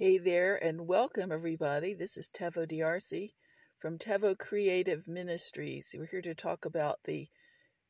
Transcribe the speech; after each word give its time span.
Hey 0.00 0.18
there, 0.18 0.54
and 0.54 0.86
welcome 0.86 1.32
everybody. 1.32 1.92
This 1.92 2.16
is 2.16 2.30
Tevo 2.30 2.68
DRC 2.68 3.32
from 3.78 3.98
Tevo 3.98 4.38
Creative 4.38 5.08
Ministries. 5.08 5.92
We're 5.98 6.06
here 6.06 6.22
to 6.22 6.36
talk 6.36 6.64
about 6.64 7.02
the 7.02 7.26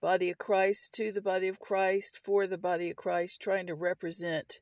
body 0.00 0.30
of 0.30 0.38
Christ, 0.38 0.94
to 0.94 1.12
the 1.12 1.20
body 1.20 1.48
of 1.48 1.60
Christ, 1.60 2.16
for 2.16 2.46
the 2.46 2.56
body 2.56 2.88
of 2.88 2.96
Christ, 2.96 3.42
trying 3.42 3.66
to 3.66 3.74
represent 3.74 4.58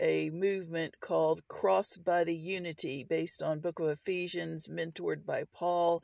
a 0.00 0.30
movement 0.30 0.98
called 0.98 1.46
Cross 1.46 1.98
Body 1.98 2.34
Unity 2.34 3.04
based 3.04 3.44
on 3.44 3.60
Book 3.60 3.78
of 3.78 3.86
Ephesians, 3.86 4.66
mentored 4.66 5.24
by 5.24 5.44
Paul. 5.52 6.02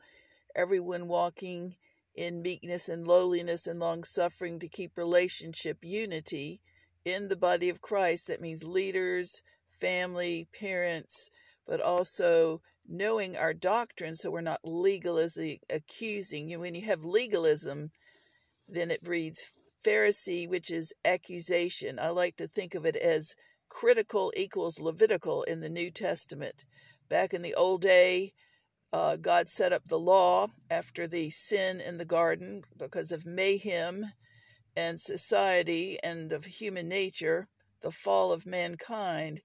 Everyone 0.55 1.09
walking 1.09 1.75
in 2.15 2.41
meekness 2.41 2.87
and 2.87 3.05
lowliness 3.05 3.67
and 3.67 3.81
long 3.81 4.05
suffering 4.05 4.59
to 4.59 4.69
keep 4.69 4.97
relationship 4.97 5.79
unity 5.81 6.61
in 7.03 7.27
the 7.27 7.35
body 7.35 7.67
of 7.67 7.81
Christ. 7.81 8.27
That 8.27 8.39
means 8.39 8.65
leaders, 8.65 9.41
family, 9.79 10.47
parents, 10.59 11.29
but 11.65 11.81
also 11.81 12.61
knowing 12.87 13.37
our 13.37 13.53
doctrine 13.53 14.15
so 14.15 14.31
we're 14.31 14.41
not 14.41 14.59
legalism 14.63 15.57
accusing. 15.69 16.49
You 16.49 16.59
when 16.59 16.75
you 16.75 16.85
have 16.85 17.05
legalism, 17.05 17.91
then 18.67 18.91
it 18.91 19.03
breeds 19.03 19.51
Pharisee, 19.85 20.47
which 20.49 20.71
is 20.71 20.93
accusation. 21.05 21.99
I 21.99 22.09
like 22.09 22.35
to 22.37 22.47
think 22.47 22.75
of 22.75 22.85
it 22.85 22.95
as 22.95 23.35
critical 23.69 24.33
equals 24.35 24.81
Levitical 24.81 25.43
in 25.43 25.61
the 25.61 25.69
New 25.69 25.91
Testament. 25.91 26.65
Back 27.07 27.33
in 27.33 27.41
the 27.41 27.55
old 27.55 27.81
day, 27.81 28.33
uh, 28.91 29.15
God 29.17 29.47
set 29.47 29.71
up 29.71 29.85
the 29.85 29.99
law 29.99 30.47
after 30.69 31.07
the 31.07 31.29
sin 31.29 31.79
in 31.79 31.97
the 31.97 32.05
garden 32.05 32.61
because 32.75 33.11
of 33.11 33.25
mayhem 33.25 34.03
and 34.75 34.99
society 34.99 35.97
and 36.03 36.31
of 36.31 36.45
human 36.45 36.89
nature, 36.89 37.47
the 37.81 37.91
fall 37.91 38.31
of 38.31 38.47
mankind. 38.47 39.41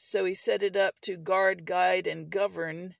So 0.00 0.24
he 0.24 0.32
set 0.32 0.62
it 0.62 0.76
up 0.76 1.00
to 1.00 1.16
guard, 1.16 1.64
guide, 1.64 2.06
and 2.06 2.30
govern 2.30 2.94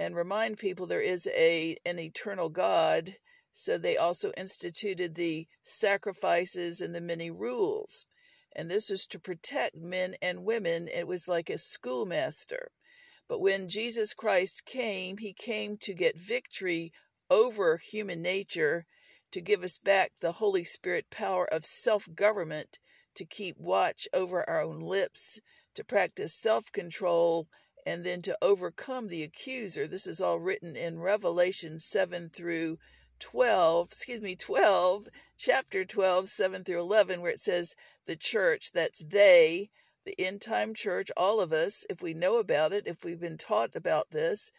and 0.00 0.16
remind 0.16 0.58
people 0.58 0.84
there 0.84 1.00
is 1.00 1.28
a 1.28 1.76
an 1.86 2.00
eternal 2.00 2.48
God. 2.48 3.18
So 3.52 3.78
they 3.78 3.96
also 3.96 4.32
instituted 4.32 5.14
the 5.14 5.46
sacrifices 5.62 6.80
and 6.80 6.92
the 6.92 7.00
many 7.00 7.30
rules. 7.30 8.04
And 8.56 8.68
this 8.68 8.90
was 8.90 9.06
to 9.06 9.20
protect 9.20 9.76
men 9.76 10.16
and 10.20 10.44
women. 10.44 10.88
It 10.88 11.06
was 11.06 11.28
like 11.28 11.50
a 11.50 11.56
schoolmaster. 11.56 12.72
But 13.28 13.38
when 13.38 13.68
Jesus 13.68 14.12
Christ 14.12 14.64
came, 14.64 15.18
he 15.18 15.32
came 15.32 15.76
to 15.76 15.94
get 15.94 16.16
victory 16.16 16.92
over 17.30 17.76
human 17.76 18.22
nature, 18.22 18.86
to 19.30 19.40
give 19.40 19.62
us 19.62 19.78
back 19.78 20.16
the 20.18 20.32
Holy 20.32 20.64
Spirit 20.64 21.10
power 21.10 21.46
of 21.46 21.64
self 21.64 22.12
government, 22.12 22.80
to 23.14 23.24
keep 23.24 23.56
watch 23.56 24.08
over 24.12 24.48
our 24.50 24.62
own 24.62 24.80
lips, 24.80 25.40
to 25.74 25.84
practice 25.84 26.34
self 26.34 26.72
control, 26.72 27.48
and 27.86 28.04
then 28.04 28.22
to 28.22 28.36
overcome 28.42 29.08
the 29.08 29.22
accuser. 29.22 29.86
This 29.86 30.06
is 30.06 30.20
all 30.20 30.38
written 30.38 30.76
in 30.76 30.98
Revelation 30.98 31.78
7 31.78 32.28
through 32.28 32.78
12, 33.20 33.88
excuse 33.88 34.20
me, 34.20 34.34
12, 34.34 35.08
chapter 35.36 35.84
12, 35.84 36.28
7 36.28 36.64
through 36.64 36.80
11, 36.80 37.20
where 37.20 37.30
it 37.30 37.38
says 37.38 37.76
the 38.06 38.16
church, 38.16 38.72
that's 38.72 39.04
they, 39.04 39.70
the 40.04 40.18
end 40.18 40.40
time 40.40 40.74
church, 40.74 41.10
all 41.16 41.40
of 41.40 41.52
us, 41.52 41.84
if 41.90 42.02
we 42.02 42.14
know 42.14 42.36
about 42.36 42.72
it, 42.72 42.86
if 42.86 43.04
we've 43.04 43.20
been 43.20 43.36
taught 43.36 43.76
about 43.76 44.10
this, 44.10 44.50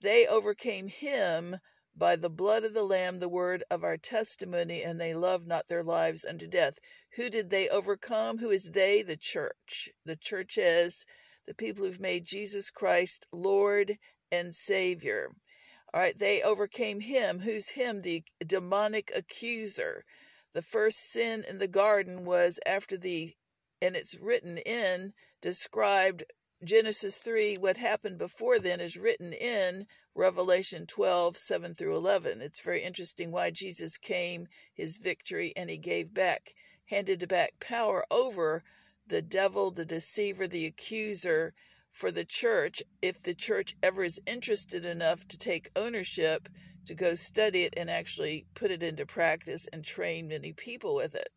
they 0.00 0.26
overcame 0.26 0.88
him 0.88 1.56
by 1.98 2.14
the 2.14 2.30
blood 2.30 2.62
of 2.62 2.74
the 2.74 2.84
Lamb, 2.84 3.18
the 3.18 3.28
word 3.28 3.64
of 3.70 3.82
our 3.82 3.96
testimony, 3.96 4.84
and 4.84 5.00
they 5.00 5.14
loved 5.14 5.48
not 5.48 5.66
their 5.66 5.82
lives 5.82 6.24
unto 6.24 6.46
death. 6.46 6.78
Who 7.16 7.28
did 7.28 7.50
they 7.50 7.68
overcome? 7.68 8.38
Who 8.38 8.50
is 8.50 8.70
they? 8.70 9.02
The 9.02 9.16
church. 9.16 9.90
The 10.04 10.14
church 10.14 10.56
is 10.56 11.04
the 11.44 11.54
people 11.54 11.84
who've 11.84 12.00
made 12.00 12.24
Jesus 12.24 12.70
Christ 12.70 13.26
Lord 13.32 13.98
and 14.30 14.54
Savior. 14.54 15.28
All 15.92 16.00
right, 16.00 16.16
they 16.16 16.40
overcame 16.42 17.00
him. 17.00 17.40
Who's 17.40 17.70
him? 17.70 18.02
The 18.02 18.22
demonic 18.46 19.10
accuser. 19.14 20.04
The 20.52 20.62
first 20.62 21.10
sin 21.10 21.44
in 21.48 21.58
the 21.58 21.66
garden 21.68 22.24
was 22.24 22.60
after 22.64 22.96
the, 22.96 23.34
and 23.82 23.96
it's 23.96 24.16
written 24.18 24.58
in, 24.58 25.12
described 25.40 26.24
Genesis 26.64 27.18
3, 27.18 27.58
what 27.58 27.76
happened 27.76 28.18
before 28.18 28.58
then 28.58 28.80
is 28.80 28.96
written 28.96 29.32
in 29.32 29.86
Revelation 30.18 30.84
12, 30.84 31.36
7 31.36 31.74
through 31.74 31.94
11. 31.94 32.42
It's 32.42 32.60
very 32.60 32.82
interesting 32.82 33.30
why 33.30 33.52
Jesus 33.52 33.96
came, 33.96 34.48
his 34.74 34.96
victory, 34.96 35.52
and 35.54 35.70
he 35.70 35.78
gave 35.78 36.12
back, 36.12 36.56
handed 36.86 37.28
back 37.28 37.60
power 37.60 38.04
over 38.10 38.64
the 39.06 39.22
devil, 39.22 39.70
the 39.70 39.84
deceiver, 39.84 40.48
the 40.48 40.66
accuser 40.66 41.54
for 41.92 42.10
the 42.10 42.24
church, 42.24 42.82
if 43.00 43.22
the 43.22 43.32
church 43.32 43.76
ever 43.80 44.02
is 44.02 44.20
interested 44.26 44.84
enough 44.84 45.24
to 45.28 45.38
take 45.38 45.70
ownership, 45.76 46.48
to 46.86 46.96
go 46.96 47.14
study 47.14 47.62
it 47.62 47.74
and 47.76 47.88
actually 47.88 48.44
put 48.54 48.72
it 48.72 48.82
into 48.82 49.06
practice 49.06 49.68
and 49.72 49.84
train 49.84 50.26
many 50.26 50.52
people 50.52 50.96
with 50.96 51.14
it. 51.14 51.28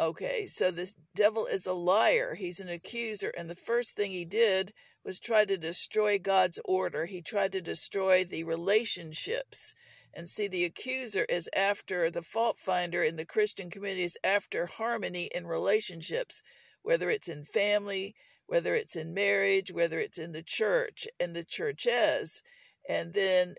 Okay, 0.00 0.46
so 0.46 0.72
this 0.72 0.96
devil 1.14 1.46
is 1.46 1.68
a 1.68 1.72
liar. 1.72 2.34
He's 2.34 2.58
an 2.58 2.70
accuser. 2.70 3.32
And 3.38 3.48
the 3.48 3.54
first 3.54 3.94
thing 3.94 4.10
he 4.10 4.24
did 4.24 4.72
was 5.08 5.18
try 5.18 5.42
to 5.42 5.56
destroy 5.56 6.18
God's 6.18 6.60
order. 6.66 7.06
He 7.06 7.22
tried 7.22 7.52
to 7.52 7.62
destroy 7.62 8.24
the 8.24 8.44
relationships. 8.44 9.74
And 10.12 10.28
see, 10.28 10.48
the 10.48 10.66
accuser 10.66 11.24
is 11.24 11.48
after 11.54 12.10
the 12.10 12.20
fault 12.20 12.58
finder 12.58 13.02
in 13.02 13.16
the 13.16 13.24
Christian 13.24 13.70
community 13.70 14.02
is 14.02 14.18
after 14.22 14.66
harmony 14.66 15.30
in 15.34 15.46
relationships, 15.46 16.42
whether 16.82 17.08
it's 17.08 17.30
in 17.30 17.46
family, 17.46 18.16
whether 18.48 18.74
it's 18.74 18.96
in 18.96 19.14
marriage, 19.14 19.72
whether 19.72 19.98
it's 19.98 20.18
in 20.18 20.32
the 20.32 20.42
church 20.42 21.08
and 21.18 21.34
the 21.34 21.42
churches. 21.42 22.42
And 22.86 23.14
then 23.14 23.54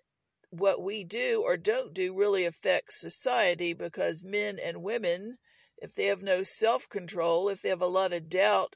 what 0.52 0.84
we 0.84 1.04
do 1.04 1.42
or 1.44 1.58
don't 1.58 1.96
do 1.96 2.14
really 2.14 2.46
affects 2.46 3.02
society 3.02 3.74
because 3.74 4.22
men 4.22 4.60
and 4.60 4.84
women 4.84 5.40
if 5.80 5.96
they 5.96 6.06
have 6.06 6.22
no 6.22 6.44
self 6.44 6.88
control, 6.90 7.50
if 7.50 7.64
they 7.64 7.70
have 7.70 7.82
a 7.82 7.88
lot 7.88 8.14
of 8.14 8.30
doubt, 8.30 8.76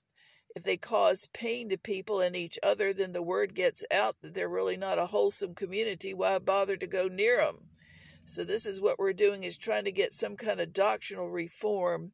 if 0.56 0.64
they 0.64 0.78
cause 0.78 1.28
pain 1.34 1.70
to 1.70 1.78
people 1.78 2.22
and 2.22 2.36
each 2.36 2.60
other, 2.62 2.94
then 2.94 3.12
the 3.12 3.24
word 3.24 3.56
gets 3.56 3.84
out 3.92 4.16
that 4.22 4.34
they're 4.34 4.50
really 4.50 4.78
not 4.78 5.00
a 5.00 5.06
wholesome 5.06 5.56
community. 5.56 6.14
Why 6.14 6.38
bother 6.40 6.78
to 6.78 6.88
go 6.88 7.08
near 7.08 7.38
them? 7.38 7.70
So 8.24 8.44
this 8.44 8.66
is 8.66 8.80
what 8.80 9.00
we're 9.00 9.14
doing 9.14 9.44
is 9.44 9.58
trying 9.58 9.86
to 9.86 9.92
get 9.92 10.14
some 10.14 10.38
kind 10.38 10.62
of 10.62 10.72
doctrinal 10.72 11.30
reform, 11.30 12.14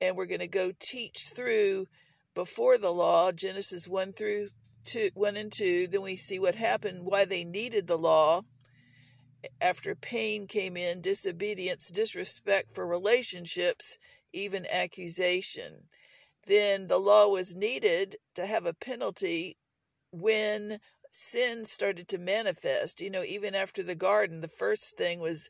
and 0.00 0.16
we're 0.16 0.26
going 0.26 0.40
to 0.40 0.48
go 0.48 0.72
teach 0.78 1.30
through 1.34 1.86
before 2.34 2.76
the 2.76 2.92
law 2.92 3.32
Genesis 3.32 3.88
one 3.88 4.12
through 4.12 4.48
two, 4.84 5.10
one 5.14 5.36
and 5.36 5.52
two. 5.52 5.86
Then 5.86 6.02
we 6.02 6.16
see 6.16 6.38
what 6.38 6.54
happened, 6.54 7.06
why 7.06 7.24
they 7.24 7.44
needed 7.44 7.86
the 7.86 7.98
law 7.98 8.42
after 9.60 9.94
pain 9.94 10.46
came 10.46 10.76
in, 10.76 11.00
disobedience, 11.00 11.90
disrespect 11.90 12.74
for 12.74 12.86
relationships 12.86 13.98
even 14.32 14.66
accusation. 14.66 15.86
Then 16.46 16.86
the 16.86 16.98
law 16.98 17.28
was 17.28 17.56
needed 17.56 18.16
to 18.36 18.46
have 18.46 18.66
a 18.66 18.74
penalty 18.74 19.56
when 20.12 20.80
sin 21.10 21.64
started 21.64 22.08
to 22.08 22.18
manifest. 22.18 23.00
You 23.00 23.10
know, 23.10 23.24
even 23.24 23.54
after 23.54 23.82
the 23.82 23.96
garden, 23.96 24.40
the 24.40 24.48
first 24.48 24.96
thing 24.96 25.20
was 25.20 25.48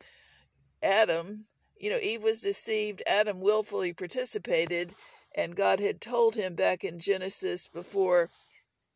Adam. 0.82 1.46
You 1.78 1.90
know, 1.90 1.98
Eve 1.98 2.22
was 2.22 2.40
deceived, 2.40 3.02
Adam 3.06 3.40
willfully 3.40 3.92
participated, 3.92 4.94
and 5.34 5.54
God 5.54 5.80
had 5.80 6.00
told 6.00 6.34
him 6.34 6.54
back 6.54 6.82
in 6.82 6.98
Genesis 6.98 7.68
before 7.68 8.30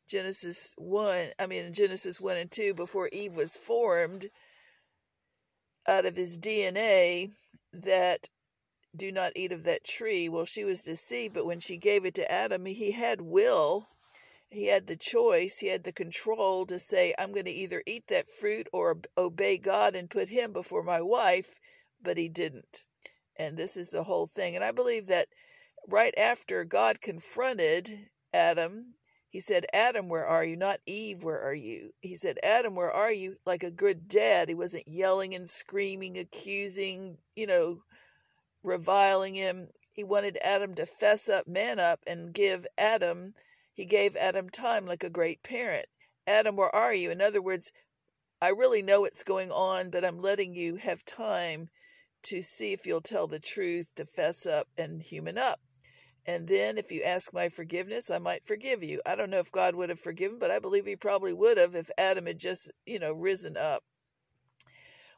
Genesis 0.08 0.74
1, 0.78 1.28
I 1.38 1.46
mean, 1.46 1.72
Genesis 1.74 2.20
1 2.20 2.36
and 2.38 2.50
2, 2.50 2.74
before 2.74 3.08
Eve 3.12 3.36
was 3.36 3.56
formed 3.56 4.26
out 5.86 6.06
of 6.06 6.16
his 6.16 6.38
DNA, 6.38 7.30
that 7.72 8.28
do 8.96 9.12
not 9.12 9.32
eat 9.36 9.52
of 9.52 9.64
that 9.64 9.84
tree. 9.84 10.28
Well, 10.28 10.44
she 10.44 10.64
was 10.64 10.82
deceived, 10.82 11.34
but 11.34 11.46
when 11.46 11.60
she 11.60 11.76
gave 11.76 12.04
it 12.04 12.14
to 12.14 12.30
Adam, 12.30 12.66
he 12.66 12.92
had 12.92 13.20
will. 13.20 13.86
He 14.48 14.66
had 14.66 14.88
the 14.88 14.96
choice, 14.96 15.60
he 15.60 15.68
had 15.68 15.84
the 15.84 15.92
control 15.92 16.66
to 16.66 16.78
say, 16.78 17.14
I'm 17.16 17.32
going 17.32 17.44
to 17.44 17.52
either 17.52 17.84
eat 17.86 18.08
that 18.08 18.28
fruit 18.28 18.66
or 18.72 19.00
obey 19.16 19.58
God 19.58 19.94
and 19.94 20.10
put 20.10 20.28
him 20.28 20.52
before 20.52 20.82
my 20.82 21.00
wife, 21.00 21.60
but 22.02 22.18
he 22.18 22.28
didn't. 22.28 22.84
And 23.36 23.56
this 23.56 23.76
is 23.76 23.90
the 23.90 24.02
whole 24.02 24.26
thing. 24.26 24.56
And 24.56 24.64
I 24.64 24.72
believe 24.72 25.06
that 25.06 25.28
right 25.86 26.12
after 26.18 26.64
God 26.64 27.00
confronted 27.00 27.90
Adam, 28.34 28.94
he 29.28 29.38
said, 29.38 29.66
Adam, 29.72 30.08
where 30.08 30.26
are 30.26 30.44
you? 30.44 30.56
Not 30.56 30.80
Eve, 30.84 31.22
where 31.22 31.40
are 31.40 31.54
you? 31.54 31.92
He 32.00 32.16
said, 32.16 32.40
Adam, 32.42 32.74
where 32.74 32.90
are 32.90 33.12
you? 33.12 33.36
Like 33.46 33.62
a 33.62 33.70
good 33.70 34.08
dad. 34.08 34.48
He 34.48 34.56
wasn't 34.56 34.88
yelling 34.88 35.36
and 35.36 35.48
screaming, 35.48 36.18
accusing, 36.18 37.18
you 37.36 37.46
know, 37.46 37.84
reviling 38.62 39.34
him. 39.34 39.70
He 39.92 40.04
wanted 40.04 40.38
Adam 40.38 40.74
to 40.74 40.86
fess 40.86 41.28
up, 41.28 41.46
man 41.46 41.78
up, 41.78 42.00
and 42.06 42.32
give 42.32 42.66
Adam, 42.78 43.34
he 43.72 43.86
gave 43.86 44.14
Adam 44.16 44.50
time 44.50 44.84
like 44.84 45.02
a 45.02 45.08
great 45.08 45.42
parent. 45.42 45.86
Adam, 46.26 46.56
where 46.56 46.74
are 46.74 46.92
you? 46.92 47.10
In 47.10 47.22
other 47.22 47.40
words, 47.40 47.72
I 48.42 48.48
really 48.50 48.82
know 48.82 49.00
what's 49.00 49.24
going 49.24 49.50
on, 49.50 49.88
but 49.88 50.04
I'm 50.04 50.20
letting 50.20 50.54
you 50.54 50.76
have 50.76 51.04
time 51.04 51.70
to 52.24 52.42
see 52.42 52.72
if 52.72 52.84
you'll 52.84 53.00
tell 53.00 53.26
the 53.26 53.38
truth, 53.38 53.94
to 53.94 54.04
fess 54.04 54.46
up 54.46 54.68
and 54.76 55.02
human 55.02 55.38
up. 55.38 55.60
And 56.26 56.46
then, 56.46 56.76
if 56.76 56.92
you 56.92 57.02
ask 57.02 57.32
my 57.32 57.48
forgiveness, 57.48 58.10
I 58.10 58.18
might 58.18 58.44
forgive 58.44 58.82
you. 58.82 59.00
I 59.06 59.14
don't 59.14 59.30
know 59.30 59.38
if 59.38 59.50
God 59.50 59.74
would 59.74 59.88
have 59.88 60.00
forgiven, 60.00 60.38
but 60.38 60.50
I 60.50 60.58
believe 60.58 60.84
he 60.84 60.96
probably 60.96 61.32
would 61.32 61.56
have 61.56 61.74
if 61.74 61.90
Adam 61.96 62.26
had 62.26 62.38
just, 62.38 62.70
you 62.84 62.98
know, 62.98 63.14
risen 63.14 63.56
up. 63.56 63.82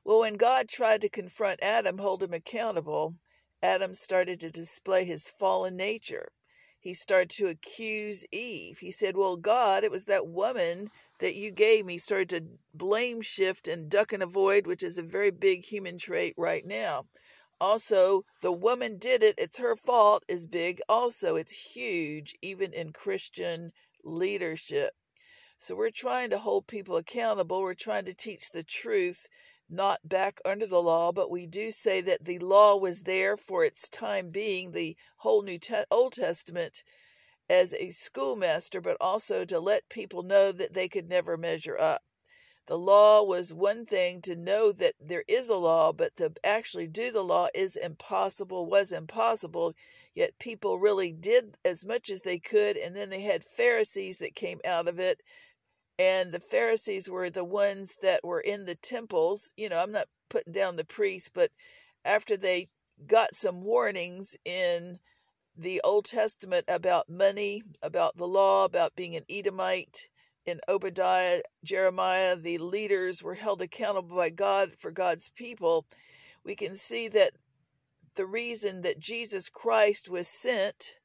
Well, 0.05 0.21
when 0.21 0.37
God 0.37 0.69
tried 0.69 1.01
to 1.01 1.09
confront 1.09 1.63
Adam, 1.63 1.99
hold 1.99 2.23
him 2.23 2.33
accountable, 2.33 3.17
Adam 3.65 3.95
started 3.95 4.41
to 4.41 4.51
display 4.51 5.05
his 5.05 5.29
fallen 5.29 5.77
nature. 5.77 6.33
He 6.81 6.95
started 6.95 7.31
to 7.37 7.47
accuse 7.47 8.27
Eve. 8.33 8.79
He 8.81 8.91
said, 8.91 9.17
Well, 9.17 9.37
God, 9.37 9.85
it 9.85 9.91
was 9.93 10.07
that 10.07 10.27
woman 10.27 10.91
that 11.21 11.37
you 11.37 11.53
gave 11.53 11.87
me. 11.87 11.93
He 11.93 11.99
started 11.99 12.29
to 12.31 12.59
blame 12.75 13.23
shift 13.23 13.69
and 13.69 13.89
duck 13.89 14.13
and 14.13 14.21
avoid, 14.21 14.67
which 14.67 14.83
is 14.83 14.99
a 14.99 15.05
very 15.05 15.31
big 15.31 15.65
human 15.65 15.97
trait 15.97 16.35
right 16.37 16.65
now. 16.65 17.05
Also, 17.61 18.25
the 18.41 18.51
woman 18.51 18.99
did 18.99 19.23
it, 19.23 19.37
it's 19.39 19.61
her 19.61 19.77
fault, 19.77 20.25
is 20.27 20.49
big. 20.49 20.81
Also, 20.89 21.37
it's 21.37 21.73
huge, 21.77 22.35
even 22.43 22.73
in 22.73 22.93
Christian 22.93 23.71
leadership. 24.03 24.93
So, 25.59 25.77
we're 25.77 25.91
trying 25.91 26.31
to 26.31 26.39
hold 26.39 26.67
people 26.67 26.97
accountable. 26.97 27.63
We're 27.63 27.75
trying 27.75 28.07
to 28.07 28.15
teach 28.15 28.51
the 28.51 28.65
truth, 28.65 29.29
not 29.69 30.01
back 30.09 30.41
under 30.45 30.67
the 30.67 30.83
law, 30.83 31.13
but 31.13 31.31
we 31.31 31.47
do 31.47 31.71
say 31.71 32.01
that 32.01 32.25
the 32.25 32.39
law 32.39 32.77
was 32.77 33.03
there 33.03 33.37
for 33.37 33.65
its 33.65 33.89
time 33.89 34.31
being, 34.31 34.73
the 34.73 34.97
whole 35.19 35.43
New 35.43 35.59
Old 35.91 36.13
Testament, 36.13 36.83
as 37.49 37.75
a 37.75 37.91
schoolmaster, 37.91 38.81
but 38.81 38.97
also 39.01 39.45
to 39.45 39.61
let 39.61 39.89
people 39.89 40.23
know 40.23 40.53
that 40.53 40.75
they 40.75 40.89
could 40.89 41.09
never 41.09 41.37
measure 41.37 41.79
up. 41.79 42.03
The 42.67 42.79
law 42.79 43.25
was 43.25 43.53
one 43.53 43.85
thing 43.87 44.23
to 44.23 44.37
know 44.37 44.71
that 44.73 44.95
there 45.01 45.25
is 45.27 45.49
a 45.49 45.57
law, 45.57 45.93
but 45.93 46.15
to 46.17 46.33
actually 46.45 46.87
do 46.87 47.11
the 47.11 47.25
law 47.25 47.49
is 47.55 47.75
impossible, 47.75 48.67
was 48.67 48.93
impossible. 48.93 49.75
Yet 50.15 50.39
people 50.39 50.79
really 50.79 51.13
did 51.13 51.57
as 51.65 51.85
much 51.85 52.09
as 52.09 52.23
they 52.23 52.39
could, 52.39 52.77
and 52.77 52.95
then 52.95 53.11
they 53.11 53.23
had 53.23 53.45
Pharisees 53.45 54.19
that 54.19 54.37
came 54.37 54.61
out 54.65 54.87
of 54.87 55.01
it. 55.01 55.21
And 56.03 56.33
the 56.33 56.41
Pharisees 56.41 57.09
were 57.09 57.31
the 57.31 57.45
ones 57.45 57.97
that 58.03 58.25
were 58.25 58.41
in 58.41 58.65
the 58.65 58.75
temples. 58.75 59.55
You 59.57 59.69
know, 59.69 59.79
I'm 59.79 59.93
not 59.93 60.09
putting 60.29 60.53
down 60.53 60.75
the 60.75 60.85
priests, 60.85 61.31
but 61.33 61.53
after 62.05 62.37
they 62.37 62.71
got 63.07 63.37
some 63.37 63.63
warnings 63.63 64.37
in 64.45 64.99
the 65.57 65.81
Old 65.85 66.07
Testament 66.07 66.65
about 66.67 67.09
money, 67.09 67.63
about 67.83 68.17
the 68.17 68.27
law, 68.27 68.65
about 68.65 68.97
being 68.97 69.15
an 69.15 69.25
Edomite, 69.31 70.09
in 70.45 70.61
Obadiah, 70.67 71.41
Jeremiah, 71.63 72.35
the 72.35 72.59
leaders 72.59 73.23
were 73.23 73.37
held 73.37 73.63
accountable 73.63 74.17
by 74.17 74.31
God 74.31 74.73
for 74.81 74.91
God's 74.91 75.31
people, 75.31 75.87
we 76.43 76.57
can 76.57 76.75
see 76.75 77.07
that 77.11 77.31
the 78.17 78.27
reason 78.27 78.83
that 78.83 78.99
Jesus 78.99 79.49
Christ 79.49 80.11
was 80.11 80.27
sent 80.27 80.97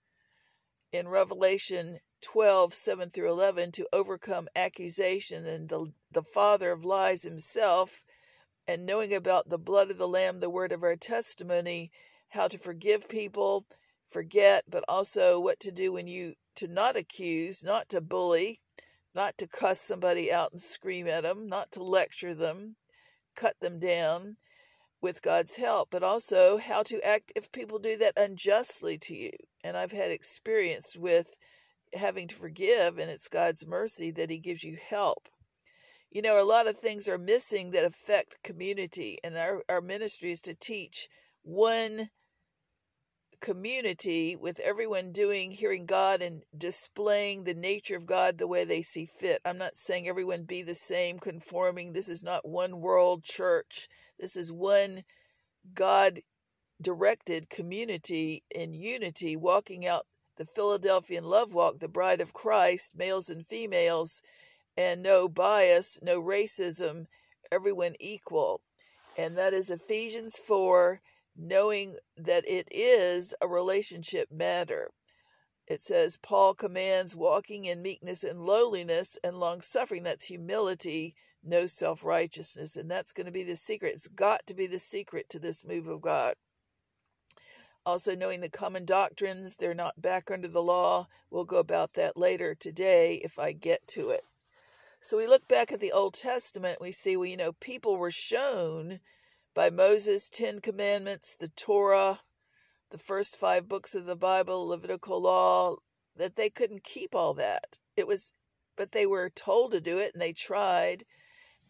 in 0.91 1.07
Revelation 1.07 1.99
12, 2.21 2.73
7 2.73 3.09
through 3.09 3.29
11, 3.29 3.71
to 3.73 3.87
overcome 3.93 4.47
accusation 4.55 5.45
and 5.45 5.69
the, 5.69 5.91
the 6.11 6.23
father 6.23 6.71
of 6.71 6.83
lies 6.83 7.23
himself, 7.23 8.03
and 8.67 8.85
knowing 8.85 9.13
about 9.13 9.49
the 9.49 9.57
blood 9.57 9.91
of 9.91 9.97
the 9.97 10.07
Lamb, 10.07 10.39
the 10.39 10.49
word 10.49 10.71
of 10.71 10.83
our 10.83 10.95
testimony, 10.95 11.91
how 12.29 12.47
to 12.47 12.57
forgive 12.57 13.07
people, 13.07 13.65
forget, 14.07 14.63
but 14.67 14.83
also 14.87 15.39
what 15.39 15.59
to 15.59 15.71
do 15.71 15.91
when 15.91 16.07
you 16.07 16.35
to 16.55 16.67
not 16.67 16.95
accuse, 16.95 17.63
not 17.63 17.87
to 17.89 18.01
bully, 18.01 18.61
not 19.13 19.37
to 19.37 19.47
cuss 19.47 19.79
somebody 19.79 20.31
out 20.31 20.51
and 20.51 20.61
scream 20.61 21.07
at 21.07 21.23
them, 21.23 21.47
not 21.47 21.71
to 21.71 21.83
lecture 21.83 22.33
them, 22.33 22.75
cut 23.35 23.59
them 23.59 23.79
down 23.79 24.35
with 25.01 25.21
God's 25.21 25.57
help, 25.57 25.89
but 25.91 26.03
also 26.03 26.57
how 26.57 26.81
to 26.83 27.05
act 27.05 27.31
if 27.35 27.51
people 27.51 27.77
do 27.77 27.97
that 27.97 28.17
unjustly 28.17 28.97
to 28.97 29.15
you. 29.15 29.31
And 29.63 29.77
I've 29.77 29.91
had 29.91 30.11
experience 30.11 30.97
with 30.97 31.37
having 31.93 32.27
to 32.27 32.35
forgive, 32.35 32.97
and 32.97 33.09
it's 33.09 33.27
God's 33.27 33.67
mercy 33.67 34.11
that 34.11 34.29
He 34.29 34.39
gives 34.39 34.63
you 34.63 34.77
help. 34.89 35.29
You 36.09 36.21
know, 36.21 36.41
a 36.41 36.43
lot 36.43 36.67
of 36.67 36.77
things 36.77 37.09
are 37.09 37.17
missing 37.17 37.71
that 37.71 37.85
affect 37.85 38.43
community, 38.43 39.19
and 39.23 39.37
our, 39.37 39.63
our 39.69 39.81
ministry 39.81 40.31
is 40.31 40.41
to 40.41 40.53
teach 40.53 41.07
one 41.43 42.09
community 43.39 44.35
with 44.35 44.59
everyone 44.59 45.11
doing 45.11 45.51
hearing 45.51 45.85
God 45.85 46.21
and 46.21 46.43
displaying 46.57 47.43
the 47.43 47.53
nature 47.53 47.95
of 47.95 48.05
God 48.05 48.37
the 48.37 48.47
way 48.47 48.65
they 48.65 48.81
see 48.81 49.05
fit. 49.05 49.41
I'm 49.45 49.57
not 49.57 49.77
saying 49.77 50.07
everyone 50.07 50.43
be 50.43 50.63
the 50.63 50.73
same, 50.73 51.19
conforming. 51.19 51.93
This 51.93 52.09
is 52.09 52.23
not 52.23 52.47
one 52.47 52.81
world 52.81 53.23
church. 53.23 53.87
This 54.19 54.35
is 54.35 54.51
one 54.51 55.03
God 55.73 56.19
directed 56.81 57.49
community 57.49 58.43
in 58.49 58.73
unity, 58.73 59.35
walking 59.35 59.85
out 59.85 60.05
the 60.37 60.45
Philadelphian 60.45 61.25
love 61.25 61.53
walk, 61.53 61.79
the 61.79 61.87
bride 61.87 62.21
of 62.21 62.33
Christ, 62.33 62.95
males 62.95 63.29
and 63.29 63.45
females, 63.45 64.21
and 64.75 65.01
no 65.01 65.27
bias, 65.27 65.99
no 66.01 66.21
racism, 66.21 67.07
everyone 67.51 67.95
equal. 67.99 68.61
And 69.17 69.35
that 69.37 69.53
is 69.53 69.71
Ephesians 69.71 70.39
4 70.39 71.01
knowing 71.35 71.97
that 72.15 72.47
it 72.47 72.67
is 72.71 73.35
a 73.41 73.47
relationship 73.47 74.31
matter. 74.31 74.91
It 75.67 75.83
says, 75.83 76.17
Paul 76.17 76.55
commands 76.55 77.15
walking 77.15 77.65
in 77.65 77.81
meekness 77.81 78.23
and 78.23 78.45
lowliness 78.45 79.19
and 79.23 79.39
long 79.39 79.61
suffering. 79.61 80.03
That's 80.03 80.25
humility, 80.25 81.15
no 81.43 81.65
self 81.65 82.03
righteousness. 82.03 82.77
And 82.77 82.89
that's 82.89 83.13
going 83.13 83.25
to 83.25 83.31
be 83.31 83.43
the 83.43 83.55
secret. 83.55 83.93
It's 83.93 84.07
got 84.07 84.47
to 84.47 84.55
be 84.55 84.65
the 84.65 84.79
secret 84.79 85.29
to 85.29 85.39
this 85.39 85.65
move 85.65 85.87
of 85.87 86.01
God. 86.01 86.35
Also, 87.87 88.15
knowing 88.15 88.41
the 88.41 88.49
common 88.49 88.83
doctrines, 88.83 89.55
they're 89.55 89.73
not 89.73 90.01
back 90.01 90.29
under 90.29 90.49
the 90.49 90.61
law. 90.61 91.07
We'll 91.31 91.45
go 91.45 91.57
about 91.57 91.93
that 91.93 92.17
later 92.17 92.53
today 92.53 93.21
if 93.23 93.39
I 93.39 93.53
get 93.53 93.87
to 93.91 94.09
it. 94.09 94.19
So 94.99 95.15
we 95.15 95.25
look 95.25 95.47
back 95.47 95.71
at 95.71 95.79
the 95.79 95.93
Old 95.93 96.13
Testament, 96.13 96.81
we 96.81 96.91
see, 96.91 97.15
well, 97.15 97.27
you 97.27 97.37
know, 97.37 97.53
people 97.53 97.95
were 97.95 98.11
shown 98.11 98.99
by 99.53 99.69
Moses' 99.69 100.27
Ten 100.27 100.59
Commandments, 100.59 101.37
the 101.37 101.47
Torah, 101.47 102.19
the 102.89 102.97
first 102.97 103.39
five 103.39 103.69
books 103.69 103.95
of 103.95 104.03
the 104.03 104.17
Bible, 104.17 104.67
Levitical 104.67 105.21
law, 105.21 105.77
that 106.17 106.35
they 106.35 106.49
couldn't 106.49 106.83
keep 106.83 107.15
all 107.15 107.33
that. 107.35 107.79
It 107.95 108.05
was, 108.05 108.33
but 108.75 108.91
they 108.91 109.05
were 109.05 109.29
told 109.29 109.71
to 109.71 109.79
do 109.79 109.97
it 109.97 110.11
and 110.13 110.21
they 110.21 110.33
tried. 110.33 111.05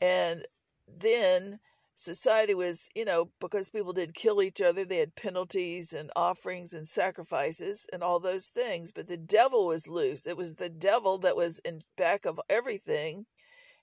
And 0.01 0.47
then 0.87 1.59
society 1.97 2.53
was, 2.53 2.89
you 2.95 3.05
know, 3.05 3.31
because 3.39 3.69
people 3.69 3.91
did 3.91 4.13
kill 4.13 4.41
each 4.41 4.61
other, 4.61 4.85
they 4.85 4.97
had 4.97 5.15
penalties 5.15 5.93
and 5.93 6.11
offerings 6.15 6.73
and 6.73 6.87
sacrifices 6.87 7.89
and 7.91 8.03
all 8.03 8.19
those 8.19 8.49
things. 8.49 8.91
But 8.91 9.07
the 9.07 9.17
devil 9.17 9.67
was 9.67 9.87
loose. 9.87 10.27
It 10.27 10.37
was 10.37 10.55
the 10.55 10.69
devil 10.69 11.17
that 11.19 11.35
was 11.35 11.59
in 11.59 11.81
back 11.97 12.25
of 12.25 12.39
everything. 12.49 13.25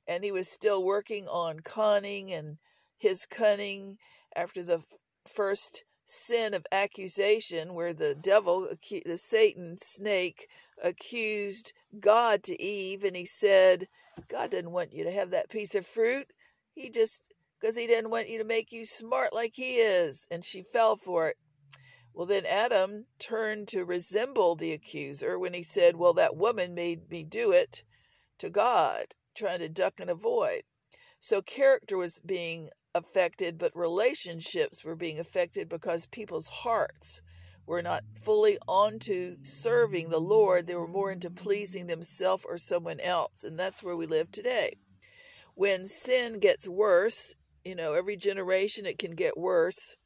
And 0.06 0.22
he 0.22 0.30
was 0.30 0.48
still 0.48 0.84
working 0.84 1.26
on 1.26 1.60
conning 1.60 2.32
and 2.32 2.58
his 2.98 3.26
cunning 3.26 3.96
after 4.36 4.62
the 4.62 4.82
first 5.26 5.84
sin 6.04 6.54
of 6.54 6.66
accusation, 6.70 7.74
where 7.74 7.94
the 7.94 8.14
devil, 8.22 8.68
the 8.90 9.16
Satan 9.16 9.76
snake, 9.78 10.46
accused 10.82 11.72
God 11.98 12.42
to 12.44 12.62
Eve, 12.62 13.04
and 13.04 13.16
he 13.16 13.24
said, 13.24 13.86
God 14.28 14.50
doesn't 14.50 14.70
want 14.70 14.92
you 14.92 15.04
to 15.04 15.10
have 15.10 15.30
that 15.30 15.48
piece 15.48 15.74
of 15.74 15.86
fruit. 15.86 16.26
He 16.74 16.90
just, 16.90 17.34
because 17.64 17.78
he 17.78 17.86
didn't 17.86 18.10
want 18.10 18.28
you 18.28 18.36
to 18.36 18.44
make 18.44 18.72
you 18.72 18.84
smart 18.84 19.32
like 19.32 19.54
he 19.54 19.76
is. 19.76 20.28
And 20.30 20.44
she 20.44 20.60
fell 20.60 20.96
for 20.96 21.28
it. 21.28 21.38
Well, 22.12 22.26
then 22.26 22.44
Adam 22.44 23.06
turned 23.18 23.68
to 23.68 23.86
resemble 23.86 24.54
the 24.54 24.72
accuser 24.72 25.38
when 25.38 25.54
he 25.54 25.62
said, 25.62 25.96
Well, 25.96 26.12
that 26.12 26.36
woman 26.36 26.74
made 26.74 27.08
me 27.08 27.24
do 27.24 27.52
it 27.52 27.82
to 28.36 28.50
God, 28.50 29.14
trying 29.34 29.60
to 29.60 29.70
duck 29.70 29.98
and 29.98 30.10
avoid. 30.10 30.64
So 31.20 31.40
character 31.40 31.96
was 31.96 32.20
being 32.20 32.68
affected, 32.94 33.56
but 33.56 33.74
relationships 33.74 34.84
were 34.84 34.94
being 34.94 35.18
affected 35.18 35.70
because 35.70 36.06
people's 36.08 36.50
hearts 36.50 37.22
were 37.64 37.80
not 37.80 38.04
fully 38.14 38.58
onto 38.68 39.36
serving 39.42 40.10
the 40.10 40.20
Lord. 40.20 40.66
They 40.66 40.76
were 40.76 40.86
more 40.86 41.10
into 41.10 41.30
pleasing 41.30 41.86
themselves 41.86 42.44
or 42.44 42.58
someone 42.58 43.00
else. 43.00 43.42
And 43.42 43.58
that's 43.58 43.82
where 43.82 43.96
we 43.96 44.04
live 44.04 44.30
today. 44.30 44.76
When 45.54 45.86
sin 45.86 46.40
gets 46.40 46.68
worse, 46.68 47.34
you 47.64 47.74
know, 47.74 47.94
every 47.94 48.16
generation 48.16 48.84
it 48.84 48.98
can 48.98 49.14
get 49.14 49.38
worse. 49.38 49.96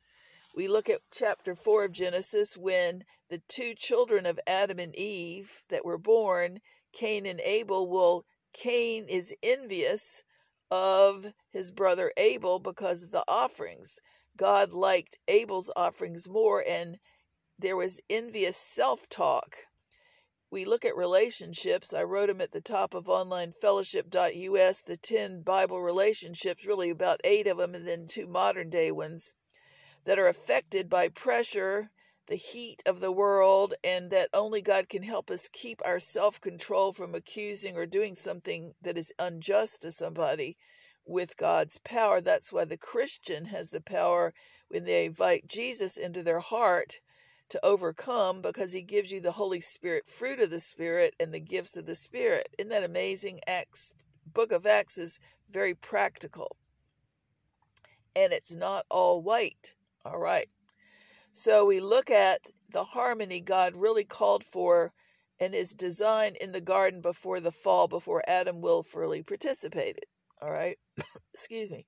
We 0.56 0.68
look 0.68 0.88
at 0.88 1.00
chapter 1.12 1.54
4 1.54 1.84
of 1.84 1.92
Genesis 1.92 2.56
when 2.56 3.04
the 3.28 3.42
two 3.48 3.74
children 3.74 4.26
of 4.26 4.38
Adam 4.46 4.78
and 4.78 4.94
Eve 4.94 5.64
that 5.68 5.84
were 5.84 5.98
born, 5.98 6.60
Cain 6.92 7.26
and 7.26 7.40
Abel, 7.40 7.88
well, 7.88 8.24
Cain 8.52 9.06
is 9.08 9.36
envious 9.42 10.22
of 10.70 11.34
his 11.50 11.72
brother 11.72 12.12
Abel 12.16 12.60
because 12.60 13.02
of 13.02 13.10
the 13.10 13.24
offerings. 13.26 14.00
God 14.36 14.72
liked 14.72 15.18
Abel's 15.26 15.72
offerings 15.74 16.28
more, 16.28 16.64
and 16.66 16.98
there 17.58 17.76
was 17.76 18.00
envious 18.08 18.56
self 18.56 19.08
talk. 19.08 19.56
We 20.50 20.64
look 20.64 20.84
at 20.84 20.96
relationships. 20.96 21.92
I 21.92 22.04
wrote 22.04 22.28
them 22.28 22.40
at 22.40 22.52
the 22.52 22.62
top 22.62 22.94
of 22.94 23.04
onlinefellowship.us, 23.04 24.80
the 24.82 24.96
10 24.96 25.42
Bible 25.42 25.82
relationships, 25.82 26.64
really 26.64 26.88
about 26.88 27.20
eight 27.22 27.46
of 27.46 27.58
them, 27.58 27.74
and 27.74 27.86
then 27.86 28.06
two 28.06 28.26
modern 28.26 28.70
day 28.70 28.90
ones 28.90 29.34
that 30.04 30.18
are 30.18 30.26
affected 30.26 30.88
by 30.88 31.08
pressure 31.08 31.90
the 32.28 32.36
heat 32.36 32.82
of 32.86 33.00
the 33.00 33.12
world 33.12 33.74
and 33.82 34.10
that 34.10 34.30
only 34.32 34.62
God 34.62 34.88
can 34.88 35.02
help 35.02 35.30
us 35.30 35.48
keep 35.48 35.80
our 35.84 35.98
self 35.98 36.40
control 36.40 36.92
from 36.92 37.14
accusing 37.14 37.76
or 37.76 37.84
doing 37.86 38.14
something 38.14 38.74
that 38.80 38.96
is 38.96 39.12
unjust 39.18 39.82
to 39.82 39.90
somebody 39.90 40.56
with 41.04 41.36
God's 41.36 41.78
power. 41.78 42.20
That's 42.20 42.52
why 42.52 42.64
the 42.64 42.76
Christian 42.78 43.46
has 43.46 43.70
the 43.70 43.80
power 43.80 44.32
when 44.68 44.84
they 44.84 45.06
invite 45.06 45.46
Jesus 45.46 45.96
into 45.96 46.22
their 46.22 46.40
heart 46.40 47.00
to 47.50 47.64
overcome 47.64 48.42
because 48.42 48.72
he 48.72 48.82
gives 48.82 49.10
you 49.10 49.20
the 49.20 49.32
Holy 49.32 49.60
Spirit, 49.60 50.06
fruit 50.06 50.40
of 50.40 50.50
the 50.50 50.60
Spirit, 50.60 51.14
and 51.18 51.32
the 51.32 51.40
gifts 51.40 51.76
of 51.76 51.86
the 51.86 51.94
Spirit. 51.94 52.48
Isn't 52.58 52.70
that 52.70 52.84
amazing? 52.84 53.40
Acts, 53.46 53.94
book 54.26 54.52
of 54.52 54.66
Acts 54.66 54.98
is 54.98 55.20
very 55.48 55.74
practical. 55.74 56.56
And 58.14 58.32
it's 58.32 58.54
not 58.54 58.86
all 58.90 59.22
white. 59.22 59.74
All 60.04 60.18
right. 60.18 60.48
So 61.32 61.66
we 61.66 61.80
look 61.80 62.10
at 62.10 62.40
the 62.70 62.84
harmony 62.84 63.40
God 63.40 63.76
really 63.76 64.04
called 64.04 64.44
for 64.44 64.92
and 65.40 65.54
his 65.54 65.74
design 65.74 66.34
in 66.40 66.52
the 66.52 66.60
garden 66.60 67.00
before 67.00 67.40
the 67.40 67.52
fall, 67.52 67.86
before 67.86 68.22
Adam 68.26 68.60
willfully 68.60 69.22
participated. 69.22 70.04
All 70.42 70.50
right. 70.50 70.78
Excuse 71.32 71.70
me. 71.70 71.86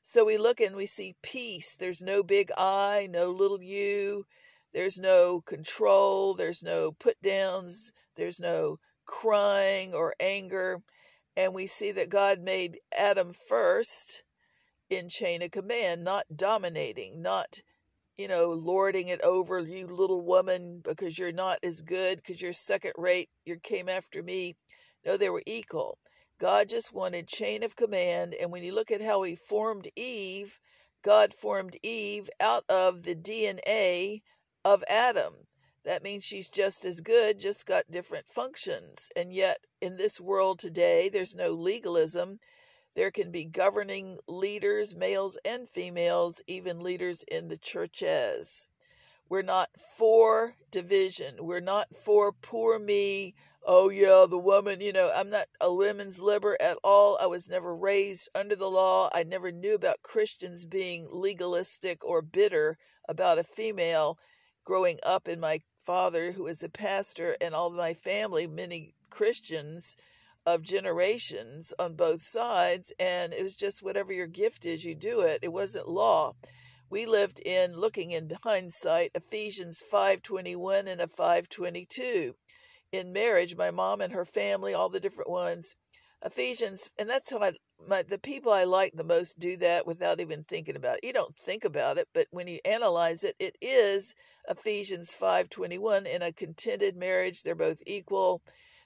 So 0.00 0.24
we 0.24 0.38
look 0.38 0.60
and 0.60 0.76
we 0.76 0.86
see 0.86 1.16
peace. 1.22 1.76
There's 1.76 2.02
no 2.02 2.22
big 2.22 2.50
I, 2.56 3.08
no 3.10 3.30
little 3.30 3.60
you. 3.60 4.24
There's 4.72 5.00
no 5.00 5.40
control. 5.40 6.34
There's 6.34 6.62
no 6.62 6.92
put 6.92 7.20
downs. 7.22 7.92
There's 8.16 8.38
no 8.38 8.78
crying 9.06 9.94
or 9.94 10.14
anger. 10.20 10.82
And 11.36 11.54
we 11.54 11.66
see 11.66 11.92
that 11.92 12.10
God 12.10 12.40
made 12.40 12.78
Adam 12.96 13.32
first 13.32 14.24
in 14.90 15.08
chain 15.08 15.42
of 15.42 15.50
command, 15.50 16.04
not 16.04 16.26
dominating, 16.34 17.22
not, 17.22 17.60
you 18.16 18.28
know, 18.28 18.50
lording 18.50 19.08
it 19.08 19.22
over 19.22 19.60
you 19.60 19.86
little 19.86 20.20
woman 20.20 20.80
because 20.84 21.18
you're 21.18 21.32
not 21.32 21.58
as 21.62 21.82
good, 21.82 22.16
because 22.16 22.42
you're 22.42 22.52
second 22.52 22.92
rate, 22.96 23.30
you 23.44 23.58
came 23.58 23.88
after 23.88 24.22
me. 24.22 24.56
No, 25.04 25.16
they 25.16 25.30
were 25.30 25.42
equal. 25.46 25.98
God 26.38 26.68
just 26.68 26.94
wanted 26.94 27.26
chain 27.28 27.62
of 27.62 27.76
command. 27.76 28.34
And 28.34 28.52
when 28.52 28.62
you 28.62 28.74
look 28.74 28.90
at 28.90 29.00
how 29.00 29.22
he 29.22 29.34
formed 29.34 29.88
Eve, 29.96 30.58
God 31.02 31.32
formed 31.32 31.76
Eve 31.82 32.28
out 32.40 32.64
of 32.68 33.02
the 33.04 33.14
DNA 33.14 34.20
of 34.74 34.84
Adam. 34.86 35.46
That 35.84 36.02
means 36.02 36.22
she's 36.22 36.50
just 36.50 36.84
as 36.84 37.00
good, 37.00 37.38
just 37.38 37.66
got 37.66 37.90
different 37.90 38.28
functions. 38.28 39.10
And 39.16 39.32
yet, 39.32 39.66
in 39.80 39.96
this 39.96 40.20
world 40.20 40.58
today, 40.58 41.08
there's 41.08 41.34
no 41.34 41.52
legalism. 41.52 42.40
There 42.92 43.10
can 43.10 43.30
be 43.30 43.46
governing 43.46 44.18
leaders, 44.26 44.94
males 44.94 45.38
and 45.46 45.66
females, 45.66 46.42
even 46.46 46.80
leaders 46.80 47.24
in 47.24 47.48
the 47.48 47.56
churches. 47.56 48.68
We're 49.30 49.40
not 49.40 49.70
for 49.78 50.54
division. 50.70 51.46
We're 51.46 51.60
not 51.60 51.96
for 51.96 52.32
poor 52.32 52.78
me. 52.78 53.34
Oh, 53.62 53.88
yeah, 53.88 54.26
the 54.28 54.36
woman, 54.36 54.82
you 54.82 54.92
know, 54.92 55.10
I'm 55.14 55.30
not 55.30 55.48
a 55.58 55.72
women's 55.72 56.22
liber 56.22 56.60
at 56.60 56.76
all. 56.84 57.16
I 57.18 57.26
was 57.26 57.48
never 57.48 57.74
raised 57.74 58.28
under 58.34 58.56
the 58.56 58.70
law. 58.70 59.08
I 59.14 59.22
never 59.22 59.50
knew 59.50 59.74
about 59.74 60.02
Christians 60.02 60.66
being 60.66 61.08
legalistic 61.10 62.04
or 62.04 62.20
bitter 62.20 62.76
about 63.08 63.38
a 63.38 63.42
female 63.42 64.18
growing 64.68 64.98
up 65.02 65.26
in 65.26 65.40
my 65.40 65.58
father, 65.78 66.32
who 66.32 66.42
was 66.42 66.62
a 66.62 66.68
pastor, 66.68 67.34
and 67.40 67.54
all 67.54 67.70
my 67.70 67.94
family, 67.94 68.46
many 68.46 68.92
Christians 69.08 69.96
of 70.44 70.60
generations 70.60 71.72
on 71.78 71.94
both 71.94 72.20
sides. 72.20 72.92
And 73.00 73.32
it 73.32 73.42
was 73.42 73.56
just 73.56 73.82
whatever 73.82 74.12
your 74.12 74.26
gift 74.26 74.66
is, 74.66 74.84
you 74.84 74.94
do 74.94 75.22
it. 75.22 75.38
It 75.40 75.54
wasn't 75.54 75.88
law. 75.88 76.34
We 76.90 77.06
lived 77.06 77.40
in, 77.40 77.78
looking 77.78 78.10
in 78.10 78.28
hindsight, 78.44 79.12
Ephesians 79.14 79.82
5.21 79.90 80.86
and 80.86 81.00
a 81.00 81.06
5.22. 81.06 82.34
In 82.92 83.10
marriage, 83.10 83.56
my 83.56 83.70
mom 83.70 84.02
and 84.02 84.12
her 84.12 84.26
family, 84.26 84.74
all 84.74 84.90
the 84.90 85.00
different 85.00 85.30
ones, 85.30 85.76
Ephesians, 86.22 86.90
and 86.98 87.08
that's 87.08 87.30
how 87.30 87.38
I, 87.38 87.52
my, 87.86 88.02
the 88.02 88.18
people 88.18 88.52
I 88.52 88.64
like 88.64 88.92
the 88.94 89.04
most 89.04 89.38
do 89.38 89.56
that 89.58 89.86
without 89.86 90.20
even 90.20 90.42
thinking 90.42 90.74
about 90.74 90.96
it. 90.96 91.04
You 91.04 91.12
don't 91.12 91.34
think 91.34 91.64
about 91.64 91.98
it, 91.98 92.08
but 92.12 92.26
when 92.30 92.48
you 92.48 92.58
analyze 92.64 93.22
it, 93.22 93.36
it 93.38 93.56
is 93.60 94.14
Ephesians 94.48 95.14
5:21 95.14 96.06
in 96.06 96.22
a 96.22 96.32
contented 96.32 96.96
marriage, 96.96 97.42
they're 97.42 97.54
both 97.54 97.82
equal. 97.86 98.42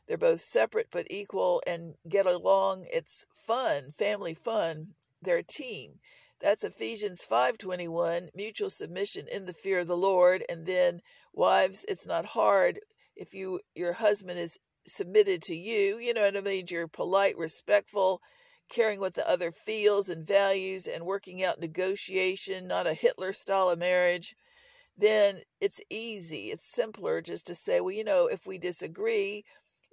They're 0.07 0.19
both 0.19 0.41
separate 0.41 0.89
but 0.91 1.07
equal 1.11 1.63
and 1.67 1.95
get 2.09 2.27
along. 2.27 2.87
It's 2.91 3.25
fun, 3.33 3.93
family 3.93 4.35
fun. 4.35 4.95
They're 5.23 5.39
a 5.39 5.43
team. 5.43 6.01
That's 6.41 6.65
Ephesians 6.65 7.25
5:21, 7.25 8.31
mutual 8.35 8.69
submission 8.69 9.29
in 9.29 9.47
the 9.47 9.55
fear 9.55 9.79
of 9.79 9.87
the 9.87 9.97
Lord. 9.97 10.45
And 10.49 10.67
then 10.67 11.01
wives, 11.33 11.87
it's 11.89 12.07
not 12.07 12.25
hard 12.27 12.81
if 13.15 13.35
you 13.35 13.61
your 13.75 13.93
husband 13.93 14.39
is 14.39 14.59
submitted 14.85 15.43
to 15.45 15.55
you, 15.55 15.99
you 15.99 16.13
know 16.13 16.23
what 16.23 16.37
I 16.37 16.41
mean? 16.41 16.67
You're 16.69 16.89
polite, 16.89 17.37
respectful, 17.39 18.21
caring 18.73 18.99
what 18.99 19.15
the 19.15 19.29
other 19.29 19.51
feels 19.51 20.09
and 20.09 20.27
values 20.27 20.89
and 20.89 21.05
working 21.05 21.43
out 21.45 21.61
negotiation, 21.61 22.67
not 22.67 22.87
a 22.87 22.95
Hitler 22.95 23.33
style 23.33 23.69
of 23.69 23.79
marriage, 23.79 24.35
then 24.97 25.43
it's 25.61 25.83
easy. 25.91 26.51
It's 26.51 26.75
simpler 26.75 27.21
just 27.21 27.47
to 27.47 27.55
say, 27.55 27.81
well, 27.81 27.95
you 27.95 28.05
know, 28.05 28.29
if 28.29 28.47
we 28.47 28.59
disagree, 28.59 29.45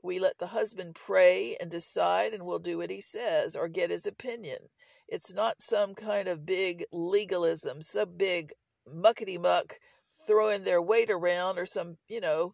we 0.02 0.18
let 0.18 0.38
the 0.38 0.48
husband 0.48 0.96
pray 0.96 1.58
and 1.60 1.70
decide 1.70 2.34
and 2.34 2.46
we'll 2.46 2.60
do 2.60 2.78
what 2.78 2.90
he 2.90 3.02
says 3.02 3.56
or 3.56 3.68
get 3.68 3.90
his 3.90 4.08
opinion. 4.08 4.70
It's 5.08 5.36
not 5.36 5.60
some 5.60 5.94
kind 5.94 6.28
of 6.28 6.46
big 6.46 6.86
legalism, 6.92 7.82
some 7.82 8.16
big 8.16 8.52
muckety 8.88 9.40
muck 9.40 9.74
throwing 10.28 10.64
their 10.64 10.82
weight 10.82 11.10
around 11.10 11.58
or 11.58 11.66
some, 11.66 11.98
you 12.08 12.22
know, 12.22 12.54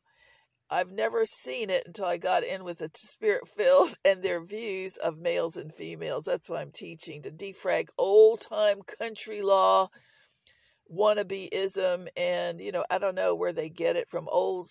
I've 0.70 0.92
never 0.92 1.26
seen 1.26 1.70
it 1.70 1.84
until 1.86 2.06
I 2.06 2.18
got 2.18 2.44
in 2.44 2.64
with 2.64 2.80
the 2.80 2.90
spirit 2.94 3.48
filled 3.48 3.98
and 4.06 4.24
their 4.24 4.44
views 4.44 4.98
of 4.98 5.20
males 5.20 5.58
and 5.58 5.74
females. 5.74 6.26
That's 6.26 6.50
why 6.50 6.62
I'm 6.62 6.72
teaching 6.72 7.22
to 7.22 7.32
defrag 7.32 7.90
old 7.98 8.42
time 8.42 8.82
country 9.00 9.42
law, 9.42 9.90
wannabeism, 10.92 12.08
and 12.18 12.60
you 12.60 12.72
know, 12.72 12.84
I 12.90 12.98
don't 12.98 13.16
know 13.16 13.36
where 13.36 13.54
they 13.54 13.70
get 13.70 13.96
it 13.96 14.10
from 14.10 14.28
old 14.30 14.68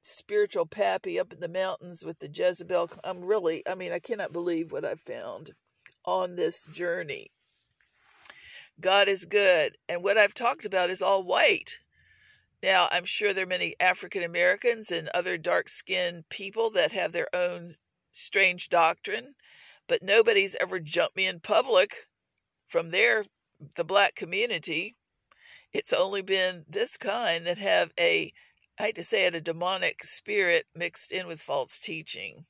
spiritual 0.00 0.66
pappy 0.66 1.20
up 1.20 1.32
in 1.32 1.40
the 1.40 1.48
mountains 1.48 2.04
with 2.04 2.18
the 2.18 2.30
Jezebel. 2.32 2.90
I'm 3.04 3.24
really, 3.24 3.62
I 3.68 3.74
mean, 3.76 3.92
I 3.92 4.00
cannot 4.00 4.32
believe 4.32 4.72
what 4.72 4.84
I've 4.84 5.00
found 5.00 5.50
on 6.04 6.34
this 6.34 6.66
journey. 6.66 7.30
God 8.80 9.08
is 9.08 9.24
good. 9.24 9.76
And 9.88 10.02
what 10.02 10.18
I've 10.18 10.34
talked 10.34 10.64
about 10.64 10.90
is 10.90 11.02
all 11.02 11.24
white. 11.24 11.80
Now, 12.62 12.88
I'm 12.90 13.04
sure 13.04 13.32
there 13.32 13.44
are 13.44 13.46
many 13.46 13.76
African 13.78 14.24
Americans 14.24 14.90
and 14.90 15.08
other 15.10 15.38
dark 15.38 15.68
skinned 15.68 16.28
people 16.28 16.70
that 16.70 16.92
have 16.92 17.12
their 17.12 17.32
own 17.34 17.72
strange 18.10 18.68
doctrine, 18.68 19.36
but 19.86 20.02
nobody's 20.02 20.56
ever 20.56 20.80
jumped 20.80 21.16
me 21.16 21.26
in 21.26 21.38
public 21.40 21.94
from 22.66 22.90
their 22.90 23.24
the 23.76 23.84
black 23.84 24.14
community. 24.16 24.96
It's 25.72 25.92
only 25.92 26.22
been 26.22 26.64
this 26.68 26.96
kind 26.96 27.46
that 27.46 27.58
have 27.58 27.92
a 27.98 28.32
I 28.78 28.84
hate 28.84 28.96
to 28.96 29.04
say 29.04 29.26
it, 29.26 29.34
a 29.34 29.40
demonic 29.40 30.04
spirit 30.04 30.66
mixed 30.74 31.12
in 31.12 31.26
with 31.26 31.40
false 31.40 31.78
teaching 31.78 32.46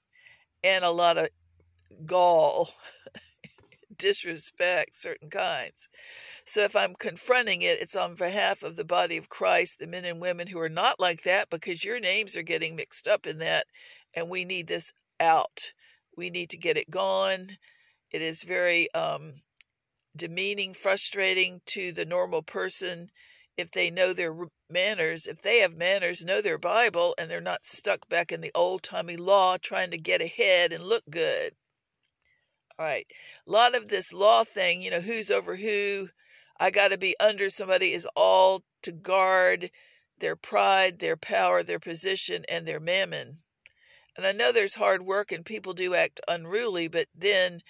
and 0.63 0.85
a 0.85 0.91
lot 0.91 1.19
of 1.19 1.29
gall 2.05 2.71
disrespect 3.99 4.97
certain 4.97 5.31
kinds. 5.31 5.89
So 6.45 6.63
if 6.63 6.75
I'm 6.77 6.95
confronting 6.95 7.63
it, 7.63 7.81
it's 7.81 7.97
on 7.97 8.15
behalf 8.15 8.63
of 8.63 8.77
the 8.77 8.85
body 8.85 9.17
of 9.17 9.29
Christ, 9.29 9.79
the 9.79 9.87
men 9.87 10.05
and 10.05 10.21
women 10.21 10.47
who 10.47 10.61
are 10.61 10.69
not 10.69 10.99
like 10.99 11.23
that, 11.25 11.51
because 11.51 11.85
your 11.85 12.01
names 12.01 12.37
are 12.37 12.43
getting 12.43 12.77
mixed 12.77 13.09
up 13.09 13.27
in 13.27 13.39
that, 13.39 13.67
and 14.15 14.31
we 14.31 14.45
need 14.45 14.67
this 14.67 14.93
out. 15.21 15.73
We 16.17 16.31
need 16.31 16.51
to 16.51 16.59
get 16.59 16.77
it 16.77 16.91
gone. 16.91 17.49
It 18.11 18.23
is 18.23 18.43
very 18.43 18.93
um, 18.95 19.35
demeaning, 20.17 20.75
frustrating 20.75 21.61
to 21.67 21.93
the 21.93 22.05
normal 22.05 22.43
person 22.43 23.11
if 23.59 23.71
they 23.73 23.91
know 23.91 24.13
their 24.13 24.35
manners, 24.71 25.27
if 25.27 25.43
they 25.43 25.59
have 25.59 25.77
manners, 25.77 26.25
know 26.25 26.41
their 26.41 26.59
Bible, 26.59 27.15
and 27.19 27.29
they're 27.29 27.41
not 27.41 27.65
stuck 27.65 28.09
back 28.09 28.31
in 28.31 28.41
the 28.41 28.53
old 28.55 28.83
timey 28.83 29.17
law 29.17 29.57
trying 29.59 29.91
to 29.91 29.99
get 29.99 30.23
ahead 30.23 30.73
and 30.73 30.85
look 30.85 31.03
good. 31.11 31.53
All 32.81 32.87
right. 32.87 33.09
A 33.45 33.51
lot 33.51 33.75
of 33.75 33.89
this 33.89 34.13
law 34.13 34.45
thing, 34.45 34.83
you 34.83 34.91
know, 34.93 35.01
who's 35.01 35.33
over 35.33 35.57
who, 35.57 36.11
I 36.61 36.71
got 36.71 36.93
to 36.93 36.97
be 36.97 37.19
under 37.19 37.49
somebody 37.49 37.93
is 37.93 38.07
all 38.15 38.63
to 38.83 38.93
guard 38.93 39.73
their 40.19 40.37
pride, 40.37 41.01
their 41.01 41.17
power, 41.17 41.65
their 41.65 41.81
position, 41.81 42.45
and 42.49 42.69
their 42.69 42.79
mammon. 42.79 43.43
And 44.17 44.25
I 44.25 44.31
know 44.31 44.53
there's 44.53 44.77
hard 44.77 45.03
work 45.03 45.33
and 45.33 45.45
people 45.45 45.75
do 45.75 45.97
act 45.97 46.21
unruly, 46.29 46.87
but 46.87 47.09
then 47.13 47.63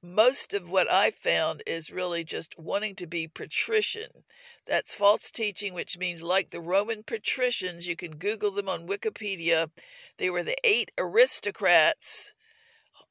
most 0.00 0.54
of 0.54 0.70
what 0.70 0.88
I 0.88 1.10
found 1.10 1.64
is 1.66 1.90
really 1.90 2.22
just 2.22 2.56
wanting 2.56 2.94
to 2.96 3.08
be 3.08 3.26
patrician. 3.26 4.22
That's 4.66 4.94
false 4.94 5.32
teaching, 5.32 5.74
which 5.74 5.98
means 5.98 6.22
like 6.22 6.50
the 6.50 6.60
Roman 6.60 7.02
patricians, 7.02 7.88
you 7.88 7.96
can 7.96 8.18
Google 8.18 8.52
them 8.52 8.68
on 8.68 8.86
Wikipedia. 8.86 9.68
They 10.16 10.30
were 10.30 10.44
the 10.44 10.58
eight 10.62 10.92
aristocrats 10.96 12.32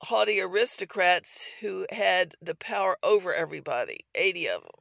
haughty 0.01 0.41
aristocrats 0.41 1.45
who 1.61 1.85
had 1.89 2.35
the 2.41 2.55
power 2.55 2.97
over 3.01 3.33
everybody, 3.33 4.05
80 4.13 4.49
of 4.49 4.61
them. 4.61 4.71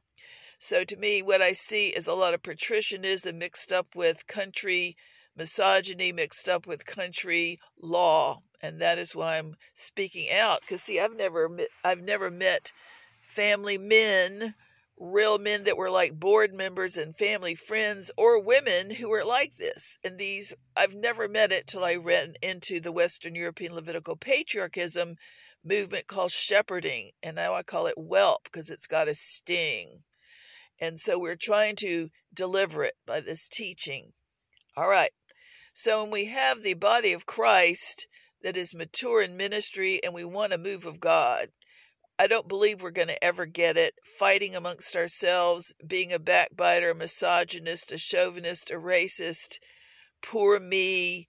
So 0.59 0.83
to 0.83 0.95
me, 0.95 1.21
what 1.21 1.41
I 1.41 1.51
see 1.51 1.89
is 1.89 2.07
a 2.07 2.13
lot 2.13 2.33
of 2.33 2.41
patricianism 2.41 3.37
mixed 3.37 3.71
up 3.71 3.95
with 3.95 4.27
country 4.27 4.97
misogyny, 5.35 6.11
mixed 6.11 6.47
up 6.47 6.65
with 6.65 6.85
country 6.85 7.59
law, 7.77 8.41
and 8.61 8.81
that 8.81 8.97
is 8.97 9.15
why 9.15 9.37
I'm 9.37 9.57
speaking 9.73 10.31
out. 10.31 10.61
Because 10.61 10.83
see, 10.83 10.99
I've 10.99 11.15
never 11.15 11.49
I've 11.83 12.01
never 12.01 12.31
met 12.31 12.71
family 13.21 13.77
men 13.77 14.55
real 14.97 15.37
men 15.37 15.65
that 15.65 15.77
were 15.77 15.89
like 15.89 16.17
board 16.17 16.53
members 16.53 16.97
and 16.97 17.15
family 17.15 17.55
friends 17.55 18.11
or 18.17 18.39
women 18.39 18.89
who 18.89 19.09
were 19.09 19.25
like 19.25 19.53
this. 19.55 19.99
And 20.03 20.17
these, 20.17 20.53
I've 20.75 20.93
never 20.93 21.27
met 21.27 21.51
it 21.51 21.67
till 21.67 21.83
I 21.83 21.95
ran 21.95 22.35
into 22.41 22.79
the 22.79 22.91
Western 22.91 23.35
European 23.35 23.73
Levitical 23.73 24.15
patriarchism 24.15 25.17
movement 25.63 26.07
called 26.07 26.31
shepherding. 26.31 27.11
And 27.21 27.35
now 27.35 27.55
I 27.55 27.63
call 27.63 27.87
it 27.87 27.97
whelp 27.97 28.45
because 28.45 28.69
it's 28.69 28.87
got 28.87 29.09
a 29.09 29.13
sting. 29.13 30.03
And 30.79 30.99
so 30.99 31.19
we're 31.19 31.35
trying 31.35 31.75
to 31.77 32.09
deliver 32.33 32.83
it 32.83 32.95
by 33.05 33.19
this 33.19 33.49
teaching. 33.49 34.13
All 34.77 34.87
right. 34.87 35.11
So 35.73 36.03
when 36.03 36.11
we 36.11 36.25
have 36.27 36.61
the 36.61 36.73
body 36.73 37.11
of 37.11 37.25
Christ 37.25 38.07
that 38.43 38.55
is 38.55 38.73
mature 38.73 39.21
in 39.21 39.35
ministry 39.35 40.01
and 40.03 40.13
we 40.13 40.23
want 40.23 40.53
a 40.53 40.57
move 40.57 40.85
of 40.85 41.01
God, 41.01 41.51
I 42.17 42.27
don't 42.27 42.47
believe 42.47 42.81
we're 42.81 42.91
going 42.91 43.09
to 43.09 43.23
ever 43.23 43.45
get 43.45 43.75
it. 43.77 43.93
Fighting 44.03 44.55
amongst 44.55 44.95
ourselves, 44.95 45.73
being 45.85 46.13
a 46.13 46.19
backbiter, 46.19 46.91
a 46.91 46.95
misogynist, 46.95 47.91
a 47.91 47.97
chauvinist, 47.97 48.71
a 48.71 48.75
racist, 48.75 49.59
poor 50.21 50.59
me, 50.59 51.27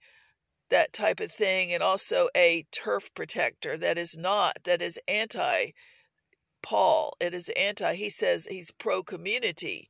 that 0.69 0.93
type 0.93 1.19
of 1.19 1.31
thing, 1.31 1.73
and 1.73 1.83
also 1.83 2.29
a 2.35 2.63
turf 2.71 3.13
protector 3.13 3.77
that 3.77 3.97
is 3.97 4.17
not, 4.17 4.63
that 4.63 4.81
is 4.81 4.99
anti 5.07 5.71
Paul. 6.61 7.15
It 7.19 7.33
is 7.33 7.49
anti, 7.49 7.93
he 7.95 8.09
says 8.09 8.45
he's 8.45 8.71
pro 8.71 9.03
community. 9.03 9.89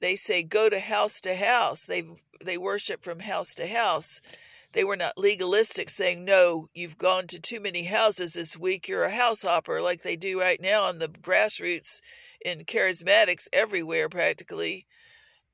They 0.00 0.16
say 0.16 0.42
go 0.42 0.68
to 0.68 0.80
house 0.80 1.20
to 1.22 1.34
house. 1.34 1.86
They 1.86 2.04
they 2.40 2.58
worship 2.58 3.02
from 3.02 3.20
house 3.20 3.54
to 3.56 3.66
house. 3.66 4.20
They 4.72 4.84
were 4.84 4.96
not 4.96 5.16
legalistic, 5.16 5.88
saying, 5.88 6.24
no, 6.24 6.68
you've 6.74 6.98
gone 6.98 7.26
to 7.28 7.40
too 7.40 7.60
many 7.60 7.84
houses 7.84 8.34
this 8.34 8.56
week, 8.56 8.88
you're 8.88 9.04
a 9.04 9.10
house 9.10 9.42
hopper, 9.42 9.80
like 9.80 10.02
they 10.02 10.16
do 10.16 10.40
right 10.40 10.60
now 10.60 10.84
on 10.84 10.98
the 10.98 11.08
grassroots 11.08 12.00
in 12.44 12.64
charismatics 12.64 13.48
everywhere 13.52 14.08
practically. 14.08 14.86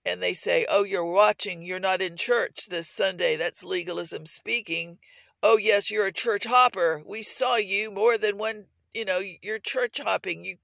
And 0.04 0.22
they 0.22 0.34
say, 0.34 0.66
oh, 0.68 0.82
you're 0.82 1.04
watching, 1.04 1.62
you're 1.62 1.78
not 1.78 2.02
in 2.02 2.16
church 2.16 2.66
this 2.66 2.88
Sunday. 2.88 3.36
That's 3.36 3.64
legalism 3.64 4.26
speaking. 4.26 4.98
Oh, 5.42 5.56
yes, 5.56 5.90
you're 5.90 6.06
a 6.06 6.12
church 6.12 6.44
hopper. 6.44 7.02
We 7.06 7.22
saw 7.22 7.56
you 7.56 7.90
more 7.90 8.18
than 8.18 8.38
one, 8.38 8.66
you 8.94 9.04
know, 9.04 9.20
you're 9.42 9.58
church 9.58 10.00
hopping. 10.00 10.44
You 10.44 10.56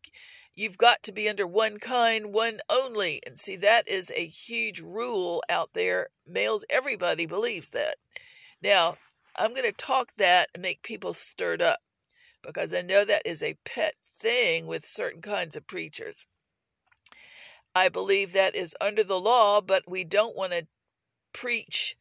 you've 0.59 0.77
got 0.77 1.01
to 1.05 1.13
be 1.13 1.29
under 1.29 1.47
one 1.47 1.79
kind, 1.79 2.35
one 2.35 2.59
only. 2.69 3.21
And 3.25 3.39
see, 3.39 3.57
that 3.59 3.89
is 3.89 4.13
a 4.17 4.27
huge 4.27 4.81
rule 4.81 5.41
out 5.49 5.71
there. 5.73 6.09
Males, 6.27 6.65
everybody 6.69 7.27
believes 7.27 7.71
that. 7.71 7.97
Now, 8.63 8.99
I'm 9.37 9.55
going 9.55 9.71
to 9.71 9.73
talk 9.73 10.13
that 10.17 10.51
and 10.55 10.63
make 10.63 10.83
people 10.83 11.13
stirred 11.13 11.63
up 11.63 11.81
because 12.43 12.75
I 12.75 12.83
know 12.83 13.05
that 13.05 13.23
is 13.25 13.43
a 13.43 13.59
pet 13.65 13.95
thing 14.17 14.67
with 14.67 14.85
certain 14.85 15.23
kinds 15.23 15.57
of 15.57 15.67
preachers. 15.67 16.27
I 17.75 17.89
believe 17.89 18.33
that 18.33 18.57
is 18.57 18.77
under 18.81 19.05
the 19.05 19.21
law, 19.21 19.61
but 19.61 19.89
we 19.89 20.03
don't 20.03 20.37
want 20.37 20.53
to 20.53 20.67
preach 21.33 21.97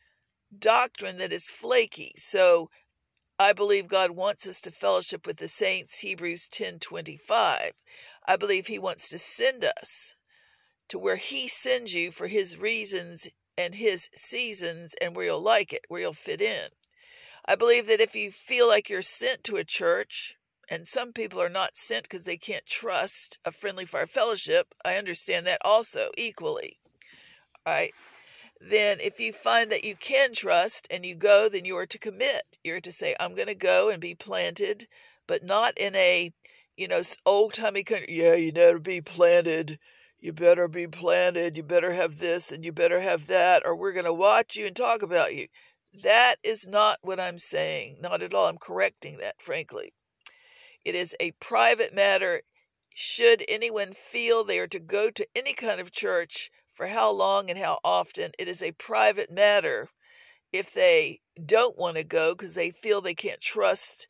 doctrine 0.58 1.18
that 1.18 1.34
is 1.34 1.52
flaky. 1.52 2.14
So 2.16 2.70
I 3.38 3.54
believe 3.54 3.88
God 3.88 4.12
wants 4.12 4.48
us 4.48 4.62
to 4.62 4.72
fellowship 4.72 5.28
with 5.28 5.38
the 5.38 5.48
saints, 5.48 6.00
Hebrews 6.00 6.50
10:25. 6.50 7.80
I 8.26 8.36
believe 8.36 8.66
he 8.66 8.80
wants 8.80 9.10
to 9.10 9.20
send 9.20 9.64
us 9.64 10.16
to 10.88 10.98
where 10.98 11.18
he 11.18 11.48
sends 11.48 11.94
you 11.94 12.12
for 12.12 12.28
his 12.28 12.58
reasons 12.58 13.30
and 13.58 13.74
his 13.74 14.10
seasons 14.16 14.94
and 15.02 15.16
where 15.16 15.26
you'll 15.26 15.42
like 15.42 15.74
it, 15.74 15.86
where 15.88 16.02
you'll 16.02 16.14
fit 16.14 16.42
in. 16.42 16.70
I 17.46 17.56
believe 17.56 17.88
that 17.88 18.02
if 18.02 18.16
you 18.16 18.32
feel 18.32 18.68
like 18.68 18.90
you're 18.90 19.02
sent 19.02 19.44
to 19.46 19.56
a 19.56 19.64
church, 19.64 20.36
and 20.70 20.86
some 20.86 21.14
people 21.14 21.42
are 21.42 21.50
not 21.50 21.78
sent 21.78 22.04
because 22.04 22.26
they 22.26 22.38
can't 22.38 22.66
trust 22.66 23.40
a 23.46 23.52
friendly 23.52 23.86
fire 23.86 24.06
fellowship, 24.06 24.74
I 24.84 24.98
understand 24.98 25.48
that 25.48 25.62
also 25.64 26.12
equally. 26.18 26.78
All 27.66 27.74
right. 27.74 27.94
Then, 28.60 29.00
if 29.00 29.20
you 29.20 29.34
find 29.34 29.72
that 29.72 29.84
you 29.84 29.96
can 29.96 30.34
trust 30.34 30.88
and 30.90 31.06
you 31.06 31.16
go, 31.16 31.48
then 31.48 31.64
you 31.64 31.78
are 31.78 31.86
to 31.86 32.00
commit. 32.00 32.44
You're 32.64 32.82
to 32.82 32.92
say, 32.92 33.16
I'm 33.20 33.36
going 33.36 33.48
to 33.48 33.56
go 33.56 33.90
and 33.90 34.02
be 34.02 34.16
planted, 34.16 34.88
but 35.28 35.44
not 35.44 35.78
in 35.78 35.96
a, 35.96 36.34
you 36.76 36.88
know, 36.88 37.02
old 37.26 37.54
timey 37.54 37.84
country. 37.84 38.08
Yeah, 38.10 38.34
you 38.34 38.52
know, 38.52 38.74
to 38.74 38.80
be 38.80 39.02
planted 39.02 39.80
you 40.20 40.34
better 40.34 40.68
be 40.68 40.88
planted, 40.88 41.58
you 41.58 41.64
better 41.64 41.94
have 41.94 42.18
this, 42.18 42.52
and 42.52 42.66
you 42.66 42.72
better 42.72 43.00
have 43.00 43.28
that, 43.28 43.64
or 43.66 43.76
we're 43.76 43.94
going 43.94 44.06
to 44.06 44.14
watch 44.14 44.56
you 44.56 44.66
and 44.66 44.76
talk 44.76 45.02
about 45.02 45.36
you. 45.36 45.48
That 46.04 46.36
is 46.44 46.68
not 46.68 47.00
what 47.02 47.20
I'm 47.20 47.38
saying. 47.38 47.98
Not 48.02 48.22
at 48.22 48.34
all. 48.34 48.48
I'm 48.48 48.58
correcting 48.58 49.18
that, 49.18 49.42
frankly. 49.42 49.94
It 50.84 50.96
is 50.96 51.16
a 51.20 51.32
private 51.40 51.94
matter. 51.94 52.42
Should 52.96 53.44
anyone 53.48 53.94
feel 53.94 54.44
they 54.44 54.60
are 54.60 54.68
to 54.68 54.80
go 54.80 55.12
to 55.12 55.28
any 55.36 55.54
kind 55.54 55.80
of 55.80 55.92
church, 55.92 56.50
for 56.74 56.88
how 56.88 57.10
long 57.12 57.50
and 57.50 57.58
how 57.58 57.80
often, 57.84 58.32
it 58.38 58.48
is 58.48 58.62
a 58.62 58.72
private 58.74 59.32
matter. 59.32 59.90
If 60.54 60.74
they 60.74 61.20
don't 61.46 61.78
want 61.78 61.98
to 61.98 62.04
go 62.04 62.34
because 62.34 62.56
they 62.56 62.72
feel 62.72 63.02
they 63.02 63.16
can't 63.16 63.42
trust 63.42 64.08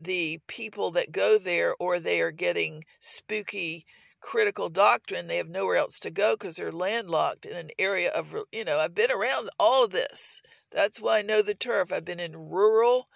the 0.00 0.38
people 0.46 0.90
that 0.92 1.12
go 1.12 1.38
there 1.38 1.74
or 1.78 1.98
they 1.98 2.20
are 2.20 2.30
getting 2.30 2.84
spooky 3.00 3.86
critical 4.20 4.68
doctrine, 4.68 5.26
they 5.26 5.36
have 5.36 5.48
nowhere 5.48 5.76
else 5.76 6.00
to 6.00 6.10
go 6.10 6.34
because 6.34 6.56
they're 6.56 6.72
landlocked 6.72 7.46
in 7.46 7.56
an 7.56 7.70
area 7.78 8.10
of, 8.10 8.34
you 8.52 8.64
know, 8.64 8.78
I've 8.78 8.94
been 8.94 9.10
around 9.10 9.50
all 9.58 9.84
of 9.84 9.90
this. 9.90 10.42
That's 10.70 11.00
why 11.00 11.18
I 11.18 11.22
know 11.22 11.42
the 11.42 11.54
turf. 11.54 11.92
I've 11.92 12.04
been 12.04 12.20
in 12.20 12.50
rural, 12.50 13.08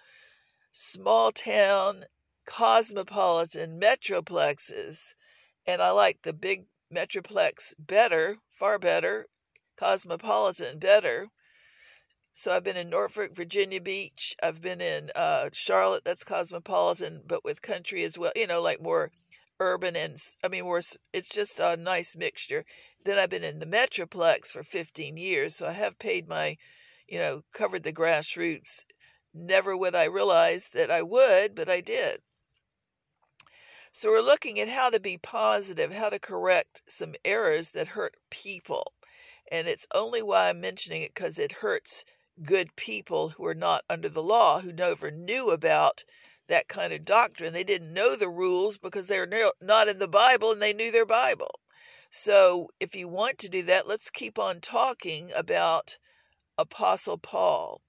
small 0.71 1.31
town, 1.31 2.05
cosmopolitan 2.45 3.79
metroplexes, 3.79 5.15
and 5.65 5.81
I 5.81 5.91
like 5.91 6.21
the 6.21 6.33
big 6.33 6.65
metroplex 6.93 7.73
better, 7.77 8.37
far 8.59 8.79
better, 8.79 9.27
cosmopolitan 9.77 10.79
better. 10.79 11.27
So 12.31 12.55
I've 12.55 12.63
been 12.63 12.77
in 12.77 12.89
Norfolk, 12.89 13.35
Virginia 13.35 13.79
Beach. 13.79 14.35
I've 14.41 14.61
been 14.61 14.81
in 14.81 15.11
uh, 15.15 15.49
Charlotte, 15.53 16.03
that's 16.03 16.23
cosmopolitan, 16.23 17.21
but 17.27 17.43
with 17.43 17.61
country 17.61 18.03
as 18.03 18.17
well, 18.17 18.31
you 18.35 18.47
know, 18.47 18.61
like 18.61 18.81
more 18.81 19.11
urban 19.59 19.95
and 19.95 20.17
I 20.43 20.47
mean, 20.47 20.65
we're, 20.65 20.81
it's 21.13 21.29
just 21.29 21.59
a 21.59 21.77
nice 21.77 22.15
mixture. 22.15 22.65
Then 23.03 23.19
I've 23.19 23.29
been 23.29 23.43
in 23.43 23.59
the 23.59 23.65
Metroplex 23.65 24.51
for 24.51 24.63
15 24.63 25.17
years, 25.17 25.55
so 25.55 25.67
I 25.67 25.73
have 25.73 25.99
paid 25.99 26.27
my, 26.27 26.57
you 27.07 27.19
know, 27.19 27.43
covered 27.53 27.83
the 27.83 27.93
grassroots. 27.93 28.85
Never 29.33 29.75
would 29.75 29.95
I 29.95 30.05
realize 30.05 30.69
that 30.69 30.89
I 30.89 31.01
would, 31.01 31.55
but 31.55 31.69
I 31.69 31.81
did. 31.81 32.21
So 33.91 34.09
we're 34.09 34.21
looking 34.21 34.59
at 34.59 34.69
how 34.69 34.89
to 34.89 34.99
be 34.99 35.19
positive, 35.19 35.93
how 35.93 36.09
to 36.09 36.17
correct 36.17 36.81
some 36.87 37.13
errors 37.23 37.71
that 37.73 37.89
hurt 37.89 38.15
people. 38.31 38.93
And 39.51 39.67
it's 39.67 39.85
only 39.93 40.23
why 40.23 40.49
I'm 40.49 40.59
mentioning 40.61 41.03
it 41.03 41.13
because 41.13 41.37
it 41.37 41.51
hurts 41.51 42.03
good 42.41 42.75
people 42.75 43.29
who 43.29 43.45
are 43.45 43.53
not 43.53 43.85
under 43.87 44.09
the 44.09 44.23
law, 44.23 44.59
who 44.59 44.73
never 44.73 45.11
knew 45.11 45.51
about 45.51 46.03
that 46.53 46.67
kind 46.67 46.93
of 46.93 47.03
doctrine. 47.03 47.51
They 47.51 47.63
didn't 47.63 47.91
know 47.91 48.15
the 48.15 48.29
rules 48.29 48.77
because 48.77 49.07
they're 49.07 49.51
not 49.59 49.87
in 49.87 49.97
the 49.97 50.07
Bible 50.07 50.51
and 50.51 50.61
they 50.61 50.71
knew 50.71 50.91
their 50.91 51.05
Bible. 51.05 51.59
So, 52.11 52.69
if 52.79 52.95
you 52.95 53.07
want 53.07 53.39
to 53.39 53.49
do 53.49 53.63
that, 53.63 53.87
let's 53.87 54.11
keep 54.11 54.37
on 54.37 54.61
talking 54.61 55.31
about 55.33 55.97
Apostle 56.59 57.17
Paul. 57.17 57.81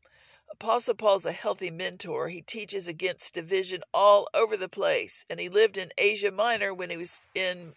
Apostle 0.50 0.94
Paul's 0.94 1.26
a 1.26 1.32
healthy 1.32 1.70
mentor. 1.70 2.30
He 2.30 2.40
teaches 2.40 2.88
against 2.88 3.34
division 3.34 3.82
all 3.92 4.30
over 4.32 4.56
the 4.56 4.70
place, 4.70 5.26
and 5.28 5.38
he 5.38 5.50
lived 5.50 5.76
in 5.76 5.92
Asia 5.98 6.30
Minor 6.30 6.72
when 6.72 6.88
he 6.88 6.96
was 6.96 7.20
in. 7.34 7.74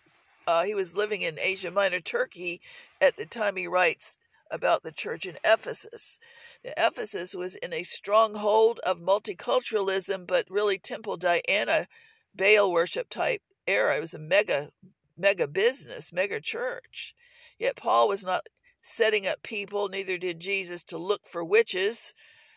Uh, 0.47 0.63
he 0.63 0.73
was 0.73 0.95
living 0.95 1.21
in 1.21 1.37
Asia 1.37 1.69
Minor, 1.69 1.99
Turkey, 1.99 2.61
at 3.01 3.17
the 3.17 3.25
time 3.25 3.57
he 3.57 3.67
writes 3.67 4.17
about 4.49 4.83
the 4.83 4.93
church 4.93 5.25
in 5.25 5.37
Ephesus. 5.43 6.17
Ephesus 6.63 7.35
was 7.35 7.55
in 7.55 7.73
a 7.73 7.83
stronghold 7.83 8.79
of 8.79 8.99
multiculturalism, 8.99 10.25
but 10.25 10.49
really 10.49 10.77
Temple 10.77 11.17
Diana, 11.17 11.87
Baal 12.33 12.71
worship 12.71 13.09
type 13.09 13.41
era. 13.67 13.97
It 13.97 13.99
was 13.99 14.13
a 14.13 14.19
mega, 14.19 14.71
mega 15.17 15.47
business, 15.47 16.13
mega 16.13 16.41
church. 16.41 17.15
Yet 17.59 17.75
Paul 17.75 18.07
was 18.07 18.23
not 18.23 18.47
setting 18.81 19.27
up 19.27 19.43
people, 19.43 19.89
neither 19.89 20.17
did 20.17 20.39
Jesus, 20.39 20.83
to 20.85 20.97
look 20.97 21.25
for 21.27 21.43
witches, 21.43 22.13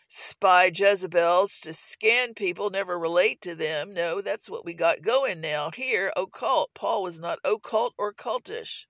spy 0.07 0.71
Jezebels, 0.73 1.59
to 1.61 1.73
scan 1.73 2.33
people, 2.33 2.69
never 2.69 2.97
relate 2.97 3.41
to 3.41 3.55
them. 3.55 3.93
No, 3.93 4.21
that's 4.21 4.49
what 4.49 4.65
we 4.65 4.73
got 4.73 5.01
going 5.01 5.41
now. 5.41 5.71
Here, 5.71 6.13
occult. 6.15 6.71
Paul 6.73 7.03
was 7.03 7.19
not 7.19 7.39
occult 7.43 7.93
or 7.97 8.13
cultish. 8.13 8.85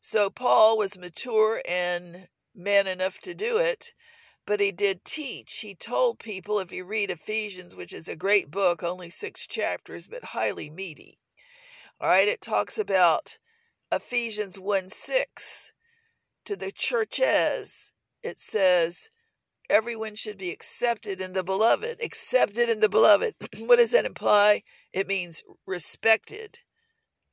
So 0.00 0.30
Paul 0.30 0.78
was 0.78 0.98
mature 0.98 1.60
and 1.66 2.28
man 2.54 2.86
enough 2.86 3.18
to 3.20 3.34
do 3.34 3.58
it, 3.58 3.92
but 4.46 4.60
he 4.60 4.72
did 4.72 5.04
teach. 5.04 5.60
He 5.60 5.74
told 5.74 6.18
people, 6.18 6.58
if 6.58 6.72
you 6.72 6.84
read 6.84 7.10
Ephesians, 7.10 7.76
which 7.76 7.92
is 7.92 8.08
a 8.08 8.16
great 8.16 8.50
book, 8.50 8.82
only 8.82 9.10
six 9.10 9.46
chapters, 9.46 10.08
but 10.08 10.24
highly 10.24 10.70
meaty. 10.70 11.18
All 12.00 12.08
right, 12.08 12.28
it 12.28 12.40
talks 12.40 12.78
about 12.78 13.38
Ephesians 13.92 14.58
1 14.58 14.88
6 14.88 15.72
to 16.44 16.56
the 16.56 16.72
churches, 16.72 17.92
it 18.22 18.40
says, 18.40 19.10
everyone 19.68 20.16
should 20.16 20.36
be 20.36 20.50
accepted 20.50 21.20
in 21.20 21.32
the 21.32 21.44
beloved. 21.44 22.00
Accepted 22.02 22.68
in 22.68 22.80
the 22.80 22.88
beloved. 22.88 23.34
what 23.60 23.76
does 23.76 23.92
that 23.92 24.04
imply? 24.04 24.62
It 24.92 25.06
means 25.06 25.44
respected, 25.66 26.58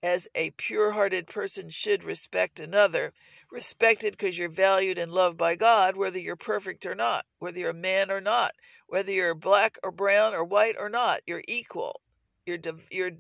as 0.04 0.28
a 0.36 0.52
pure 0.52 0.92
hearted 0.92 1.28
person 1.28 1.70
should 1.70 2.04
respect 2.04 2.60
another. 2.60 3.14
Respected 3.52 4.12
because 4.14 4.38
you're 4.38 4.50
valued 4.50 4.98
and 4.98 5.12
loved 5.12 5.38
by 5.38 5.56
God, 5.56 5.96
whether 5.96 6.20
you're 6.20 6.36
perfect 6.36 6.86
or 6.86 6.96
not, 6.96 7.26
whether 7.40 7.60
you're 7.60 7.70
a 7.70 7.74
man 7.74 8.12
or 8.12 8.22
not, 8.22 8.54
whether 8.88 9.12
you're 9.12 9.34
black 9.34 9.78
or 9.84 9.92
brown 9.92 10.34
or 10.34 10.44
white 10.44 10.76
or 10.78 10.90
not. 10.90 11.22
You're 11.26 11.44
equal. 11.48 12.02
You're, 12.46 12.60
you're 12.92 13.12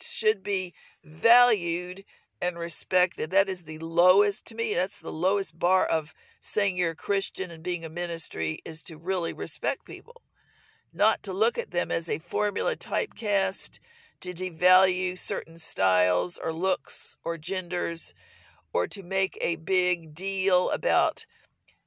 should 0.00 0.42
be 0.42 0.74
valued 1.04 2.04
and 2.40 2.58
respected. 2.58 3.30
That 3.30 3.48
is 3.48 3.64
the 3.64 3.78
lowest, 3.78 4.46
to 4.46 4.54
me, 4.54 4.74
that's 4.74 5.00
the 5.00 5.12
lowest 5.12 5.58
bar 5.58 5.86
of 5.86 6.12
saying 6.40 6.76
you're 6.76 6.90
a 6.90 6.96
Christian 6.96 7.50
and 7.50 7.62
being 7.62 7.84
a 7.84 7.88
ministry 7.88 8.60
is 8.64 8.82
to 8.84 8.98
really 8.98 9.32
respect 9.32 9.84
people, 9.86 10.20
not 10.92 11.22
to 11.22 11.32
look 11.32 11.56
at 11.56 11.70
them 11.70 11.90
as 11.90 12.10
a 12.10 12.18
formula 12.18 12.76
typecast, 12.76 13.80
to 14.20 14.32
devalue 14.32 15.18
certain 15.18 15.58
styles 15.58 16.38
or 16.38 16.52
looks 16.52 17.16
or 17.24 17.38
genders, 17.38 18.14
or 18.72 18.86
to 18.88 19.02
make 19.02 19.38
a 19.40 19.56
big 19.56 20.14
deal 20.14 20.70
about 20.70 21.24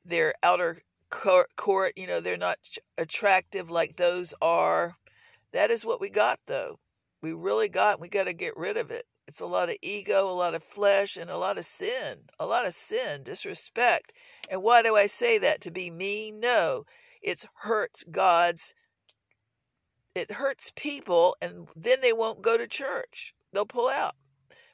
their 0.06 0.34
outer 0.42 0.82
court. 1.10 1.94
You 1.96 2.08
know, 2.08 2.20
they're 2.20 2.38
not 2.38 2.58
attractive 2.98 3.70
like 3.70 3.96
those 3.96 4.34
are. 4.42 4.96
That 5.52 5.72
is 5.72 5.86
what 5.86 6.02
we 6.02 6.10
got, 6.10 6.40
though. 6.48 6.80
We 7.22 7.34
really 7.34 7.70
got, 7.70 8.00
we 8.00 8.08
got 8.08 8.26
to 8.26 8.34
get 8.34 8.56
rid 8.58 8.78
of 8.78 8.92
it. 8.92 9.06
It's 9.28 9.42
a 9.42 9.46
lot 9.46 9.70
of 9.70 9.78
ego, 9.82 10.28
a 10.28 10.32
lot 10.32 10.56
of 10.56 10.64
flesh, 10.64 11.18
and 11.18 11.30
a 11.30 11.38
lot 11.38 11.58
of 11.58 11.66
sin. 11.66 12.18
A 12.40 12.46
lot 12.46 12.66
of 12.66 12.74
sin, 12.74 13.22
disrespect. 13.24 14.14
And 14.50 14.64
why 14.64 14.82
do 14.82 14.96
I 14.96 15.06
say 15.06 15.38
that? 15.40 15.62
To 15.62 15.72
be 15.72 15.92
mean? 15.92 16.40
No. 16.40 16.86
It 17.22 17.46
hurts 17.62 18.04
God's, 18.06 18.74
it 20.20 20.32
hurts 20.32 20.72
people, 20.76 21.36
and 21.42 21.68
then 21.76 22.02
they 22.02 22.14
won't 22.14 22.42
go 22.42 22.58
to 22.58 22.68
church. 22.68 23.34
They'll 23.52 23.66
pull 23.66 23.90
out 23.90 24.16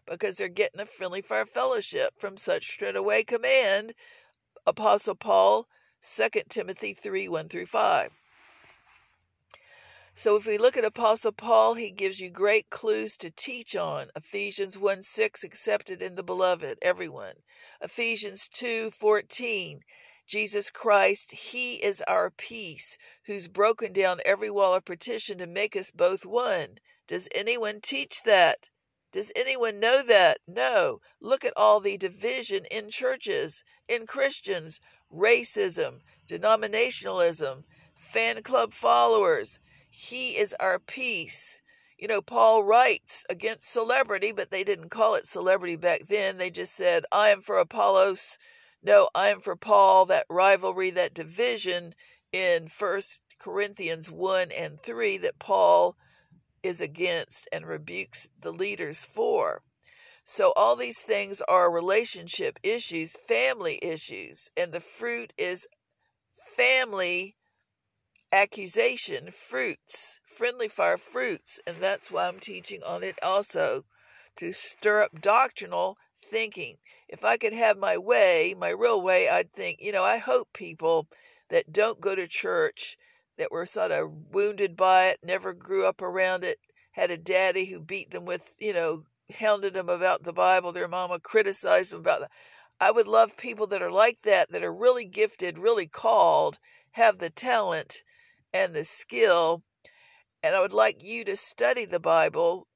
because 0.05 0.35
they're 0.35 0.49
getting 0.49 0.81
a 0.81 0.85
friendly 0.85 1.21
fire 1.21 1.45
fellowship 1.45 2.13
from 2.19 2.37
such 2.37 2.67
straightaway 2.67 3.23
command. 3.23 3.93
Apostle 4.67 5.15
Paul, 5.15 5.67
2 6.01 6.29
Timothy 6.49 6.93
3 6.93 7.29
1 7.29 7.49
through 7.49 7.67
5. 7.67 8.21
So 10.17 10.37
if 10.37 10.47
we 10.47 10.57
look 10.57 10.77
at 10.77 10.85
Apostle 10.85 11.33
Paul, 11.33 11.73
he 11.73 11.91
gives 11.91 12.21
you 12.21 12.29
great 12.29 12.69
clues 12.69 13.17
to 13.17 13.29
teach 13.29 13.75
on. 13.75 14.09
Ephesians 14.15 14.77
1 14.77 15.03
6, 15.03 15.43
accepted 15.43 16.01
in 16.01 16.15
the 16.15 16.23
beloved, 16.23 16.77
everyone. 16.81 17.35
Ephesians 17.81 18.47
2 18.47 18.91
14, 18.91 19.81
Jesus 20.27 20.71
Christ, 20.71 21.31
He 21.31 21.75
is 21.75 22.01
our 22.07 22.31
peace, 22.31 22.97
who's 23.25 23.47
broken 23.47 23.93
down 23.93 24.21
every 24.25 24.49
wall 24.49 24.73
of 24.73 24.83
partition 24.83 25.37
to 25.37 25.45
make 25.45 25.75
us 25.75 25.91
both 25.91 26.25
one. 26.25 26.79
Does 27.05 27.29
anyone 27.33 27.79
teach 27.79 28.23
that? 28.23 28.69
Does 29.11 29.31
anyone 29.35 29.79
know 29.79 30.01
that? 30.01 30.39
No. 30.47 30.99
Look 31.21 31.45
at 31.45 31.53
all 31.55 31.79
the 31.79 31.95
division 31.97 32.65
in 32.65 32.89
churches, 32.89 33.63
in 33.87 34.07
Christians, 34.07 34.81
racism, 35.13 36.01
denominationalism, 36.27 37.63
fan 37.93 38.41
club 38.41 38.73
followers. 38.73 39.59
He 39.89 40.37
is 40.37 40.55
our 40.59 40.79
peace. 40.79 41.61
You 41.97 42.07
know, 42.07 42.21
Paul 42.21 42.63
writes 42.63 43.25
against 43.29 43.69
celebrity, 43.71 44.31
but 44.31 44.49
they 44.49 44.63
didn't 44.63 44.89
call 44.89 45.13
it 45.13 45.27
celebrity 45.27 45.75
back 45.75 46.01
then. 46.07 46.39
They 46.39 46.49
just 46.49 46.73
said, 46.73 47.05
I 47.11 47.29
am 47.29 47.41
for 47.41 47.59
Apollos. 47.59 48.39
No, 48.85 49.09
I 49.15 49.29
am 49.29 49.39
for 49.39 49.55
Paul. 49.55 50.05
That 50.05 50.27
rivalry, 50.29 50.91
that 50.91 51.15
division 51.15 51.95
in 52.31 52.67
First 52.67 53.23
Corinthians 53.39 54.11
1 54.11 54.51
and 54.51 54.79
3 54.79 55.17
that 55.17 55.39
Paul 55.39 55.97
is 56.61 56.81
against 56.81 57.49
and 57.51 57.65
rebukes 57.65 58.29
the 58.39 58.53
leaders 58.53 59.03
for. 59.03 59.63
So, 60.23 60.51
all 60.51 60.75
these 60.75 60.99
things 60.99 61.41
are 61.47 61.71
relationship 61.71 62.59
issues, 62.61 63.17
family 63.17 63.79
issues, 63.81 64.51
and 64.55 64.71
the 64.71 64.79
fruit 64.79 65.33
is 65.35 65.67
family 66.55 67.35
accusation 68.31 69.31
fruits, 69.31 70.19
friendly 70.27 70.67
fire 70.67 70.97
fruits, 70.97 71.59
and 71.65 71.77
that's 71.77 72.11
why 72.11 72.27
I'm 72.27 72.39
teaching 72.39 72.83
on 72.83 73.01
it 73.01 73.17
also 73.23 73.85
to 74.35 74.53
stir 74.53 75.01
up 75.01 75.21
doctrinal 75.21 75.97
thinking. 76.15 76.77
If 77.07 77.23
I 77.23 77.37
could 77.37 77.53
have 77.53 77.77
my 77.77 77.97
way, 77.97 78.55
my 78.57 78.69
real 78.69 79.01
way, 79.01 79.29
I'd 79.29 79.51
think, 79.51 79.79
you 79.79 79.91
know, 79.91 80.03
I 80.03 80.17
hope 80.17 80.51
people 80.53 81.07
that 81.49 81.71
don't 81.71 82.01
go 82.01 82.15
to 82.15 82.27
church, 82.27 82.97
that 83.37 83.51
were 83.51 83.65
sort 83.65 83.91
of 83.91 84.11
wounded 84.31 84.75
by 84.75 85.07
it, 85.07 85.19
never 85.23 85.53
grew 85.53 85.85
up 85.85 86.01
around 86.01 86.43
it, 86.43 86.57
had 86.91 87.11
a 87.11 87.17
daddy 87.17 87.65
who 87.65 87.79
beat 87.79 88.09
them 88.09 88.25
with, 88.25 88.55
you 88.57 88.73
know, 88.73 89.03
hounded 89.37 89.73
them 89.73 89.89
about 89.89 90.23
the 90.23 90.33
Bible, 90.33 90.71
their 90.71 90.87
mama 90.87 91.19
criticized 91.19 91.91
them 91.91 91.99
about 91.99 92.21
that. 92.21 92.31
I 92.79 92.91
would 92.91 93.07
love 93.07 93.37
people 93.37 93.67
that 93.67 93.81
are 93.81 93.91
like 93.91 94.21
that, 94.21 94.49
that 94.49 94.63
are 94.63 94.73
really 94.73 95.05
gifted, 95.05 95.57
really 95.57 95.87
called, 95.87 96.57
have 96.91 97.17
the 97.17 97.29
talent 97.29 98.03
and 98.53 98.73
the 98.73 98.83
skill. 98.83 99.61
And 100.41 100.55
I 100.55 100.59
would 100.59 100.73
like 100.73 101.03
you 101.03 101.23
to 101.25 101.35
study 101.35 101.85
the 101.85 101.99
Bible 101.99 102.67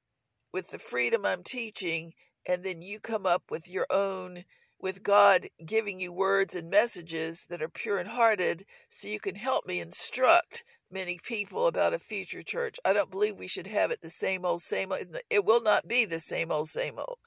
with 0.52 0.70
the 0.70 0.78
freedom 0.78 1.24
I'm 1.26 1.42
teaching, 1.42 2.12
and 2.46 2.64
then 2.64 2.80
you 2.82 3.00
come 3.00 3.26
up 3.26 3.50
with 3.50 3.68
your 3.68 3.86
own, 3.90 4.44
with 4.78 5.02
God 5.02 5.48
giving 5.64 6.00
you 6.00 6.12
words 6.12 6.56
and 6.56 6.70
messages 6.70 7.46
that 7.48 7.62
are 7.62 7.68
pure 7.68 7.98
and 7.98 8.08
hearted, 8.08 8.64
so 8.88 9.08
you 9.08 9.20
can 9.20 9.34
help 9.34 9.66
me 9.66 9.80
instruct 9.80 10.64
many 10.90 11.18
people 11.22 11.66
about 11.66 11.94
a 11.94 11.98
future 11.98 12.42
church. 12.42 12.80
I 12.84 12.92
don't 12.92 13.10
believe 13.10 13.38
we 13.38 13.46
should 13.46 13.66
have 13.66 13.90
it 13.90 14.00
the 14.00 14.08
same 14.08 14.44
old, 14.44 14.60
same 14.60 14.90
old. 14.90 15.02
It 15.28 15.44
will 15.44 15.62
not 15.62 15.86
be 15.86 16.04
the 16.04 16.18
same 16.18 16.50
old, 16.50 16.68
same 16.68 16.98
old. 16.98 17.18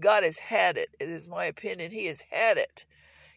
God 0.00 0.24
has 0.24 0.38
had 0.38 0.76
it. 0.78 0.88
It 0.98 1.08
is 1.08 1.28
my 1.28 1.44
opinion. 1.44 1.90
He 1.90 2.06
has 2.06 2.22
had 2.30 2.56
it. 2.56 2.84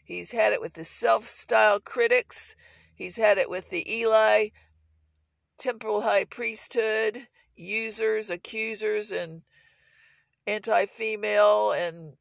He's 0.03 0.31
had 0.31 0.53
it 0.53 0.61
with 0.61 0.73
the 0.73 0.83
self 0.83 1.25
style 1.25 1.79
critics. 1.79 2.55
He's 2.95 3.17
had 3.17 3.37
it 3.37 3.49
with 3.49 3.69
the 3.69 3.91
Eli 3.91 4.49
temporal 5.57 6.01
high 6.01 6.25
priesthood, 6.25 7.17
users, 7.55 8.29
accusers, 8.29 9.11
and 9.11 9.41
anti 10.47 10.85
female, 10.85 11.71
and 11.71 12.17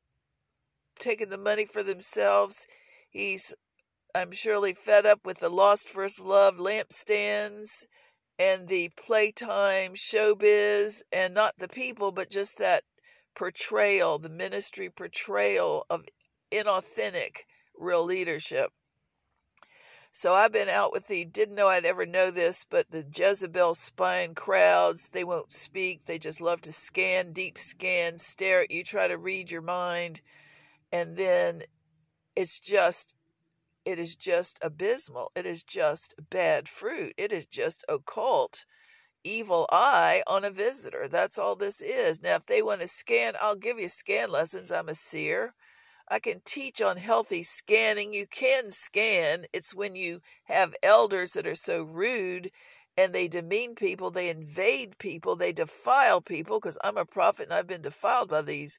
taking 0.98 1.28
the 1.28 1.38
money 1.38 1.66
for 1.66 1.82
themselves. 1.82 2.66
He's, 3.10 3.54
I'm 4.14 4.32
surely, 4.32 4.72
fed 4.72 5.06
up 5.06 5.20
with 5.24 5.40
the 5.40 5.48
lost 5.48 5.88
first 5.88 6.24
love 6.24 6.56
lampstands 6.56 7.86
and 8.38 8.66
the 8.68 8.90
playtime 8.96 9.94
showbiz, 9.94 11.02
and 11.12 11.34
not 11.34 11.54
the 11.58 11.68
people, 11.68 12.10
but 12.12 12.30
just 12.30 12.58
that 12.58 12.82
portrayal, 13.36 14.18
the 14.18 14.28
ministry 14.28 14.90
portrayal 14.90 15.86
of 15.90 16.04
inauthentic 16.52 17.38
real 17.76 18.04
leadership. 18.04 18.72
So 20.16 20.32
I've 20.32 20.52
been 20.52 20.68
out 20.68 20.92
with 20.92 21.08
the, 21.08 21.24
didn't 21.24 21.56
know 21.56 21.66
I'd 21.66 21.84
ever 21.84 22.06
know 22.06 22.30
this, 22.30 22.64
but 22.70 22.88
the 22.88 23.04
Jezebel 23.12 23.74
spying 23.74 24.32
crowds, 24.32 25.08
they 25.08 25.24
won't 25.24 25.50
speak. 25.50 26.04
They 26.04 26.20
just 26.20 26.40
love 26.40 26.60
to 26.62 26.72
scan, 26.72 27.32
deep 27.32 27.58
scan, 27.58 28.16
stare 28.16 28.60
at 28.60 28.70
you, 28.70 28.84
try 28.84 29.08
to 29.08 29.18
read 29.18 29.50
your 29.50 29.60
mind. 29.60 30.20
And 30.92 31.16
then 31.16 31.62
it's 32.36 32.60
just, 32.60 33.16
it 33.84 33.98
is 33.98 34.14
just 34.14 34.60
abysmal. 34.62 35.32
It 35.34 35.46
is 35.46 35.64
just 35.64 36.14
bad 36.30 36.68
fruit. 36.68 37.12
It 37.18 37.32
is 37.32 37.44
just 37.46 37.84
occult 37.88 38.66
evil 39.24 39.66
eye 39.72 40.22
on 40.28 40.44
a 40.44 40.50
visitor. 40.52 41.08
That's 41.08 41.40
all 41.40 41.56
this 41.56 41.82
is. 41.82 42.22
Now, 42.22 42.36
if 42.36 42.46
they 42.46 42.62
want 42.62 42.82
to 42.82 42.86
scan, 42.86 43.34
I'll 43.40 43.56
give 43.56 43.80
you 43.80 43.88
scan 43.88 44.30
lessons. 44.30 44.70
I'm 44.70 44.88
a 44.88 44.94
seer. 44.94 45.54
I 46.08 46.18
can 46.18 46.40
teach 46.44 46.82
on 46.82 46.96
healthy 46.96 47.42
scanning. 47.42 48.12
You 48.12 48.26
can 48.26 48.70
scan. 48.70 49.46
It's 49.52 49.74
when 49.74 49.96
you 49.96 50.20
have 50.44 50.74
elders 50.82 51.32
that 51.32 51.46
are 51.46 51.54
so 51.54 51.82
rude 51.82 52.50
and 52.96 53.14
they 53.14 53.26
demean 53.26 53.74
people, 53.74 54.10
they 54.10 54.30
invade 54.30 54.98
people, 54.98 55.34
they 55.34 55.52
defile 55.52 56.20
people, 56.20 56.60
because 56.60 56.78
I'm 56.84 56.96
a 56.96 57.04
prophet 57.04 57.46
and 57.46 57.54
I've 57.54 57.66
been 57.66 57.82
defiled 57.82 58.28
by 58.28 58.42
these 58.42 58.78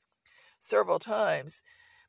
several 0.59 0.99
times. 0.99 1.61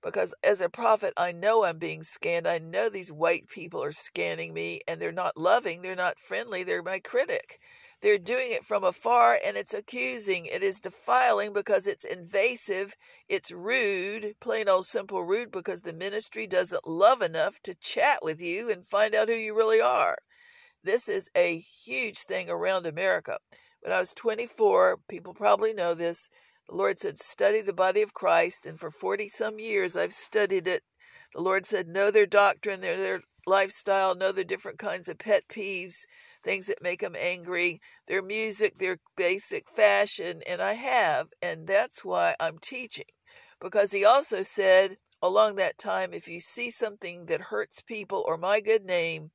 Because 0.02 0.34
as 0.44 0.60
a 0.60 0.68
prophet, 0.68 1.12
I 1.16 1.32
know 1.32 1.64
I'm 1.64 1.78
being 1.78 2.02
scanned. 2.02 2.46
I 2.46 2.58
know 2.58 2.88
these 2.88 3.10
white 3.10 3.48
people 3.48 3.82
are 3.82 3.92
scanning 3.92 4.54
me 4.54 4.80
and 4.86 5.00
they're 5.00 5.10
not 5.10 5.36
loving, 5.36 5.82
they're 5.82 5.96
not 5.96 6.20
friendly, 6.20 6.62
they're 6.62 6.82
my 6.82 7.00
critic. 7.00 7.58
They're 8.06 8.18
doing 8.18 8.52
it 8.52 8.62
from 8.62 8.84
afar 8.84 9.36
and 9.44 9.56
it's 9.56 9.74
accusing. 9.74 10.46
It 10.46 10.62
is 10.62 10.80
defiling 10.80 11.52
because 11.52 11.88
it's 11.88 12.04
invasive. 12.04 12.94
It's 13.28 13.50
rude, 13.50 14.36
plain 14.38 14.68
old 14.68 14.86
simple 14.86 15.24
rude, 15.24 15.50
because 15.50 15.80
the 15.80 15.92
ministry 15.92 16.46
doesn't 16.46 16.86
love 16.86 17.20
enough 17.20 17.58
to 17.64 17.74
chat 17.74 18.20
with 18.22 18.40
you 18.40 18.70
and 18.70 18.86
find 18.86 19.12
out 19.16 19.26
who 19.28 19.34
you 19.34 19.56
really 19.56 19.80
are. 19.80 20.16
This 20.84 21.08
is 21.08 21.32
a 21.36 21.58
huge 21.58 22.18
thing 22.18 22.48
around 22.48 22.86
America. 22.86 23.40
When 23.80 23.92
I 23.92 23.98
was 23.98 24.14
24, 24.14 25.00
people 25.08 25.34
probably 25.34 25.72
know 25.72 25.92
this, 25.92 26.30
The 26.68 26.76
Lord 26.76 27.00
said, 27.00 27.18
Study 27.18 27.60
the 27.60 27.72
body 27.72 28.02
of 28.02 28.14
Christ. 28.14 28.66
And 28.66 28.78
for 28.78 28.92
40 28.92 29.28
some 29.30 29.58
years, 29.58 29.96
I've 29.96 30.14
studied 30.14 30.68
it. 30.68 30.84
The 31.34 31.42
Lord 31.42 31.66
said, 31.66 31.88
Know 31.88 32.12
their 32.12 32.24
doctrine, 32.24 32.82
their, 32.82 32.96
their 32.96 33.20
lifestyle, 33.48 34.14
know 34.14 34.30
the 34.30 34.44
different 34.44 34.78
kinds 34.78 35.08
of 35.08 35.18
pet 35.18 35.48
peeves, 35.48 36.06
things 36.46 36.68
that 36.68 36.80
make 36.80 37.00
them 37.00 37.16
angry, 37.18 37.80
their 38.06 38.22
music, 38.22 38.76
their 38.76 39.00
basic 39.16 39.68
fashion. 39.68 40.42
And 40.48 40.62
I 40.62 40.74
have. 40.74 41.26
And 41.42 41.66
that's 41.66 42.04
why 42.04 42.36
I'm 42.38 42.58
teaching. 42.58 43.06
Because 43.60 43.92
He 43.92 44.04
also 44.04 44.42
said, 44.42 44.96
along 45.20 45.56
that 45.56 45.76
time, 45.76 46.14
if 46.14 46.28
you 46.28 46.38
see 46.38 46.70
something 46.70 47.26
that 47.26 47.40
hurts 47.40 47.82
people 47.82 48.24
or 48.28 48.36
my 48.36 48.60
good 48.60 48.84
name, 48.84 49.32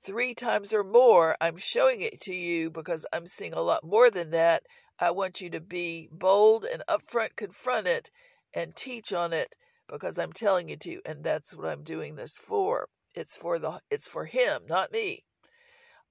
three 0.00 0.34
times 0.34 0.74
or 0.74 0.82
more, 0.82 1.36
I'm 1.40 1.56
showing 1.56 2.00
it 2.00 2.20
to 2.22 2.34
you 2.34 2.70
because 2.70 3.06
I'm 3.12 3.28
seeing 3.28 3.52
a 3.52 3.60
lot 3.60 3.84
more 3.84 4.10
than 4.10 4.32
that. 4.32 4.64
I 4.98 5.12
want 5.12 5.40
you 5.40 5.48
to 5.50 5.60
be 5.60 6.08
bold 6.10 6.64
and 6.64 6.82
upfront, 6.88 7.36
confront 7.36 7.86
it, 7.86 8.10
and 8.52 8.74
teach 8.74 9.12
on 9.12 9.32
it 9.32 9.54
because 9.88 10.18
I'm 10.18 10.32
telling 10.32 10.68
you 10.68 10.76
to, 10.78 11.00
and 11.06 11.22
that's 11.22 11.56
what 11.56 11.68
I'm 11.68 11.84
doing 11.84 12.16
this 12.16 12.36
for. 12.36 12.88
It's 13.14 13.36
for 13.36 13.60
the 13.60 13.80
it's 13.90 14.08
for 14.08 14.24
him, 14.24 14.62
not 14.66 14.90
me. 14.90 15.22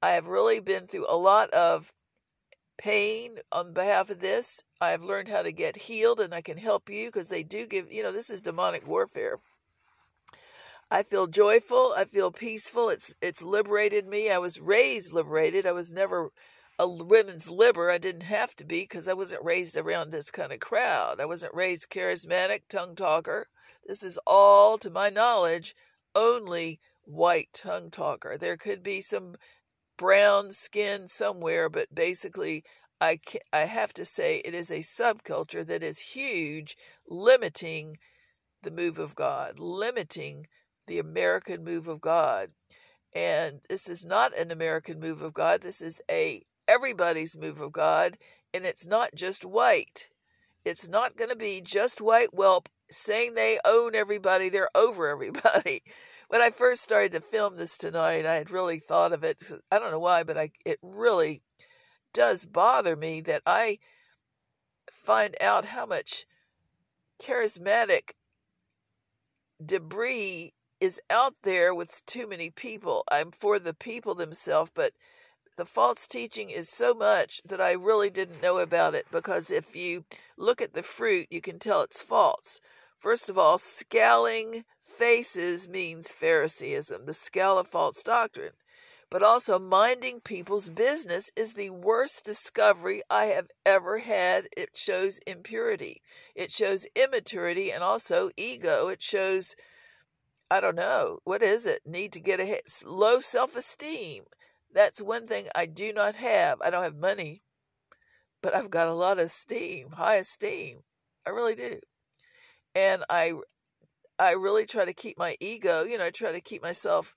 I 0.02 0.12
have 0.12 0.28
really 0.28 0.60
been 0.60 0.88
through 0.88 1.06
a 1.08 1.18
lot 1.18 1.52
of 1.52 1.94
pain 2.78 3.38
on 3.52 3.74
behalf 3.74 4.10
of 4.10 4.20
this. 4.20 4.64
I've 4.80 5.04
learned 5.04 5.28
how 5.28 5.44
to 5.44 5.52
get 5.52 5.78
healed 5.78 6.20
and 6.20 6.34
I 6.34 6.42
can 6.42 6.58
help 6.58 6.90
you 6.90 7.08
because 7.08 7.30
they 7.30 7.44
do 7.44 7.68
give, 7.68 7.94
you 7.94 8.02
know, 8.02 8.12
this 8.12 8.32
is 8.32 8.42
demonic 8.42 8.88
warfare. 8.88 9.38
I 10.90 11.04
feel 11.04 11.28
joyful. 11.28 11.94
I 11.96 12.06
feel 12.06 12.32
peaceful. 12.32 12.90
It's 12.90 13.16
it's 13.22 13.44
liberated 13.44 14.08
me. 14.08 14.30
I 14.30 14.40
was 14.40 14.60
raised 14.60 15.14
liberated. 15.14 15.66
I 15.66 15.72
was 15.72 15.94
never 15.94 16.32
a 16.80 16.90
women's 16.90 17.50
liber. 17.50 17.92
I 17.92 18.00
didn't 18.00 18.24
have 18.24 18.56
to 18.56 18.66
be 18.66 18.82
because 18.82 19.08
I 19.08 19.14
wasn't 19.14 19.46
raised 19.46 19.78
around 19.78 20.10
this 20.10 20.32
kind 20.32 20.52
of 20.52 20.60
crowd. 20.60 21.20
I 21.20 21.26
wasn't 21.26 21.54
raised 21.54 21.92
charismatic, 21.92 22.64
tongue 22.68 22.96
talker. 22.96 23.48
This 23.86 24.04
is 24.04 24.20
all, 24.26 24.78
to 24.80 24.90
my 24.90 25.10
knowledge, 25.10 25.76
only 26.16 26.80
white 27.04 27.54
tongue 27.54 27.92
talker. 27.92 28.38
There 28.38 28.58
could 28.58 28.82
be 28.82 29.00
some 29.00 29.36
brown 29.98 30.52
skin 30.52 31.08
somewhere, 31.08 31.70
but 31.70 31.94
basically, 31.94 32.64
I 33.00 33.20
I 33.52 33.66
have 33.66 33.94
to 33.96 34.06
say 34.06 34.38
it 34.38 34.54
is 34.54 34.72
a 34.72 34.80
subculture 34.80 35.66
that 35.66 35.84
is 35.84 36.00
huge, 36.00 36.78
limiting 37.08 37.98
the 38.64 38.72
move 38.72 39.00
of 39.00 39.16
God, 39.16 39.60
limiting 39.60 40.48
the 40.88 41.00
American 41.00 41.64
move 41.64 41.88
of 41.88 42.02
God. 42.02 42.52
And 43.14 43.62
this 43.70 43.90
is 43.90 44.06
not 44.06 44.38
an 44.38 44.52
American 44.52 45.00
move 45.00 45.22
of 45.22 45.34
God. 45.34 45.62
This 45.62 45.82
is 45.82 46.02
a 46.10 46.44
everybody's 46.68 47.38
move 47.38 47.60
of 47.60 47.72
God, 47.72 48.18
and 48.54 48.66
it's 48.66 48.88
not 48.88 49.14
just 49.16 49.46
white. 49.46 50.10
It's 50.64 50.88
not 50.88 51.18
going 51.18 51.30
to 51.30 51.36
be 51.36 51.62
just 51.62 52.02
white 52.02 52.30
whelp 52.34 52.70
saying 52.90 53.34
they 53.34 53.60
own 53.66 53.96
everybody, 53.96 54.50
they're 54.50 54.70
over 54.76 55.08
everybody. 55.08 55.82
When 56.32 56.42
I 56.42 56.50
first 56.50 56.82
started 56.82 57.12
to 57.12 57.20
film 57.20 57.58
this 57.58 57.76
tonight, 57.76 58.26
I 58.26 58.36
had 58.36 58.52
really 58.52 58.80
thought 58.80 59.12
of 59.12 59.26
it. 59.26 59.44
I 59.70 59.80
don't 59.80 59.92
know 59.92 60.00
why, 60.00 60.24
but 60.24 60.38
I 60.38 60.52
it 60.64 60.80
really 60.82 61.42
does 62.14 62.46
bother 62.46 62.96
me 62.96 63.20
that 63.20 63.42
I 63.46 63.80
find 64.90 65.36
out 65.42 65.66
how 65.66 65.86
much 65.86 66.26
charismatic 67.22 68.14
debris 69.62 70.54
is 70.80 71.02
out 71.10 71.36
there 71.44 71.76
with 71.76 72.02
too 72.06 72.28
many 72.28 72.50
people. 72.50 73.04
I'm 73.12 73.32
for 73.32 73.60
the 73.60 73.74
people 73.74 74.16
themselves, 74.16 74.72
but 74.74 74.94
the 75.58 75.66
false 75.66 76.08
teaching 76.08 76.50
is 76.50 76.70
so 76.70 76.94
much 76.94 77.42
that 77.44 77.60
I 77.60 77.74
really 77.74 78.10
didn't 78.10 78.42
know 78.42 78.60
about 78.60 78.96
it 78.96 79.06
because 79.12 79.52
if 79.52 79.76
you 79.76 80.06
look 80.38 80.62
at 80.62 80.72
the 80.72 80.82
fruit, 80.82 81.28
you 81.30 81.42
can 81.42 81.60
tell 81.60 81.82
it's 81.82 82.02
false. 82.02 82.62
First 82.98 83.30
of 83.30 83.38
all, 83.38 83.58
scowling 83.58 84.64
faces 85.02 85.68
means 85.68 86.12
Phariseeism, 86.12 87.08
the 87.08 87.14
scale 87.14 87.58
of 87.58 87.68
false 87.68 88.04
doctrine. 88.04 88.54
But 89.10 89.24
also, 89.24 89.58
minding 89.58 90.20
people's 90.20 90.70
business 90.70 91.32
is 91.36 91.56
the 91.56 91.72
worst 91.72 92.24
discovery 92.24 93.02
I 93.10 93.26
have 93.26 93.50
ever 93.66 93.98
had. 93.98 94.48
It 94.56 94.78
shows 94.78 95.18
impurity, 95.26 96.04
it 96.36 96.52
shows 96.52 96.86
immaturity, 96.96 97.72
and 97.72 97.82
also 97.82 98.30
ego. 98.38 98.90
It 98.90 99.02
shows 99.02 99.56
I 100.52 100.60
don't 100.60 100.76
know. 100.76 101.18
What 101.24 101.42
is 101.42 101.66
it? 101.66 101.82
Need 101.84 102.14
to 102.14 102.20
get 102.20 102.40
a 102.40 102.62
low 102.86 103.22
self 103.22 103.56
esteem. 103.56 104.26
That's 104.72 105.02
one 105.02 105.26
thing 105.26 105.48
I 105.56 105.66
do 105.66 105.92
not 105.92 106.14
have. 106.18 106.62
I 106.62 106.70
don't 106.70 106.84
have 106.84 106.96
money, 106.96 107.42
but 108.44 108.54
I've 108.54 108.70
got 108.70 108.88
a 108.88 108.94
lot 108.94 109.18
of 109.18 109.26
esteem, 109.26 109.94
high 109.94 110.18
esteem. 110.18 110.84
I 111.26 111.32
really 111.32 111.56
do. 111.56 111.80
And 112.76 113.04
I 113.10 113.34
I 114.22 114.34
really 114.34 114.68
try 114.68 114.86
to 114.86 114.94
keep 114.94 115.18
my 115.18 115.36
ego, 115.40 115.84
you 115.84 115.98
know, 115.98 116.06
I 116.06 116.12
try 116.12 116.32
to 116.32 116.42
keep 116.42 116.62
myself 116.62 117.16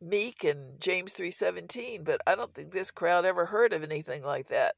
meek 0.00 0.44
and 0.44 0.80
James 0.80 1.12
3:17, 1.12 2.04
but 2.04 2.20
I 2.28 2.36
don't 2.36 2.54
think 2.54 2.72
this 2.72 2.92
crowd 2.92 3.24
ever 3.24 3.46
heard 3.46 3.72
of 3.72 3.82
anything 3.82 4.22
like 4.22 4.46
that. 4.46 4.76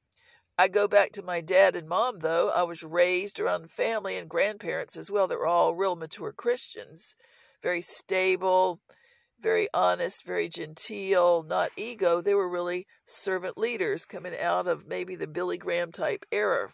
I 0.57 0.69
go 0.69 0.89
back 0.89 1.13
to 1.13 1.23
my 1.23 1.43
dad 1.43 1.77
and 1.77 1.87
mom 1.87 2.21
though. 2.21 2.49
I 2.49 2.63
was 2.63 2.83
raised 2.83 3.39
around 3.39 3.71
family 3.71 4.17
and 4.17 4.27
grandparents 4.27 4.97
as 4.97 5.11
well 5.11 5.27
that 5.27 5.39
were 5.39 5.47
all 5.47 5.75
real 5.75 5.97
mature 5.97 6.33
Christians 6.33 7.15
very 7.61 7.83
stable, 7.83 8.81
very 9.39 9.69
honest, 9.75 10.25
very 10.25 10.49
genteel, 10.49 11.43
not 11.43 11.73
ego. 11.77 12.23
They 12.23 12.35
were 12.35 12.49
really 12.49 12.87
servant 13.05 13.59
leaders 13.59 14.07
coming 14.07 14.35
out 14.39 14.67
of 14.67 14.87
maybe 14.87 15.15
the 15.15 15.29
Billy 15.29 15.59
Graham 15.59 15.93
type 15.93 16.25
era. 16.33 16.73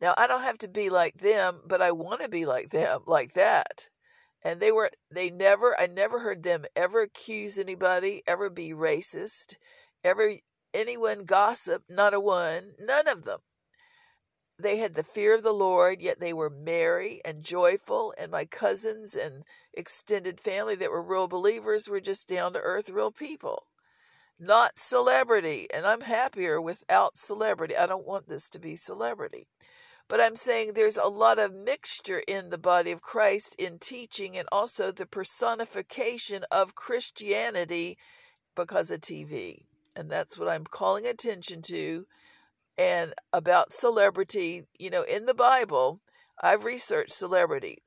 Now, 0.00 0.14
I 0.16 0.26
don't 0.26 0.42
have 0.42 0.58
to 0.58 0.68
be 0.68 0.90
like 0.90 1.14
them, 1.14 1.62
but 1.66 1.80
I 1.80 1.90
want 1.92 2.20
to 2.20 2.28
be 2.28 2.44
like 2.44 2.70
them, 2.70 3.00
like 3.06 3.32
that. 3.32 3.88
And 4.42 4.60
they 4.60 4.70
were, 4.70 4.90
they 5.10 5.30
never, 5.30 5.78
I 5.80 5.86
never 5.86 6.20
heard 6.20 6.42
them 6.42 6.66
ever 6.76 7.02
accuse 7.02 7.58
anybody, 7.58 8.22
ever 8.26 8.50
be 8.50 8.72
racist, 8.72 9.56
ever 10.04 10.34
anyone 10.74 11.24
gossip, 11.24 11.82
not 11.88 12.14
a 12.14 12.20
one, 12.20 12.74
none 12.78 13.08
of 13.08 13.24
them. 13.24 13.40
They 14.58 14.78
had 14.78 14.94
the 14.94 15.02
fear 15.02 15.34
of 15.34 15.42
the 15.42 15.52
Lord, 15.52 16.00
yet 16.00 16.20
they 16.20 16.32
were 16.32 16.50
merry 16.50 17.20
and 17.24 17.42
joyful. 17.42 18.14
And 18.16 18.30
my 18.30 18.44
cousins 18.44 19.14
and 19.14 19.44
extended 19.74 20.40
family 20.40 20.76
that 20.76 20.90
were 20.90 21.02
real 21.02 21.28
believers 21.28 21.88
were 21.88 22.00
just 22.00 22.28
down 22.28 22.52
to 22.52 22.60
earth, 22.60 22.88
real 22.88 23.12
people. 23.12 23.66
Not 24.38 24.78
celebrity. 24.78 25.68
And 25.72 25.86
I'm 25.86 26.02
happier 26.02 26.60
without 26.60 27.16
celebrity. 27.16 27.76
I 27.76 27.86
don't 27.86 28.06
want 28.06 28.28
this 28.28 28.48
to 28.50 28.58
be 28.58 28.76
celebrity. 28.76 29.46
But 30.08 30.20
I'm 30.20 30.36
saying 30.36 30.72
there's 30.72 30.98
a 30.98 31.08
lot 31.08 31.38
of 31.38 31.52
mixture 31.52 32.22
in 32.28 32.50
the 32.50 32.58
body 32.58 32.92
of 32.92 33.02
Christ 33.02 33.56
in 33.58 33.78
teaching 33.78 34.36
and 34.36 34.48
also 34.52 34.92
the 34.92 35.06
personification 35.06 36.44
of 36.50 36.74
Christianity 36.74 37.98
because 38.54 38.90
of 38.90 39.00
TV. 39.00 39.64
And 39.96 40.10
that's 40.10 40.38
what 40.38 40.48
I'm 40.48 40.64
calling 40.64 41.06
attention 41.06 41.62
to 41.62 42.06
and 42.78 43.14
about 43.32 43.72
celebrity, 43.72 44.66
you 44.78 44.90
know, 44.90 45.02
in 45.02 45.26
the 45.26 45.34
Bible, 45.34 46.00
I've 46.42 46.64
researched 46.64 47.12
celebrity. 47.12 47.82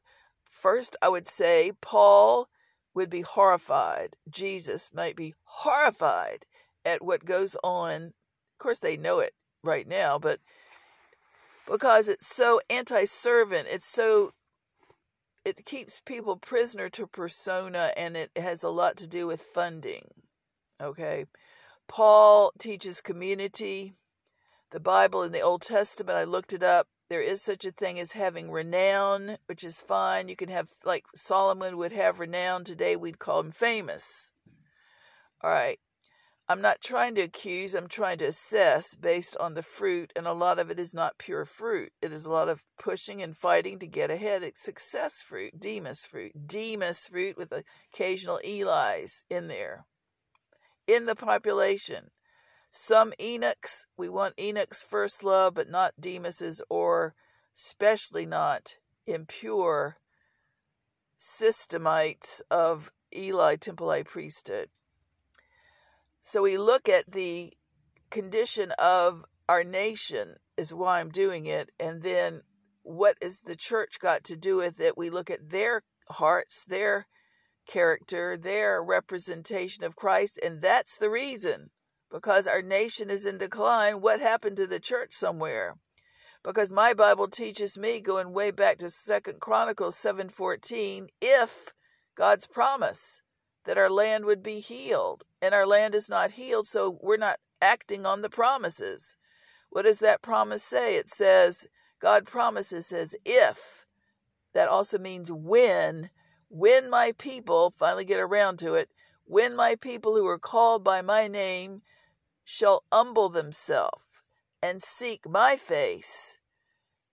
First, 0.50 0.98
I 1.02 1.10
would 1.10 1.28
say 1.28 1.74
Paul 1.80 2.50
would 2.96 3.10
be 3.10 3.22
horrified. 3.22 4.16
Jesus 4.30 4.92
might 4.94 5.16
be 5.16 5.36
horrified 5.44 6.46
at 6.84 7.04
what 7.04 7.24
goes 7.24 7.56
on. 7.64 8.08
Of 8.08 8.58
course, 8.58 8.80
they 8.80 8.98
know 8.98 9.20
it 9.20 9.34
right 9.64 9.88
now, 9.88 10.18
but 10.18 10.40
because 11.70 12.10
it's 12.10 12.28
so 12.28 12.60
anti 12.70 13.06
servant, 13.06 13.68
it's 13.70 13.88
so, 13.88 14.32
it 15.46 15.64
keeps 15.66 16.02
people 16.02 16.38
prisoner 16.38 16.90
to 16.90 17.08
persona 17.08 17.92
and 17.96 18.18
it 18.18 18.32
has 18.36 18.64
a 18.64 18.70
lot 18.70 18.98
to 18.98 19.08
do 19.08 19.28
with 19.28 19.42
funding. 19.42 20.04
Okay. 20.82 21.26
Paul 21.88 22.52
teaches 22.60 23.02
community 23.02 23.94
the 24.72 24.80
Bible 24.80 25.24
in 25.24 25.32
the 25.32 25.42
Old 25.42 25.64
Testament, 25.64 26.18
I 26.18 26.26
looked 26.26 26.54
it 26.54 26.62
up. 26.62 26.88
There 27.10 27.22
is 27.22 27.42
such 27.42 27.66
a 27.66 27.72
thing 27.72 28.00
as 28.00 28.12
having 28.12 28.52
renown, 28.52 29.38
which 29.48 29.64
is 29.64 29.82
fine. 29.82 30.30
You 30.30 30.36
can 30.36 30.50
have, 30.50 30.70
like 30.86 31.06
Solomon 31.16 31.78
would 31.78 31.92
have 31.92 32.20
renown. 32.20 32.64
Today 32.64 32.96
we'd 32.96 33.18
call 33.18 33.40
him 33.40 33.50
famous. 33.50 34.32
All 35.42 35.50
right. 35.50 35.80
I'm 36.52 36.62
not 36.62 36.82
trying 36.82 37.14
to 37.14 37.22
accuse, 37.22 37.76
I'm 37.76 37.88
trying 37.88 38.18
to 38.18 38.26
assess 38.26 38.96
based 38.96 39.38
on 39.38 39.54
the 39.54 39.62
fruit, 39.62 40.12
and 40.16 40.26
a 40.26 40.34
lot 40.34 40.58
of 40.58 40.72
it 40.72 40.80
is 40.80 40.96
not 40.96 41.20
pure 41.20 41.46
fruit. 41.46 41.94
It 42.02 42.12
is 42.12 42.26
a 42.26 42.32
lot 42.32 42.50
of 42.50 42.64
pushing 42.80 43.22
and 43.22 43.38
fighting 43.38 43.78
to 43.78 43.88
get 43.88 44.10
ahead. 44.10 44.42
It's 44.42 44.64
success 44.64 45.22
fruit, 45.22 45.60
Demas 45.60 46.08
fruit, 46.08 46.32
Demas 46.48 47.08
fruit 47.08 47.38
with 47.38 47.54
occasional 47.94 48.40
Eli's 48.44 49.26
in 49.30 49.48
there. 49.48 49.86
In 50.88 51.06
the 51.06 51.14
population, 51.14 52.10
some 52.72 53.14
Enochs, 53.22 53.86
we 53.96 54.10
want 54.10 54.36
Enoch's 54.38 54.84
first 54.84 55.24
love, 55.24 55.54
but 55.54 55.70
not 55.70 55.94
Demas's, 56.00 56.64
or 56.68 57.14
especially 57.56 58.26
not 58.26 58.74
impure 59.06 60.00
systemites 61.16 62.42
of 62.50 62.92
Eli 63.16 63.56
Temple 63.58 64.02
priesthood. 64.04 64.72
So 66.22 66.42
we 66.42 66.58
look 66.58 66.90
at 66.90 67.12
the 67.12 67.54
condition 68.10 68.72
of 68.78 69.24
our 69.48 69.64
nation 69.64 70.36
is 70.58 70.74
why 70.74 71.00
I'm 71.00 71.12
doing 71.12 71.46
it. 71.46 71.72
And 71.80 72.02
then 72.02 72.42
what 72.84 73.18
is 73.22 73.42
the 73.42 73.56
church 73.56 74.00
got 74.02 74.26
to 74.26 74.36
do 74.36 74.58
with 74.58 74.82
it? 74.82 74.98
We 74.98 75.10
look 75.10 75.30
at 75.30 75.50
their 75.50 75.82
hearts, 76.10 76.66
their 76.66 77.08
character, 77.66 78.36
their 78.36 78.84
representation 78.84 79.86
of 79.86 79.96
Christ, 79.96 80.40
and 80.44 80.62
that's 80.62 80.98
the 80.98 81.10
reason. 81.10 81.72
Because 82.12 82.48
our 82.48 82.62
nation 82.62 83.10
is 83.10 83.26
in 83.26 83.38
decline, 83.38 84.02
what 84.02 84.20
happened 84.20 84.58
to 84.58 84.68
the 84.68 84.80
church 84.80 85.14
somewhere? 85.14 85.76
Because 86.44 86.74
my 86.74 86.94
Bible 86.94 87.30
teaches 87.30 87.78
me 87.78 88.02
going 88.02 88.34
way 88.34 88.52
back 88.52 88.80
to 88.80 88.90
Second 88.90 89.40
Chronicles 89.40 89.96
7:14, 89.96 91.08
if 91.22 91.74
God's 92.16 92.48
promise 92.48 93.22
that 93.66 93.78
our 93.78 93.90
land 93.90 94.26
would 94.26 94.42
be 94.42 94.60
healed, 94.60 95.24
and 95.42 95.54
our 95.54 95.66
land 95.66 95.96
is 95.96 96.10
not 96.10 96.34
healed, 96.34 96.68
so 96.68 96.98
we're 97.02 97.18
not 97.18 97.40
acting 97.62 98.06
on 98.06 98.22
the 98.22 98.30
promises. 98.30 99.18
What 99.70 99.84
does 99.84 100.00
that 100.00 100.22
promise 100.22 100.64
say? 100.64 100.96
It 100.96 101.10
says, 101.10 101.68
God 102.00 102.26
promises, 102.26 102.88
says, 102.88 103.16
if. 103.26 103.86
That 104.54 104.68
also 104.68 104.98
means 104.98 105.32
when. 105.32 106.10
When 106.50 106.90
my 106.90 107.12
people, 107.18 107.70
finally 107.70 108.06
get 108.06 108.20
around 108.20 108.60
to 108.60 108.74
it, 108.76 108.90
when 109.26 109.56
my 109.56 109.76
people 109.76 110.16
who 110.16 110.26
are 110.26 110.40
called 110.40 110.84
by 110.84 111.02
my 111.02 111.28
name 111.28 111.82
shall 112.44 112.84
humble 112.92 113.30
themselves 113.30 114.08
and 114.64 114.82
seek 114.82 115.30
my 115.30 115.56
face 115.56 116.40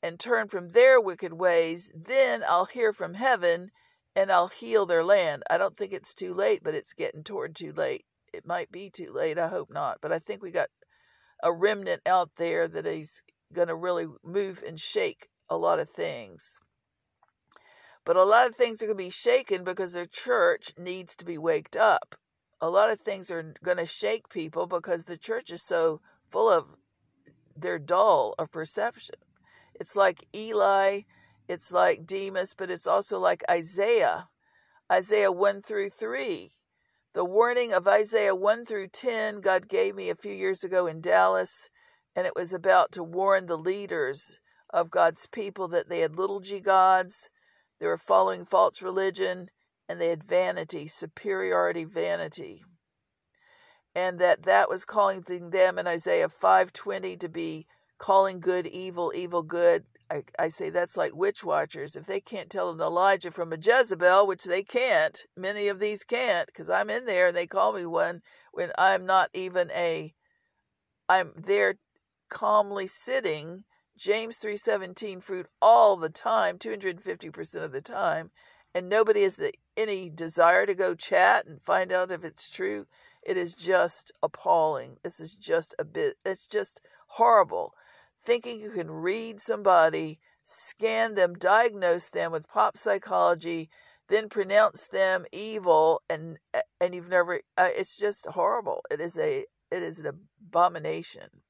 and 0.02 0.18
turn 0.18 0.48
from 0.48 0.70
their 0.70 0.98
wicked 0.98 1.34
ways, 1.34 1.92
then 1.94 2.42
I'll 2.48 2.64
hear 2.64 2.92
from 2.92 3.14
heaven 3.14 3.70
and 4.16 4.32
I'll 4.32 4.48
heal 4.48 4.86
their 4.86 5.04
land. 5.04 5.42
I 5.50 5.58
don't 5.58 5.76
think 5.76 5.92
it's 5.92 6.14
too 6.14 6.32
late, 6.32 6.60
but 6.64 6.74
it's 6.74 6.94
getting 6.94 7.22
toward 7.22 7.54
too 7.54 7.72
late. 7.72 8.02
It 8.32 8.46
might 8.46 8.72
be 8.72 8.90
too 8.90 9.12
late. 9.12 9.38
I 9.38 9.48
hope 9.48 9.70
not. 9.70 9.98
But 10.00 10.10
I 10.10 10.18
think 10.18 10.42
we 10.42 10.50
got 10.50 10.70
a 11.42 11.52
remnant 11.52 12.00
out 12.06 12.30
there 12.38 12.66
that 12.66 12.86
is 12.86 13.22
going 13.52 13.68
to 13.68 13.74
really 13.74 14.06
move 14.24 14.62
and 14.66 14.80
shake 14.80 15.28
a 15.50 15.56
lot 15.56 15.78
of 15.78 15.88
things. 15.88 16.58
But 18.06 18.16
a 18.16 18.24
lot 18.24 18.46
of 18.46 18.56
things 18.56 18.82
are 18.82 18.86
going 18.86 18.98
to 18.98 19.04
be 19.04 19.10
shaken 19.10 19.64
because 19.64 19.92
their 19.92 20.06
church 20.06 20.72
needs 20.78 21.16
to 21.16 21.26
be 21.26 21.36
waked 21.36 21.76
up. 21.76 22.14
A 22.60 22.70
lot 22.70 22.90
of 22.90 22.98
things 22.98 23.30
are 23.30 23.54
going 23.62 23.76
to 23.76 23.86
shake 23.86 24.30
people 24.30 24.66
because 24.66 25.04
the 25.04 25.18
church 25.18 25.50
is 25.50 25.62
so 25.62 26.00
full 26.26 26.48
of, 26.48 26.64
they're 27.54 27.78
dull 27.78 28.34
of 28.38 28.50
perception. 28.50 29.16
It's 29.74 29.94
like 29.94 30.24
Eli, 30.34 31.00
it's 31.48 31.72
like 31.72 32.06
Demas, 32.06 32.54
but 32.54 32.70
it's 32.70 32.86
also 32.86 33.18
like 33.18 33.42
Isaiah. 33.50 34.28
Isaiah 34.90 35.32
1 35.32 35.62
through 35.62 35.88
3. 35.88 36.50
The 37.12 37.24
warning 37.24 37.72
of 37.72 37.88
Isaiah 37.88 38.34
1 38.34 38.64
through 38.64 38.88
10, 38.88 39.40
God 39.40 39.68
gave 39.68 39.94
me 39.94 40.10
a 40.10 40.14
few 40.14 40.32
years 40.32 40.64
ago 40.64 40.86
in 40.86 41.00
Dallas, 41.00 41.70
and 42.14 42.26
it 42.26 42.34
was 42.36 42.52
about 42.52 42.92
to 42.92 43.02
warn 43.02 43.46
the 43.46 43.56
leaders 43.58 44.38
of 44.70 44.90
God's 44.90 45.26
people 45.26 45.68
that 45.68 45.88
they 45.88 46.00
had 46.00 46.16
little 46.16 46.40
g 46.40 46.60
gods, 46.60 47.30
they 47.78 47.86
were 47.86 47.96
following 47.96 48.44
false 48.44 48.82
religion, 48.82 49.48
and 49.88 50.00
they 50.00 50.08
had 50.08 50.24
vanity, 50.24 50.88
superiority 50.88 51.84
vanity. 51.84 52.62
And 53.94 54.18
that 54.18 54.42
that 54.42 54.68
was 54.68 54.84
calling 54.84 55.22
them 55.22 55.78
in 55.78 55.86
Isaiah 55.86 56.28
5:20 56.28 57.16
to 57.16 57.28
be 57.28 57.66
calling 57.98 58.40
good 58.40 58.66
evil, 58.66 59.12
evil 59.14 59.42
good, 59.42 59.86
I, 60.08 60.22
I 60.38 60.48
say 60.48 60.70
that's 60.70 60.96
like 60.96 61.16
witch 61.16 61.42
watchers. 61.42 61.96
If 61.96 62.06
they 62.06 62.20
can't 62.20 62.48
tell 62.48 62.70
an 62.70 62.80
Elijah 62.80 63.32
from 63.32 63.52
a 63.52 63.58
Jezebel, 63.60 64.26
which 64.26 64.44
they 64.44 64.62
can't, 64.62 65.18
many 65.36 65.66
of 65.66 65.80
these 65.80 66.04
can't, 66.04 66.46
because 66.46 66.70
I'm 66.70 66.90
in 66.90 67.06
there 67.06 67.28
and 67.28 67.36
they 67.36 67.48
call 67.48 67.72
me 67.72 67.86
one 67.86 68.22
when 68.52 68.70
I'm 68.78 69.04
not 69.04 69.30
even 69.34 69.68
a, 69.72 70.14
I'm 71.08 71.32
there 71.36 71.78
calmly 72.28 72.86
sitting, 72.86 73.64
James 73.98 74.38
3:17 74.38 75.22
fruit 75.22 75.48
all 75.60 75.96
the 75.96 76.10
time, 76.10 76.58
250% 76.58 77.64
of 77.64 77.72
the 77.72 77.80
time, 77.80 78.30
and 78.74 78.88
nobody 78.88 79.22
has 79.22 79.36
the, 79.36 79.52
any 79.76 80.08
desire 80.08 80.66
to 80.66 80.74
go 80.74 80.94
chat 80.94 81.46
and 81.46 81.60
find 81.60 81.90
out 81.90 82.12
if 82.12 82.24
it's 82.24 82.48
true. 82.48 82.86
It 83.24 83.36
is 83.36 83.54
just 83.54 84.12
appalling. 84.22 84.98
This 85.02 85.18
is 85.18 85.34
just 85.34 85.74
a 85.80 85.84
bit, 85.84 86.16
it's 86.24 86.46
just 86.46 86.80
horrible 87.08 87.74
thinking 88.26 88.60
you 88.60 88.72
can 88.72 88.90
read 88.90 89.40
somebody, 89.40 90.18
scan 90.42 91.14
them, 91.14 91.34
diagnose 91.34 92.10
them 92.10 92.32
with 92.32 92.48
pop 92.48 92.76
psychology, 92.76 93.70
then 94.08 94.28
pronounce 94.28 94.88
them 94.88 95.24
evil, 95.32 96.02
and 96.10 96.38
and 96.80 96.94
you've 96.94 97.08
never. 97.08 97.40
Uh, 97.56 97.68
it's 97.74 97.96
just 97.96 98.26
horrible. 98.26 98.82
It 98.90 99.00
is 99.00 99.18
a 99.18 99.46
it 99.70 99.82
is 99.82 100.00
an 100.00 100.28
abomination. 100.40 101.42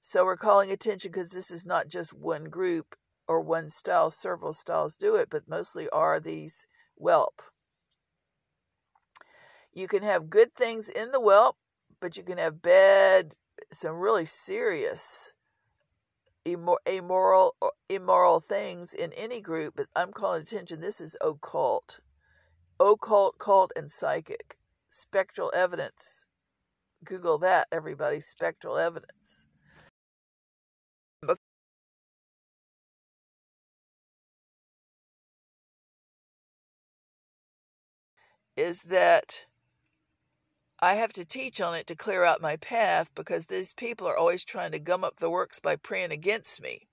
So 0.00 0.24
we're 0.24 0.36
calling 0.36 0.70
attention 0.70 1.10
because 1.10 1.30
this 1.30 1.50
is 1.50 1.64
not 1.64 1.88
just 1.88 2.12
one 2.12 2.44
group 2.44 2.96
or 3.26 3.40
one 3.40 3.68
style. 3.68 4.10
Several 4.10 4.52
styles 4.52 4.96
do 4.96 5.16
it, 5.16 5.28
but 5.30 5.48
mostly 5.48 5.88
are 5.90 6.20
these 6.20 6.66
whelp. 6.96 7.40
You 9.72 9.88
can 9.88 10.02
have 10.02 10.30
good 10.30 10.54
things 10.54 10.88
in 10.88 11.10
the 11.10 11.20
whelp, 11.20 11.56
but 12.00 12.16
you 12.16 12.22
can 12.22 12.38
have 12.38 12.62
bad, 12.62 13.32
some 13.70 13.96
really 13.96 14.24
serious 14.24 15.32
immoral 16.44 17.56
immoral 17.88 18.40
things 18.40 18.94
in 18.94 19.12
any 19.14 19.40
group, 19.40 19.74
but 19.76 19.86
I'm 19.96 20.12
calling 20.12 20.42
attention. 20.42 20.80
This 20.80 21.00
is 21.00 21.16
occult, 21.20 22.00
occult, 22.80 23.38
cult, 23.38 23.72
and 23.76 23.90
psychic. 23.90 24.56
Spectral 24.88 25.52
evidence. 25.54 26.26
Google 27.04 27.38
that, 27.38 27.68
everybody. 27.72 28.20
Spectral 28.20 28.78
evidence. 28.78 29.48
Is 38.56 38.82
that 38.84 39.46
I 40.84 40.96
have 40.96 41.14
to 41.14 41.24
teach 41.24 41.62
on 41.62 41.74
it 41.74 41.86
to 41.86 41.96
clear 41.96 42.24
out 42.24 42.42
my 42.42 42.56
path 42.58 43.14
because 43.14 43.46
these 43.46 43.72
people 43.72 44.06
are 44.06 44.18
always 44.18 44.44
trying 44.44 44.72
to 44.72 44.78
gum 44.78 45.02
up 45.02 45.16
the 45.16 45.30
works 45.30 45.58
by 45.58 45.76
praying 45.76 46.12
against 46.12 46.60
me, 46.60 46.88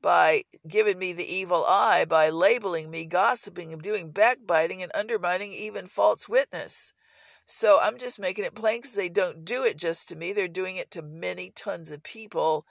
by 0.00 0.44
giving 0.66 0.98
me 0.98 1.12
the 1.12 1.30
evil 1.30 1.62
eye, 1.66 2.06
by 2.06 2.30
labeling 2.30 2.90
me, 2.90 3.04
gossiping, 3.04 3.76
doing 3.80 4.12
backbiting, 4.12 4.82
and 4.82 4.90
undermining 4.94 5.52
even 5.52 5.88
false 5.88 6.26
witness. 6.26 6.94
So 7.44 7.78
I'm 7.78 7.98
just 7.98 8.18
making 8.18 8.46
it 8.46 8.54
plain 8.54 8.78
because 8.78 8.94
they 8.94 9.10
don't 9.10 9.44
do 9.44 9.62
it 9.62 9.76
just 9.76 10.08
to 10.08 10.16
me, 10.16 10.32
they're 10.32 10.48
doing 10.48 10.76
it 10.76 10.90
to 10.92 11.02
many 11.02 11.50
tons 11.50 11.90
of 11.90 12.02
people. 12.02 12.64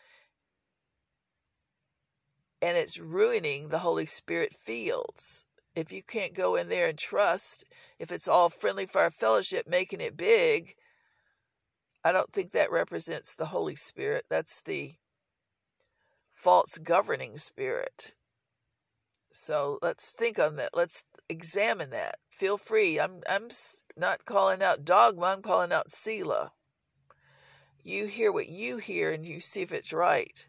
And 2.64 2.76
it's 2.76 3.00
ruining 3.00 3.70
the 3.70 3.86
Holy 3.86 4.08
Spirit 4.08 4.54
fields 4.54 5.46
if 5.78 5.92
you 5.92 6.02
can't 6.02 6.34
go 6.34 6.56
in 6.56 6.70
there 6.70 6.90
and 6.90 6.98
trust, 6.98 7.64
if 8.00 8.12
it's 8.12 8.28
all 8.28 8.50
friendly 8.50 8.88
fire 8.88 9.12
fellowship, 9.12 9.68
making 9.68 10.02
it 10.02 10.18
big, 10.18 10.74
I 12.04 12.12
don't 12.12 12.34
think 12.34 12.52
that 12.52 12.72
represents 12.72 13.36
the 13.36 13.46
Holy 13.46 13.76
Spirit. 13.76 14.26
That's 14.28 14.64
the 14.64 14.96
false 16.34 16.80
governing 16.80 17.38
spirit. 17.38 18.14
So 19.32 19.78
let's 19.84 20.14
think 20.14 20.40
on 20.40 20.56
that. 20.56 20.72
Let's 20.74 21.06
examine 21.30 21.92
that. 21.92 22.16
Feel 22.32 22.58
free. 22.58 23.00
I'm 23.00 23.22
I'm 23.30 23.50
not 23.96 24.26
calling 24.26 24.64
out 24.64 24.84
dogma. 24.84 25.28
I'm 25.28 25.44
calling 25.44 25.72
out 25.72 25.92
Selah. 25.92 26.54
You 27.84 28.08
hear 28.08 28.32
what 28.32 28.50
you 28.50 28.78
hear 28.78 29.12
and 29.12 29.28
you 29.28 29.40
see 29.40 29.62
if 29.62 29.72
it's 29.72 29.94
right. 29.94 30.48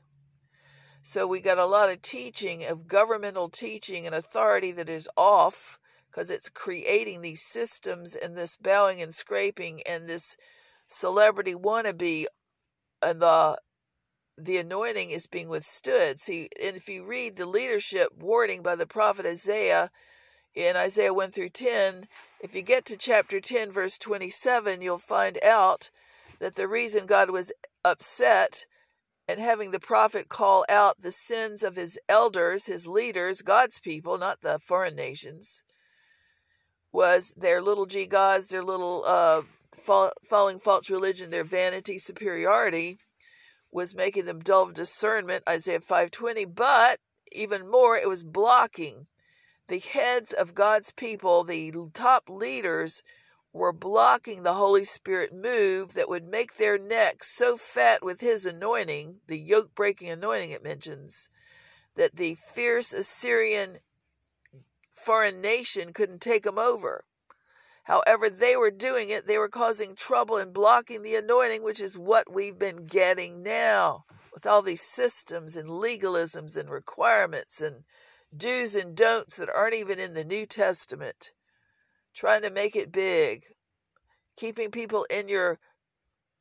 So 1.03 1.27
we 1.27 1.41
got 1.41 1.59
a 1.59 1.67
lot 1.67 1.91
of 1.91 2.03
teaching 2.03 2.65
of 2.65 2.89
governmental 2.89 3.49
teaching 3.49 4.07
and 4.07 4.15
authority 4.15 4.73
that 4.73 4.89
is 4.89 5.09
off 5.17 5.79
because 6.11 6.31
it's 6.31 6.49
creating 6.49 7.23
these 7.23 7.43
systems 7.43 8.17
and 8.17 8.37
this 8.37 8.57
bowing 8.57 9.01
and 9.01 9.15
scraping 9.15 9.83
and 9.83 10.09
this 10.09 10.37
celebrity 10.87 11.55
wannabe 11.55 12.27
and 13.03 13.23
the 13.23 13.59
the 14.37 14.57
anointing 14.59 15.11
is 15.11 15.27
being 15.27 15.49
withstood. 15.49 16.21
See, 16.21 16.49
and 16.63 16.77
if 16.77 16.89
you 16.89 17.05
read 17.05 17.37
the 17.37 17.47
leadership 17.47 18.13
warning 18.17 18.63
by 18.63 18.77
the 18.77 18.87
prophet 18.87 19.27
Isaiah 19.27 19.91
in 20.55 20.77
Isaiah 20.77 21.13
1 21.13 21.31
through 21.31 21.49
10, 21.51 22.07
if 22.41 22.55
you 22.55 22.63
get 22.63 22.85
to 22.87 22.97
chapter 22.97 23.41
10, 23.41 23.71
verse 23.71 23.99
27, 23.99 24.81
you'll 24.81 24.99
find 24.99 25.39
out 25.45 25.91
that 26.39 26.55
the 26.55 26.69
reason 26.69 27.07
God 27.07 27.31
was 27.31 27.53
upset 27.85 28.67
and 29.29 29.39
having 29.39 29.71
the 29.71 29.79
prophet 29.79 30.31
call 30.31 30.65
out 30.71 31.01
the 31.01 31.13
sins 31.13 31.63
of 31.63 31.77
his 31.77 31.99
elders, 32.09 32.67
his 32.67 32.89
leaders, 32.89 33.43
God's 33.43 33.79
people, 33.79 34.17
not 34.17 34.41
the 34.41 34.59
foreign 34.59 34.97
nations, 34.97 35.63
was 36.93 37.35
their 37.37 37.61
little 37.61 37.85
g 37.85 38.07
gods, 38.07 38.49
their 38.49 38.63
little 38.63 39.05
uh, 39.07 39.43
following 40.25 40.59
false 40.59 40.91
religion, 40.91 41.31
their 41.31 41.45
vanity, 41.45 41.99
superiority, 41.99 42.99
was 43.71 43.95
making 43.95 44.25
them 44.25 44.41
dull 44.41 44.63
of 44.63 44.75
discernment, 44.75 45.45
Isaiah 45.47 45.81
5:20. 45.81 46.47
But 46.47 46.99
even 47.33 47.71
more, 47.71 47.99
it 47.99 48.09
was 48.09 48.25
blocking 48.25 49.07
the 49.67 49.79
heads 49.79 50.33
of 50.33 50.55
God's 50.55 50.91
people, 50.93 51.45
the 51.45 51.71
top 51.93 52.31
leaders 52.31 53.03
were 53.59 53.73
blocking 53.73 54.43
the 54.43 54.55
Holy 54.55 54.85
Spirit 54.85 55.33
move 55.33 55.95
that 55.95 56.09
would 56.09 56.25
make 56.25 56.57
their 56.57 56.79
necks 56.79 57.37
so 57.37 57.57
fat 57.57 58.03
with 58.03 58.21
His 58.21 58.47
anointing, 58.47 59.21
the 59.27 59.39
yoke 59.39 59.75
breaking 59.75 60.09
anointing 60.11 60.51
it 60.51 60.63
mentions, 60.63 61.29
that 61.95 62.17
the 62.17 62.37
fierce 62.37 62.95
Assyrian 62.95 63.79
foreign 64.93 65.41
nation 65.41 65.93
couldn't 65.93 66.21
take 66.21 66.45
them 66.45 66.59
over. 66.59 67.05
However, 67.85 68.29
they 68.29 68.57
were 68.57 68.71
doing 68.71 69.09
it, 69.09 69.27
they 69.27 69.39
were 69.39 69.49
causing 69.49 69.95
trouble 69.95 70.37
and 70.37 70.53
blocking 70.53 71.03
the 71.03 71.17
anointing, 71.17 71.63
which 71.63 71.81
is 71.81 71.99
what 71.99 72.33
we've 72.33 72.59
been 72.59 72.87
getting 72.87 73.43
now 73.43 74.05
with 74.33 74.47
all 74.47 74.63
these 74.63 74.83
systems 74.83 75.57
and 75.57 75.69
legalisms 75.69 76.57
and 76.57 76.71
requirements 76.71 77.61
and 77.61 77.85
do's 78.37 78.77
and 78.77 78.95
don'ts 78.95 79.39
that 79.39 79.49
aren't 79.49 79.75
even 79.75 79.99
in 79.99 80.15
the 80.15 80.25
New 80.25 80.47
Testament 80.47 81.33
trying 82.19 82.43
to 82.43 82.51
make 82.51 82.75
it 82.75 82.91
big, 82.91 83.45
keeping 84.37 84.73
people 84.73 85.07
in 85.09 85.29
your 85.29 85.57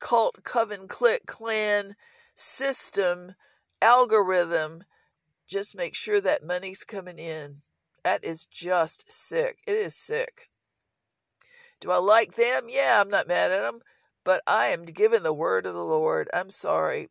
cult, 0.00 0.42
coven, 0.42 0.88
clique, 0.88 1.24
clan 1.26 1.94
system, 2.34 3.32
algorithm. 3.80 4.82
Just 5.46 5.76
make 5.76 5.94
sure 5.94 6.20
that 6.20 6.44
money's 6.44 6.82
coming 6.82 7.18
in. 7.18 7.62
That 8.02 8.24
is 8.24 8.44
just 8.44 9.10
sick. 9.10 9.58
It 9.68 9.76
is 9.76 9.94
sick. 9.94 10.50
Do 11.80 11.92
I 11.92 11.98
like 11.98 12.34
them? 12.34 12.64
Yeah, 12.68 13.00
I'm 13.00 13.08
not 13.08 13.28
mad 13.28 13.52
at 13.52 13.62
them, 13.62 13.78
but 14.24 14.42
I 14.48 14.66
am 14.66 14.84
given 14.84 15.22
the 15.22 15.32
word 15.32 15.64
of 15.64 15.74
the 15.74 15.84
Lord. 15.84 16.28
I'm 16.34 16.50
sorry. 16.50 17.08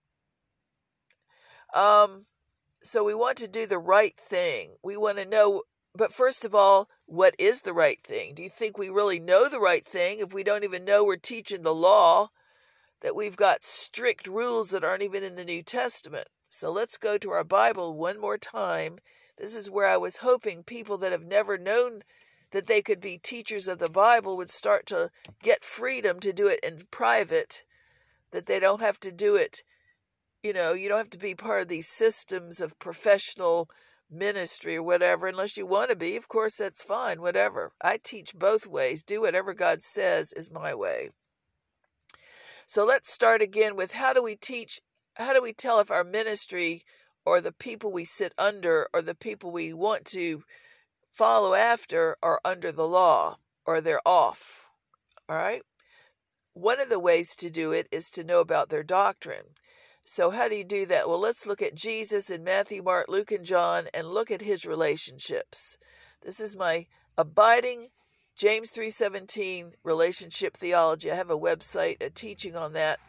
Um, 1.73 2.25
so 2.83 3.05
we 3.05 3.13
want 3.13 3.37
to 3.37 3.47
do 3.47 3.65
the 3.65 3.79
right 3.79 4.15
thing. 4.17 4.75
We 4.83 4.97
want 4.97 5.19
to 5.19 5.25
know 5.25 5.63
but 5.97 6.13
first 6.13 6.45
of 6.45 6.53
all, 6.53 6.89
what 7.05 7.35
is 7.39 7.61
the 7.61 7.73
right 7.73 7.99
thing? 8.03 8.35
Do 8.35 8.43
you 8.43 8.49
think 8.49 8.77
we 8.77 8.89
really 8.89 9.19
know 9.19 9.49
the 9.49 9.59
right 9.59 9.85
thing 9.85 10.19
if 10.19 10.33
we 10.33 10.43
don't 10.43 10.63
even 10.63 10.85
know 10.85 11.03
we're 11.03 11.17
teaching 11.17 11.63
the 11.63 11.73
law? 11.73 12.29
That 13.01 13.15
we've 13.15 13.35
got 13.35 13.63
strict 13.63 14.27
rules 14.27 14.69
that 14.71 14.83
aren't 14.83 15.03
even 15.03 15.23
in 15.23 15.35
the 15.35 15.45
New 15.45 15.63
Testament. 15.63 16.27
So 16.49 16.71
let's 16.71 16.97
go 16.97 17.17
to 17.17 17.31
our 17.31 17.43
Bible 17.43 17.93
one 17.95 18.19
more 18.19 18.37
time. 18.37 18.99
This 19.37 19.55
is 19.55 19.69
where 19.69 19.87
I 19.87 19.97
was 19.97 20.17
hoping 20.17 20.63
people 20.63 20.97
that 20.99 21.11
have 21.11 21.25
never 21.25 21.57
known 21.57 22.01
that 22.51 22.67
they 22.67 22.81
could 22.81 23.01
be 23.01 23.17
teachers 23.17 23.67
of 23.67 23.79
the 23.79 23.89
Bible 23.89 24.37
would 24.37 24.49
start 24.49 24.85
to 24.87 25.11
get 25.43 25.63
freedom 25.63 26.19
to 26.21 26.31
do 26.31 26.47
it 26.47 26.59
in 26.63 26.79
private, 26.91 27.63
that 28.31 28.45
they 28.45 28.59
don't 28.59 28.81
have 28.81 28.99
to 29.01 29.11
do 29.11 29.35
it, 29.35 29.63
you 30.43 30.53
know, 30.53 30.73
you 30.73 30.87
don't 30.87 30.97
have 30.97 31.09
to 31.09 31.17
be 31.17 31.35
part 31.35 31.63
of 31.63 31.67
these 31.67 31.87
systems 31.87 32.61
of 32.61 32.79
professional 32.79 33.69
ministry 34.09 34.75
or 34.75 34.83
whatever, 34.83 35.27
unless 35.27 35.57
you 35.57 35.65
want 35.65 35.89
to 35.89 35.95
be. 35.95 36.15
Of 36.15 36.27
course, 36.27 36.57
that's 36.57 36.83
fine, 36.83 37.21
whatever. 37.21 37.71
I 37.81 37.97
teach 37.97 38.33
both 38.33 38.65
ways. 38.65 39.03
Do 39.03 39.21
whatever 39.21 39.53
God 39.53 39.81
says 39.81 40.33
is 40.33 40.51
my 40.51 40.73
way. 40.73 41.09
So 42.65 42.85
let's 42.85 43.11
start 43.11 43.41
again 43.41 43.75
with 43.75 43.93
how 43.93 44.13
do 44.13 44.21
we 44.21 44.35
teach, 44.35 44.81
how 45.15 45.33
do 45.33 45.41
we 45.41 45.53
tell 45.53 45.79
if 45.79 45.91
our 45.91 46.03
ministry 46.03 46.83
or 47.25 47.41
the 47.41 47.53
people 47.53 47.91
we 47.91 48.03
sit 48.03 48.33
under 48.37 48.89
or 48.93 49.01
the 49.01 49.15
people 49.15 49.51
we 49.51 49.73
want 49.73 50.05
to 50.07 50.43
follow 51.11 51.53
after 51.53 52.17
are 52.21 52.41
under 52.43 52.71
the 52.71 52.87
law 52.87 53.37
or 53.65 53.81
they're 53.81 54.05
off? 54.05 54.69
All 55.29 55.35
right. 55.35 55.61
One 56.53 56.79
of 56.79 56.89
the 56.89 56.99
ways 56.99 57.35
to 57.37 57.49
do 57.49 57.71
it 57.71 57.87
is 57.91 58.09
to 58.11 58.23
know 58.23 58.39
about 58.39 58.69
their 58.69 58.83
doctrine. 58.83 59.53
So, 60.09 60.29
how 60.29 60.47
do 60.47 60.55
you 60.55 60.63
do 60.63 60.85
that? 60.85 61.09
Well, 61.09 61.19
let's 61.19 61.45
look 61.45 61.61
at 61.61 61.75
Jesus 61.75 62.29
in 62.29 62.41
Matthew, 62.41 62.81
Mark, 62.81 63.09
Luke, 63.09 63.33
and 63.33 63.43
John 63.43 63.89
and 63.93 64.07
look 64.07 64.31
at 64.31 64.41
his 64.41 64.65
relationships. 64.65 65.77
This 66.21 66.39
is 66.39 66.55
my 66.55 66.87
abiding 67.17 67.89
James 68.33 68.71
3:17 68.71 69.73
relationship 69.83 70.55
theology. 70.55 71.11
I 71.11 71.15
have 71.15 71.29
a 71.29 71.37
website, 71.37 72.01
a 72.01 72.09
teaching 72.09 72.55
on 72.55 72.71
that 72.71 73.01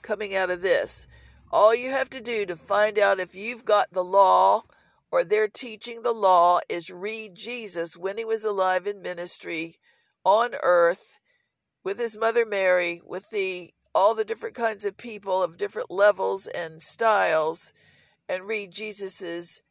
coming 0.00 0.36
out 0.36 0.48
of 0.48 0.62
this. 0.62 1.08
All 1.50 1.74
you 1.74 1.90
have 1.90 2.08
to 2.10 2.20
do 2.20 2.46
to 2.46 2.54
find 2.54 3.00
out 3.00 3.18
if 3.18 3.34
you've 3.34 3.64
got 3.64 3.90
the 3.90 4.04
law 4.04 4.62
or 5.10 5.24
they're 5.24 5.48
teaching 5.48 6.02
the 6.02 6.14
law 6.14 6.60
is 6.68 6.88
read 6.88 7.34
Jesus 7.34 7.96
when 7.96 8.16
he 8.16 8.24
was 8.24 8.44
alive 8.44 8.86
in 8.86 9.02
ministry 9.02 9.80
on 10.24 10.54
earth 10.62 11.18
with 11.82 11.98
his 11.98 12.16
mother 12.16 12.46
Mary, 12.46 13.02
with 13.04 13.28
the 13.30 13.74
all 13.94 14.14
the 14.14 14.24
different 14.24 14.56
kinds 14.56 14.84
of 14.84 14.96
people 14.96 15.42
of 15.42 15.56
different 15.56 15.90
levels 15.90 16.46
and 16.48 16.82
styles 16.82 17.72
and 18.28 18.44
read 18.44 18.72
Jesus's 18.72 19.62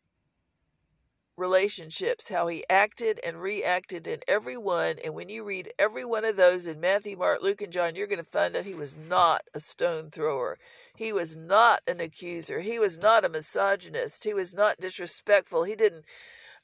relationships, 1.35 2.29
how 2.29 2.47
he 2.47 2.63
acted 2.69 3.19
and 3.25 3.41
reacted 3.41 4.07
in 4.07 4.19
every 4.27 4.57
one. 4.57 4.97
And 5.03 5.15
when 5.15 5.29
you 5.29 5.43
read 5.43 5.71
every 5.79 6.05
one 6.05 6.25
of 6.25 6.35
those 6.35 6.67
in 6.67 6.79
Matthew, 6.79 7.17
Mark, 7.17 7.41
Luke, 7.41 7.61
and 7.61 7.73
John, 7.73 7.95
you're 7.95 8.07
going 8.07 8.17
to 8.17 8.23
find 8.23 8.55
out 8.55 8.65
he 8.65 8.75
was 8.75 8.95
not 8.95 9.41
a 9.53 9.59
stone 9.59 10.11
thrower. 10.11 10.57
He 10.95 11.11
was 11.11 11.35
not 11.35 11.81
an 11.87 11.99
accuser. 11.99 12.59
He 12.59 12.77
was 12.77 12.99
not 12.99 13.25
a 13.25 13.29
misogynist. 13.29 14.23
He 14.23 14.33
was 14.33 14.53
not 14.53 14.79
disrespectful. 14.79 15.63
He 15.63 15.75
didn't, 15.75 16.05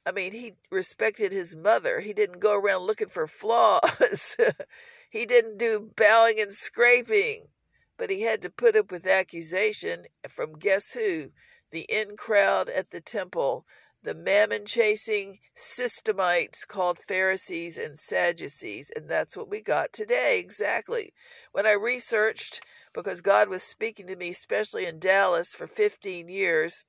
I 0.05 0.11
mean, 0.11 0.33
he 0.33 0.53
respected 0.69 1.31
his 1.31 1.55
mother. 1.55 1.99
He 1.99 2.13
didn't 2.13 2.39
go 2.39 2.53
around 2.53 2.83
looking 2.83 3.09
for 3.09 3.27
flaws. 3.27 4.37
He 5.09 5.25
didn't 5.25 5.57
do 5.57 5.91
bowing 5.95 6.39
and 6.39 6.53
scraping, 6.53 7.49
but 7.97 8.11
he 8.11 8.21
had 8.21 8.43
to 8.43 8.49
put 8.49 8.75
up 8.75 8.91
with 8.91 9.07
accusation 9.07 10.05
from 10.27 10.59
guess 10.59 10.93
who? 10.93 11.31
The 11.71 11.85
in 11.89 12.15
crowd 12.15 12.69
at 12.69 12.91
the 12.91 13.01
temple, 13.01 13.65
the 14.03 14.13
mammon 14.13 14.65
chasing 14.65 15.39
systemites 15.55 16.65
called 16.67 16.99
Pharisees 16.99 17.77
and 17.77 17.97
Sadducees. 17.97 18.91
And 18.95 19.09
that's 19.09 19.35
what 19.35 19.49
we 19.49 19.61
got 19.61 19.93
today, 19.93 20.39
exactly. 20.39 21.11
When 21.51 21.65
I 21.65 21.71
researched, 21.71 22.61
because 22.93 23.21
God 23.21 23.49
was 23.49 23.63
speaking 23.63 24.05
to 24.07 24.15
me, 24.15 24.29
especially 24.29 24.85
in 24.85 24.99
Dallas 24.99 25.55
for 25.55 25.67
15 25.67 26.29
years, 26.29 26.85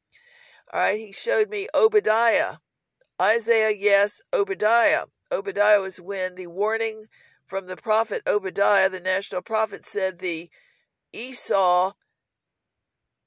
all 0.72 0.80
right, 0.80 0.98
he 0.98 1.10
showed 1.10 1.48
me 1.48 1.68
Obadiah. 1.74 2.58
Isaiah, 3.20 3.74
yes, 3.76 4.22
Obadiah. 4.32 5.06
Obadiah 5.32 5.80
was 5.80 6.00
when 6.00 6.34
the 6.34 6.46
warning 6.46 7.06
from 7.50 7.66
the 7.66 7.76
prophet 7.76 8.22
Obadiah, 8.28 8.88
the 8.88 9.00
national 9.00 9.42
prophet, 9.42 9.84
said 9.84 10.20
the 10.20 10.48
Esau 11.12 11.92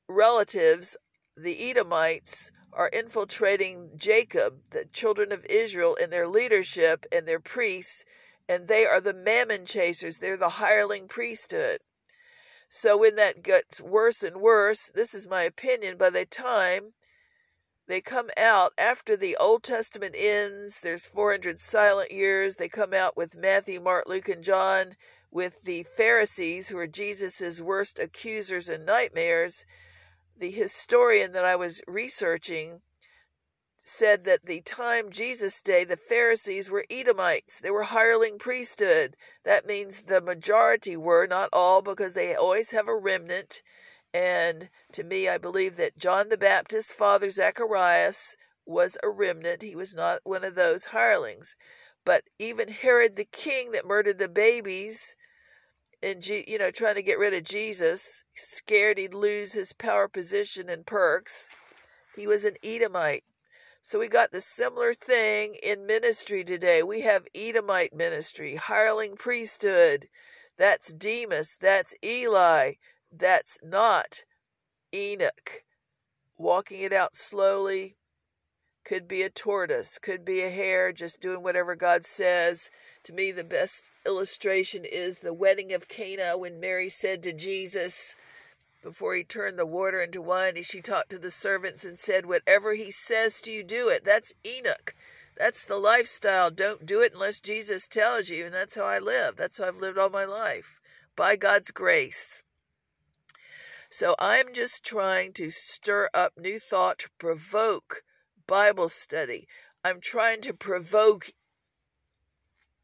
relatives, 0.08 0.96
the 1.36 1.70
Edomites, 1.70 2.54
are 2.72 2.88
infiltrating 2.88 3.90
Jacob, 3.98 4.62
the 4.72 4.86
children 4.94 5.34
of 5.34 5.46
Israel, 5.50 5.96
in 5.96 6.10
their 6.10 6.26
leadership 6.26 7.06
and 7.12 7.28
their 7.28 7.42
priests, 7.42 8.06
and 8.48 8.70
they 8.70 8.86
are 8.86 9.02
the 9.02 9.14
mammon 9.14 9.66
chasers. 9.66 10.20
They're 10.20 10.38
the 10.38 10.50
hireling 10.50 11.10
priesthood. 11.10 11.80
So 12.70 12.98
when 12.98 13.18
that 13.18 13.44
gets 13.44 13.82
worse 13.82 14.24
and 14.24 14.38
worse, 14.38 14.90
this 14.96 15.14
is 15.14 15.28
my 15.28 15.44
opinion, 15.44 15.98
by 15.98 16.10
the 16.10 16.26
time 16.26 16.94
they 17.86 18.00
come 18.00 18.30
out 18.38 18.74
after 18.78 19.18
the 19.18 19.36
Old 19.36 19.64
Testament 19.64 20.16
ends. 20.18 20.82
There's 20.82 21.06
400 21.08 21.60
silent 21.60 22.12
years. 22.12 22.56
They 22.56 22.70
come 22.70 22.94
out 22.94 23.18
with 23.18 23.36
Matthew, 23.36 23.82
Mark, 23.82 24.08
Luke, 24.08 24.30
and 24.30 24.44
John 24.44 24.96
with 25.32 25.64
the 25.64 25.84
Pharisees, 25.84 26.70
who 26.70 26.78
are 26.78 26.88
Jesus's 26.88 27.62
worst 27.62 28.00
accusers 28.00 28.70
and 28.70 28.86
nightmares. 28.86 29.66
The 30.38 30.52
historian 30.52 31.34
that 31.34 31.44
I 31.44 31.56
was 31.56 31.84
researching 31.86 32.82
said 33.78 34.24
that 34.24 34.46
the 34.46 34.62
time 34.62 35.12
Jesus' 35.12 35.62
day, 35.62 35.84
the 35.84 35.98
Pharisees 35.98 36.72
were 36.72 36.86
Edomites. 36.90 37.60
They 37.60 37.72
were 37.72 37.84
hireling 37.84 38.40
priesthood. 38.40 39.18
That 39.44 39.66
means 39.66 40.06
the 40.06 40.22
majority 40.22 40.96
were, 40.96 41.28
not 41.28 41.50
all, 41.52 41.82
because 41.82 42.14
they 42.14 42.34
always 42.34 42.72
have 42.72 42.88
a 42.88 42.96
remnant 42.96 43.62
and 44.14 44.70
to 44.92 45.04
me, 45.04 45.28
I 45.28 45.40
believe 45.40 45.76
that 45.78 45.98
John 45.98 46.30
the 46.30 46.38
Baptist's 46.38 46.94
father, 46.94 47.32
Zacharias, 47.32 48.38
was 48.66 48.96
a 49.02 49.10
remnant. 49.10 49.64
He 49.64 49.76
was 49.76 49.96
not 49.96 50.20
one 50.24 50.44
of 50.44 50.54
those 50.54 50.86
hirelings. 50.86 51.58
But 52.06 52.26
even 52.38 52.68
Herod 52.68 53.16
the 53.16 53.26
king 53.26 53.72
that 53.72 53.88
murdered 53.88 54.20
the 54.20 54.28
babies, 54.28 55.16
and 56.02 56.26
you 56.28 56.60
know, 56.60 56.70
trying 56.70 56.96
to 56.96 57.02
get 57.02 57.18
rid 57.18 57.34
of 57.34 57.44
Jesus, 57.44 58.24
scared 58.36 59.00
he'd 59.00 59.16
lose 59.16 59.54
his 59.54 59.74
power 59.74 60.08
position 60.08 60.70
and 60.70 60.86
perks, 60.86 61.50
he 62.16 62.28
was 62.28 62.46
an 62.46 62.58
Edomite. 62.62 63.24
So 63.82 64.00
we 64.00 64.08
got 64.08 64.32
the 64.32 64.42
similar 64.42 64.94
thing 64.94 65.56
in 65.56 65.88
ministry 65.88 66.44
today. 66.44 66.84
We 66.84 67.02
have 67.02 67.28
Edomite 67.34 67.94
ministry, 67.94 68.56
hireling 68.58 69.16
priesthood. 69.16 70.08
That's 70.56 70.94
Demas. 70.94 71.58
That's 71.60 71.96
Eli 72.04 72.74
that's 73.16 73.60
not 73.64 74.24
Enoch. 74.94 75.64
Walking 76.38 76.82
it 76.82 76.94
out 76.94 77.16
slowly 77.16 77.96
could 78.84 79.08
be 79.08 79.22
a 79.22 79.30
tortoise, 79.30 79.98
could 80.00 80.26
be 80.26 80.42
a 80.42 80.50
hare, 80.50 80.92
just 80.92 81.22
doing 81.22 81.42
whatever 81.42 81.76
God 81.76 82.06
says. 82.06 82.70
To 83.04 83.14
me, 83.14 83.32
the 83.32 83.44
best 83.44 83.86
illustration 84.06 84.84
is 84.84 85.20
the 85.20 85.34
wedding 85.34 85.72
of 85.72 85.88
Cana 85.88 86.38
when 86.38 86.60
Mary 86.60 86.90
said 86.90 87.24
to 87.24 87.34
Jesus, 87.34 88.16
before 88.82 89.16
he 89.16 89.24
turned 89.24 89.58
the 89.58 89.66
water 89.66 90.02
into 90.02 90.22
wine, 90.22 90.62
she 90.64 90.82
talked 90.82 91.10
to 91.12 91.18
the 91.18 91.32
servants 91.32 91.86
and 91.86 91.98
said, 91.98 92.26
Whatever 92.26 92.74
he 92.74 92.92
says 92.92 93.40
to 93.42 93.52
you, 93.54 93.64
do 93.64 93.88
it. 93.88 94.04
That's 94.04 94.34
Enoch. 94.46 94.94
That's 95.38 95.64
the 95.64 95.78
lifestyle. 95.78 96.52
Don't 96.52 96.86
do 96.86 97.00
it 97.00 97.14
unless 97.14 97.40
Jesus 97.40 97.88
tells 97.88 98.28
you. 98.30 98.46
And 98.46 98.54
that's 98.54 98.76
how 98.76 98.84
I 98.84 99.00
live. 99.00 99.38
That's 99.38 99.58
how 99.58 99.68
I've 99.68 99.78
lived 99.78 99.98
all 99.98 100.10
my 100.10 100.26
life 100.26 100.82
by 101.16 101.38
God's 101.38 101.72
grace. 101.72 102.43
So 103.94 104.16
I'm 104.18 104.56
just 104.56 104.84
trying 104.84 105.34
to 105.34 105.52
stir 105.52 106.10
up 106.16 106.34
new 106.36 106.58
thought 106.58 106.98
to 106.98 107.12
provoke 107.20 108.02
Bible 108.48 108.90
study. 108.90 109.48
I'm 109.86 110.02
trying 110.02 110.42
to 110.42 110.54
provoke 110.56 111.28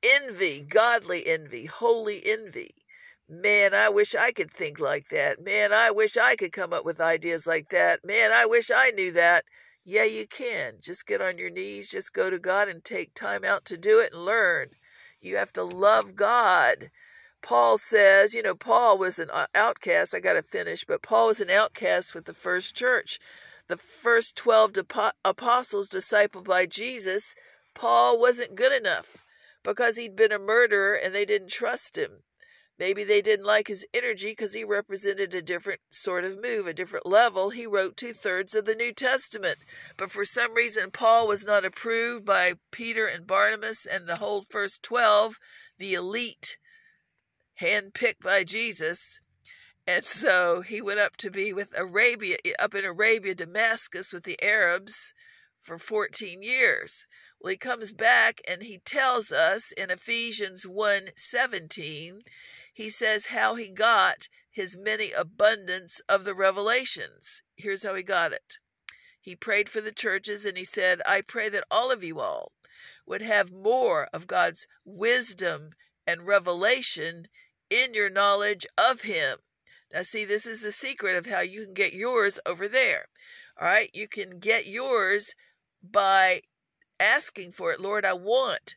envy, 0.03 0.61
godly 0.61 1.25
envy, 1.25 1.65
holy 1.65 2.21
envy. 2.23 2.69
Man, 3.27 3.73
I 3.73 3.89
wish 3.89 4.13
I 4.13 4.31
could 4.31 4.51
think 4.51 4.79
like 4.79 5.07
that. 5.07 5.43
Man, 5.43 5.73
I 5.73 5.89
wish 5.89 6.15
I 6.15 6.35
could 6.35 6.51
come 6.51 6.73
up 6.73 6.85
with 6.85 7.01
ideas 7.01 7.47
like 7.47 7.69
that. 7.69 8.05
Man, 8.05 8.31
I 8.31 8.45
wish 8.45 8.69
I 8.69 8.91
knew 8.91 9.11
that. 9.13 9.45
Yeah, 9.83 10.03
you 10.03 10.27
can. 10.27 10.75
Just 10.79 11.07
get 11.07 11.21
on 11.23 11.39
your 11.39 11.49
knees, 11.49 11.89
just 11.89 12.13
go 12.13 12.29
to 12.29 12.37
God 12.37 12.69
and 12.69 12.85
take 12.85 13.15
time 13.15 13.43
out 13.43 13.65
to 13.65 13.77
do 13.77 13.99
it 13.99 14.13
and 14.13 14.25
learn. 14.25 14.69
You 15.21 15.37
have 15.37 15.53
to 15.53 15.63
love 15.63 16.15
God. 16.15 16.91
Paul 17.41 17.77
says, 17.77 18.33
you 18.33 18.41
know, 18.41 18.55
Paul 18.55 18.97
was 18.97 19.17
an 19.17 19.29
uh, 19.29 19.47
outcast. 19.55 20.13
I 20.13 20.19
got 20.19 20.33
to 20.33 20.43
finish, 20.43 20.83
but 20.85 21.01
Paul 21.01 21.27
was 21.27 21.39
an 21.39 21.49
outcast 21.49 22.13
with 22.13 22.25
the 22.25 22.33
first 22.33 22.75
church. 22.75 23.19
The 23.67 23.77
first 23.77 24.35
12 24.35 24.73
apostles 25.23 25.89
discipled 25.89 26.45
by 26.45 26.65
Jesus, 26.65 27.35
Paul 27.73 28.19
wasn't 28.19 28.55
good 28.55 28.73
enough 28.73 29.23
because 29.63 29.97
he'd 29.97 30.15
been 30.15 30.31
a 30.31 30.39
murderer 30.39 30.95
and 30.95 31.13
they 31.13 31.25
didn't 31.25 31.49
trust 31.51 31.97
him. 31.97 32.23
Maybe 32.79 33.03
they 33.03 33.21
didn't 33.21 33.45
like 33.45 33.67
his 33.67 33.85
energy 33.93 34.31
because 34.31 34.53
he 34.53 34.63
represented 34.63 35.33
a 35.33 35.41
different 35.41 35.81
sort 35.89 36.23
of 36.23 36.41
move, 36.41 36.65
a 36.65 36.73
different 36.73 37.05
level. 37.05 37.49
He 37.49 37.65
wrote 37.65 37.97
two 37.97 38.13
thirds 38.13 38.55
of 38.55 38.63
the 38.63 38.73
New 38.73 38.93
Testament. 38.93 39.59
But 39.97 40.11
for 40.11 40.23
some 40.23 40.53
reason, 40.53 40.89
Paul 40.89 41.27
was 41.27 41.45
not 41.45 41.65
approved 41.65 42.25
by 42.25 42.53
Peter 42.71 43.05
and 43.05 43.27
Barnabas 43.27 43.85
and 43.85 44.07
the 44.07 44.15
whole 44.15 44.43
first 44.43 44.81
12, 44.81 45.37
the 45.77 45.93
elite, 45.93 46.57
handpicked 47.61 48.21
by 48.21 48.43
Jesus. 48.43 49.19
And 49.85 50.05
so 50.05 50.61
he 50.61 50.81
went 50.81 50.99
up 50.99 51.17
to 51.17 51.31
be 51.31 51.51
with 51.51 51.77
Arabia, 51.77 52.37
up 52.59 52.75
in 52.75 52.85
Arabia, 52.85 53.35
Damascus, 53.35 54.13
with 54.13 54.23
the 54.23 54.41
Arabs 54.41 55.13
for 55.59 55.77
14 55.77 56.41
years. 56.43 57.05
Well, 57.39 57.51
he 57.51 57.57
comes 57.57 57.91
back 57.91 58.41
and 58.47 58.63
he 58.63 58.79
tells 58.79 59.31
us 59.31 59.71
in 59.71 59.89
Ephesians 59.89 60.67
1 60.67 61.09
17, 61.15 62.21
he 62.73 62.89
says 62.89 63.27
how 63.27 63.55
he 63.55 63.69
got 63.69 64.27
his 64.51 64.77
many 64.77 65.11
abundance 65.11 66.01
of 66.09 66.25
the 66.25 66.35
revelations. 66.35 67.43
Here's 67.55 67.83
how 67.83 67.95
he 67.95 68.03
got 68.03 68.33
it. 68.33 68.57
He 69.21 69.35
prayed 69.35 69.69
for 69.69 69.81
the 69.81 69.91
churches 69.91 70.45
and 70.45 70.57
he 70.57 70.63
said, 70.63 71.01
I 71.05 71.21
pray 71.21 71.49
that 71.49 71.65
all 71.69 71.91
of 71.91 72.03
you 72.03 72.19
all 72.19 72.51
would 73.05 73.21
have 73.21 73.51
more 73.51 74.07
of 74.13 74.27
God's 74.27 74.67
wisdom 74.85 75.71
and 76.05 76.25
revelation 76.25 77.27
in 77.69 77.93
your 77.93 78.09
knowledge 78.09 78.65
of 78.77 79.01
Him. 79.01 79.39
Now, 79.93 80.03
see, 80.03 80.25
this 80.25 80.45
is 80.45 80.61
the 80.61 80.71
secret 80.71 81.15
of 81.15 81.25
how 81.25 81.41
you 81.41 81.65
can 81.65 81.73
get 81.73 81.93
yours 81.93 82.39
over 82.45 82.67
there. 82.67 83.05
All 83.59 83.67
right, 83.67 83.89
you 83.93 84.07
can 84.07 84.39
get 84.39 84.67
yours 84.67 85.35
by 85.81 86.41
asking 86.99 87.51
for 87.51 87.71
it. 87.71 87.79
Lord, 87.79 88.05
I 88.05 88.13
want 88.13 88.75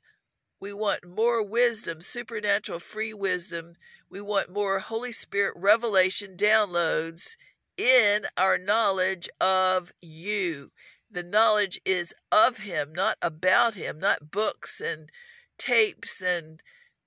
we 0.62 0.72
want 0.72 1.04
more 1.04 1.42
wisdom, 1.42 2.00
supernatural 2.00 2.78
free 2.78 3.12
wisdom. 3.12 3.72
We 4.08 4.20
want 4.20 4.48
more 4.48 4.78
Holy 4.78 5.10
Spirit 5.10 5.54
revelation 5.56 6.36
downloads 6.36 7.36
in 7.76 8.26
our 8.36 8.58
knowledge 8.58 9.28
of 9.40 9.92
you. 10.00 10.70
The 11.10 11.24
knowledge 11.24 11.80
is 11.84 12.14
of 12.30 12.58
Him, 12.58 12.92
not 12.92 13.18
about 13.20 13.74
Him, 13.74 13.98
not 13.98 14.30
books 14.30 14.80
and 14.80 15.10
tapes 15.58 16.22
and 16.22 16.62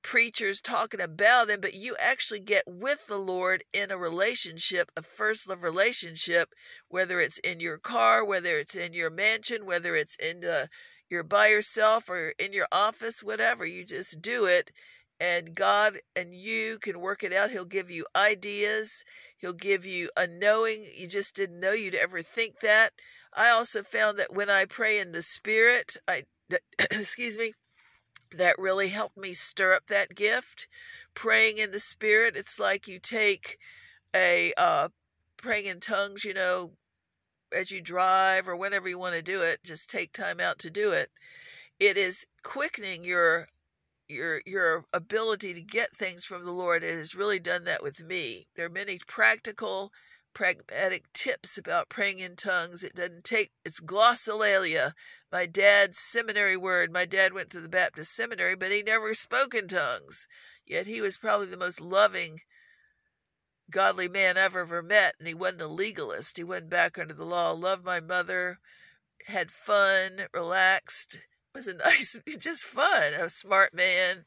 preachers 0.05 0.61
talking 0.61 1.01
about 1.01 1.49
Him, 1.49 1.59
but 1.59 1.73
you 1.73 1.95
actually 1.99 2.39
get 2.39 2.63
with 2.67 3.07
the 3.07 3.17
Lord 3.17 3.63
in 3.73 3.89
a 3.89 3.97
relationship, 3.97 4.91
a 4.95 5.01
first 5.01 5.49
love 5.49 5.63
relationship, 5.63 6.53
whether 6.89 7.19
it's 7.19 7.39
in 7.39 7.59
your 7.59 7.79
car, 7.79 8.23
whether 8.23 8.59
it's 8.59 8.75
in 8.75 8.93
your 8.93 9.09
mansion, 9.09 9.65
whether 9.65 9.95
it's 9.95 10.15
in 10.17 10.41
the 10.41 10.69
you're 11.09 11.23
by 11.23 11.47
yourself 11.47 12.07
or 12.07 12.33
in 12.37 12.53
your 12.53 12.67
office, 12.71 13.23
whatever, 13.23 13.65
you 13.65 13.83
just 13.83 14.21
do 14.21 14.45
it. 14.45 14.71
And 15.19 15.55
God 15.55 15.97
and 16.15 16.35
you 16.35 16.77
can 16.79 16.99
work 16.99 17.23
it 17.23 17.33
out. 17.33 17.49
He'll 17.49 17.65
give 17.65 17.89
you 17.89 18.05
ideas. 18.15 19.03
He'll 19.37 19.53
give 19.53 19.87
you 19.87 20.11
a 20.15 20.27
knowing. 20.27 20.85
You 20.95 21.07
just 21.07 21.35
didn't 21.35 21.59
know 21.59 21.71
you'd 21.71 21.95
ever 21.95 22.21
think 22.21 22.59
that. 22.59 22.93
I 23.33 23.49
also 23.49 23.81
found 23.81 24.19
that 24.19 24.33
when 24.33 24.51
I 24.51 24.65
pray 24.65 24.99
in 24.99 25.13
the 25.13 25.23
Spirit, 25.23 25.97
I, 26.07 26.23
excuse 26.79 27.37
me, 27.37 27.53
that 28.37 28.59
really 28.59 28.89
helped 28.89 29.17
me 29.17 29.33
stir 29.33 29.73
up 29.73 29.87
that 29.87 30.15
gift. 30.15 30.67
Praying 31.13 31.57
in 31.57 31.71
the 31.71 31.79
Spirit, 31.79 32.35
it's 32.35 32.59
like 32.59 32.87
you 32.87 32.99
take 32.99 33.57
a 34.15 34.53
uh, 34.57 34.89
praying 35.37 35.65
in 35.65 35.79
tongues, 35.79 36.25
you 36.25 36.33
know, 36.33 36.71
as 37.55 37.71
you 37.71 37.81
drive 37.81 38.47
or 38.47 38.55
whenever 38.55 38.89
you 38.89 38.99
want 38.99 39.15
to 39.15 39.21
do 39.21 39.41
it, 39.41 39.63
just 39.63 39.89
take 39.89 40.11
time 40.11 40.39
out 40.39 40.59
to 40.59 40.69
do 40.69 40.91
it. 40.91 41.09
It 41.79 41.97
is 41.97 42.25
quickening 42.43 43.03
your 43.03 43.47
your 44.07 44.41
your 44.45 44.85
ability 44.93 45.53
to 45.53 45.61
get 45.61 45.93
things 45.93 46.25
from 46.25 46.43
the 46.43 46.51
Lord. 46.51 46.83
It 46.83 46.95
has 46.95 47.15
really 47.15 47.39
done 47.39 47.63
that 47.65 47.83
with 47.83 48.03
me. 48.03 48.47
There 48.55 48.65
are 48.65 48.69
many 48.69 48.99
practical, 49.07 49.91
pragmatic 50.35 51.11
tips 51.13 51.57
about 51.57 51.89
praying 51.89 52.19
in 52.19 52.35
tongues. 52.35 52.83
It 52.83 52.93
doesn't 52.93 53.23
take 53.23 53.51
it's 53.63 53.81
glossolalia, 53.81 54.93
my 55.31 55.47
dad's 55.47 55.97
seminary 55.97 56.55
word. 56.55 56.93
My 56.93 57.05
dad 57.05 57.33
went 57.33 57.49
to 57.49 57.59
the 57.59 57.67
Baptist 57.67 58.15
seminary, 58.15 58.55
but 58.55 58.71
he 58.71 58.83
never 58.83 59.13
spoke 59.15 59.55
in 59.55 59.67
tongues. 59.67 60.27
Yet 60.65 60.85
he 60.85 61.01
was 61.01 61.17
probably 61.17 61.47
the 61.47 61.57
most 61.57 61.81
loving 61.81 62.41
godly 63.71 64.07
man 64.07 64.37
I've 64.37 64.55
ever 64.55 64.83
met, 64.83 65.15
and 65.17 65.27
he 65.27 65.33
wasn't 65.33 65.63
a 65.63 65.67
legalist. 65.67 66.37
He 66.37 66.43
went 66.43 66.69
back 66.69 66.99
under 66.99 67.13
the 67.13 67.25
law. 67.25 67.51
Loved 67.51 67.83
my 67.83 67.99
mother, 67.99 68.59
had 69.27 69.51
fun, 69.51 70.27
relaxed. 70.33 71.17
Was 71.53 71.67
a 71.67 71.73
nice, 71.77 72.19
just 72.37 72.65
fun. 72.65 73.13
A 73.13 73.29
smart 73.29 73.73
man. 73.73 74.25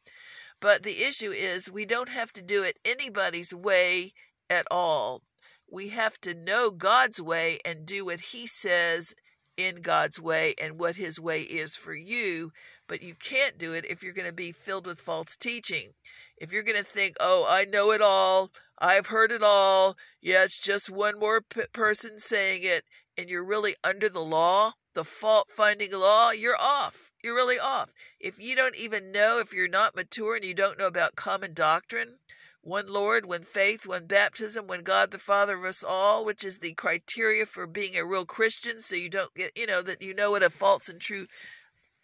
But 0.60 0.82
the 0.82 1.04
issue 1.04 1.30
is, 1.30 1.70
we 1.70 1.84
don't 1.84 2.08
have 2.08 2.32
to 2.32 2.42
do 2.42 2.62
it 2.64 2.78
anybody's 2.84 3.54
way 3.54 4.12
at 4.50 4.66
all. 4.70 5.22
We 5.70 5.88
have 5.90 6.18
to 6.22 6.34
know 6.34 6.70
God's 6.70 7.20
way 7.20 7.58
and 7.64 7.84
do 7.84 8.06
what 8.06 8.20
He 8.20 8.46
says 8.46 9.14
in 9.56 9.82
God's 9.82 10.20
way 10.20 10.54
and 10.60 10.78
what 10.80 10.96
His 10.96 11.20
way 11.20 11.42
is 11.42 11.76
for 11.76 11.94
you. 11.94 12.52
But 12.86 13.02
you 13.02 13.14
can't 13.14 13.58
do 13.58 13.74
it 13.74 13.84
if 13.84 14.02
you're 14.02 14.14
going 14.14 14.26
to 14.28 14.32
be 14.32 14.52
filled 14.52 14.86
with 14.86 14.98
false 14.98 15.36
teaching. 15.36 15.92
If 16.38 16.52
you're 16.52 16.62
going 16.62 16.78
to 16.78 16.84
think, 16.84 17.16
oh, 17.20 17.44
I 17.46 17.64
know 17.64 17.90
it 17.90 18.00
all, 18.00 18.50
I've 18.78 19.08
heard 19.08 19.30
it 19.30 19.42
all. 19.42 19.96
Yeah, 20.22 20.44
it's 20.44 20.58
just 20.58 20.88
one 20.88 21.18
more 21.18 21.42
p- 21.42 21.62
person 21.72 22.18
saying 22.18 22.62
it, 22.62 22.84
and 23.16 23.28
you're 23.28 23.44
really 23.44 23.74
under 23.84 24.08
the 24.08 24.20
law, 24.20 24.72
the 24.94 25.04
fault 25.04 25.50
finding 25.50 25.92
law, 25.92 26.30
you're 26.30 26.60
off. 26.60 27.10
You're 27.22 27.34
really 27.34 27.58
off. 27.58 27.92
If 28.20 28.38
you 28.38 28.54
don't 28.56 28.76
even 28.76 29.10
know, 29.10 29.38
if 29.38 29.52
you're 29.52 29.68
not 29.68 29.96
mature 29.96 30.36
and 30.36 30.44
you 30.44 30.54
don't 30.54 30.78
know 30.78 30.86
about 30.86 31.16
common 31.16 31.52
doctrine, 31.52 32.18
one 32.62 32.86
Lord, 32.86 33.26
one 33.26 33.42
faith, 33.42 33.86
one 33.86 34.06
baptism, 34.06 34.66
one 34.66 34.82
God 34.82 35.10
the 35.10 35.18
Father 35.18 35.56
of 35.56 35.64
us 35.64 35.82
all, 35.82 36.24
which 36.24 36.44
is 36.44 36.58
the 36.58 36.74
criteria 36.74 37.46
for 37.46 37.66
being 37.66 37.96
a 37.96 38.04
real 38.04 38.26
Christian, 38.26 38.80
so 38.80 38.96
you 38.96 39.08
don't 39.08 39.34
get, 39.34 39.56
you 39.56 39.66
know, 39.66 39.82
that 39.82 40.02
you 40.02 40.14
know 40.14 40.32
what 40.32 40.42
a 40.42 40.50
false 40.50 40.88
and 40.88 41.00
true 41.00 41.26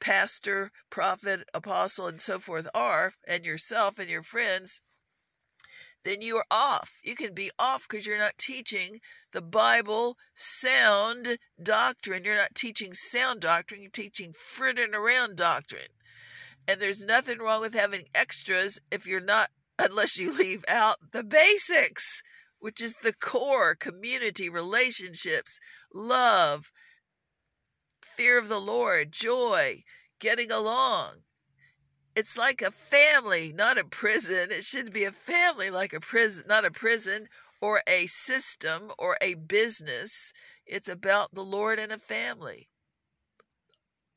pastor, 0.00 0.70
prophet, 0.90 1.48
apostle, 1.52 2.06
and 2.06 2.20
so 2.20 2.38
forth 2.38 2.68
are, 2.74 3.14
and 3.26 3.44
yourself 3.44 3.98
and 3.98 4.08
your 4.08 4.22
friends 4.22 4.80
then 6.04 6.20
you 6.20 6.36
are 6.36 6.46
off. 6.50 7.00
You 7.02 7.16
can 7.16 7.34
be 7.34 7.50
off 7.58 7.86
because 7.88 8.06
you're 8.06 8.18
not 8.18 8.38
teaching 8.38 9.00
the 9.32 9.40
Bible 9.42 10.16
sound 10.34 11.38
doctrine. 11.60 12.24
You're 12.24 12.36
not 12.36 12.54
teaching 12.54 12.92
sound 12.92 13.40
doctrine, 13.40 13.82
you're 13.82 13.90
teaching 13.90 14.32
frittering 14.32 14.94
around 14.94 15.36
doctrine. 15.36 15.88
And 16.68 16.80
there's 16.80 17.04
nothing 17.04 17.38
wrong 17.38 17.60
with 17.60 17.74
having 17.74 18.04
extras 18.14 18.80
if 18.90 19.06
you're 19.06 19.20
not, 19.20 19.50
unless 19.78 20.18
you 20.18 20.36
leave 20.36 20.64
out 20.68 20.96
the 21.12 21.24
basics, 21.24 22.22
which 22.58 22.82
is 22.82 22.96
the 22.96 23.12
core 23.12 23.74
community 23.74 24.48
relationships, 24.48 25.58
love, 25.92 26.70
fear 28.00 28.38
of 28.38 28.48
the 28.48 28.60
Lord, 28.60 29.12
joy, 29.12 29.82
getting 30.20 30.50
along. 30.50 31.24
It's 32.16 32.38
like 32.38 32.62
a 32.62 32.70
family, 32.70 33.52
not 33.52 33.76
a 33.76 33.84
prison. 33.84 34.52
It 34.52 34.64
should 34.64 34.92
be 34.92 35.04
a 35.04 35.10
family 35.10 35.68
like 35.68 35.92
a 35.92 36.00
prison, 36.00 36.44
not 36.46 36.64
a 36.64 36.70
prison 36.70 37.26
or 37.60 37.82
a 37.88 38.06
system 38.06 38.92
or 38.98 39.16
a 39.20 39.34
business. 39.34 40.32
It's 40.64 40.88
about 40.88 41.34
the 41.34 41.44
Lord 41.44 41.78
and 41.78 41.90
a 41.92 41.98
family. 41.98 42.68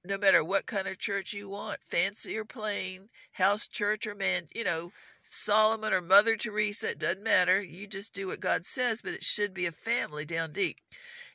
No 0.06 0.18
matter 0.18 0.44
what 0.44 0.68
kind 0.68 0.88
of 0.88 1.00
church 1.00 1.34
you 1.34 1.50
want, 1.50 1.80
fancy 1.84 2.38
or 2.38 2.46
plain, 2.46 3.10
house 3.32 3.68
church 3.68 4.06
or 4.06 4.16
man, 4.16 4.44
you 4.54 4.64
know, 4.64 4.92
Solomon 5.30 5.94
or 5.94 6.02
Mother 6.02 6.36
Teresa, 6.38 6.92
it 6.92 7.00
doesn't 7.00 7.24
matter. 7.24 7.62
You 7.62 7.88
just 7.88 8.14
do 8.14 8.28
what 8.28 8.40
God 8.40 8.66
says, 8.66 9.02
but 9.02 9.14
it 9.14 9.24
should 9.24 9.54
be 9.54 9.66
a 9.66 9.72
family 9.72 10.26
down 10.26 10.52
deep. 10.52 10.78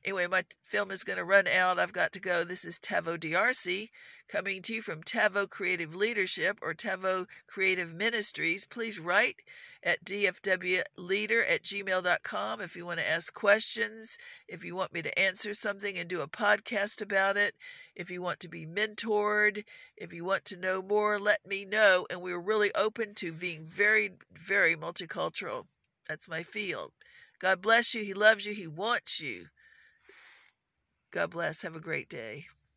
Anyway, 0.04 0.26
my 0.26 0.44
film 0.64 0.90
is 0.90 1.04
going 1.04 1.16
to 1.16 1.24
run 1.24 1.46
out. 1.46 1.78
I've 1.78 1.92
got 1.92 2.10
to 2.12 2.20
go. 2.20 2.42
This 2.42 2.64
is 2.64 2.80
Tevo 2.80 3.16
DRC 3.16 3.88
coming 4.26 4.60
to 4.62 4.74
you 4.74 4.82
from 4.82 5.00
Tevo 5.04 5.48
Creative 5.48 5.94
Leadership 5.94 6.58
or 6.60 6.74
Tevo 6.74 7.26
Creative 7.46 7.92
Ministries. 7.92 8.64
Please 8.64 8.98
write 8.98 9.42
at 9.80 10.04
dfwleader 10.04 11.48
at 11.48 11.62
gmail.com 11.62 12.60
if 12.60 12.74
you 12.74 12.84
want 12.84 12.98
to 12.98 13.08
ask 13.08 13.32
questions, 13.32 14.18
if 14.48 14.64
you 14.64 14.74
want 14.74 14.92
me 14.92 15.02
to 15.02 15.16
answer 15.16 15.54
something 15.54 15.96
and 15.96 16.08
do 16.08 16.20
a 16.20 16.26
podcast 16.26 17.00
about 17.00 17.36
it, 17.36 17.54
if 17.94 18.10
you 18.10 18.20
want 18.22 18.40
to 18.40 18.48
be 18.48 18.66
mentored, 18.66 19.62
if 19.96 20.12
you 20.12 20.24
want 20.24 20.44
to 20.46 20.56
know 20.56 20.82
more, 20.82 21.20
let 21.20 21.46
me 21.46 21.64
know. 21.64 22.08
And 22.10 22.20
we're 22.20 22.40
really 22.40 22.74
open 22.74 23.14
to 23.18 23.32
being 23.32 23.64
very, 23.64 24.14
very 24.32 24.74
multicultural. 24.74 25.66
That's 26.08 26.28
my 26.28 26.42
field. 26.42 26.90
God 27.38 27.62
bless 27.62 27.94
you. 27.94 28.02
He 28.02 28.14
loves 28.14 28.46
you. 28.46 28.52
He 28.52 28.66
wants 28.66 29.20
you. 29.20 29.46
God 31.12 31.30
bless. 31.30 31.60
Have 31.60 31.76
a 31.76 31.80
great 31.80 32.08
day. 32.08 32.46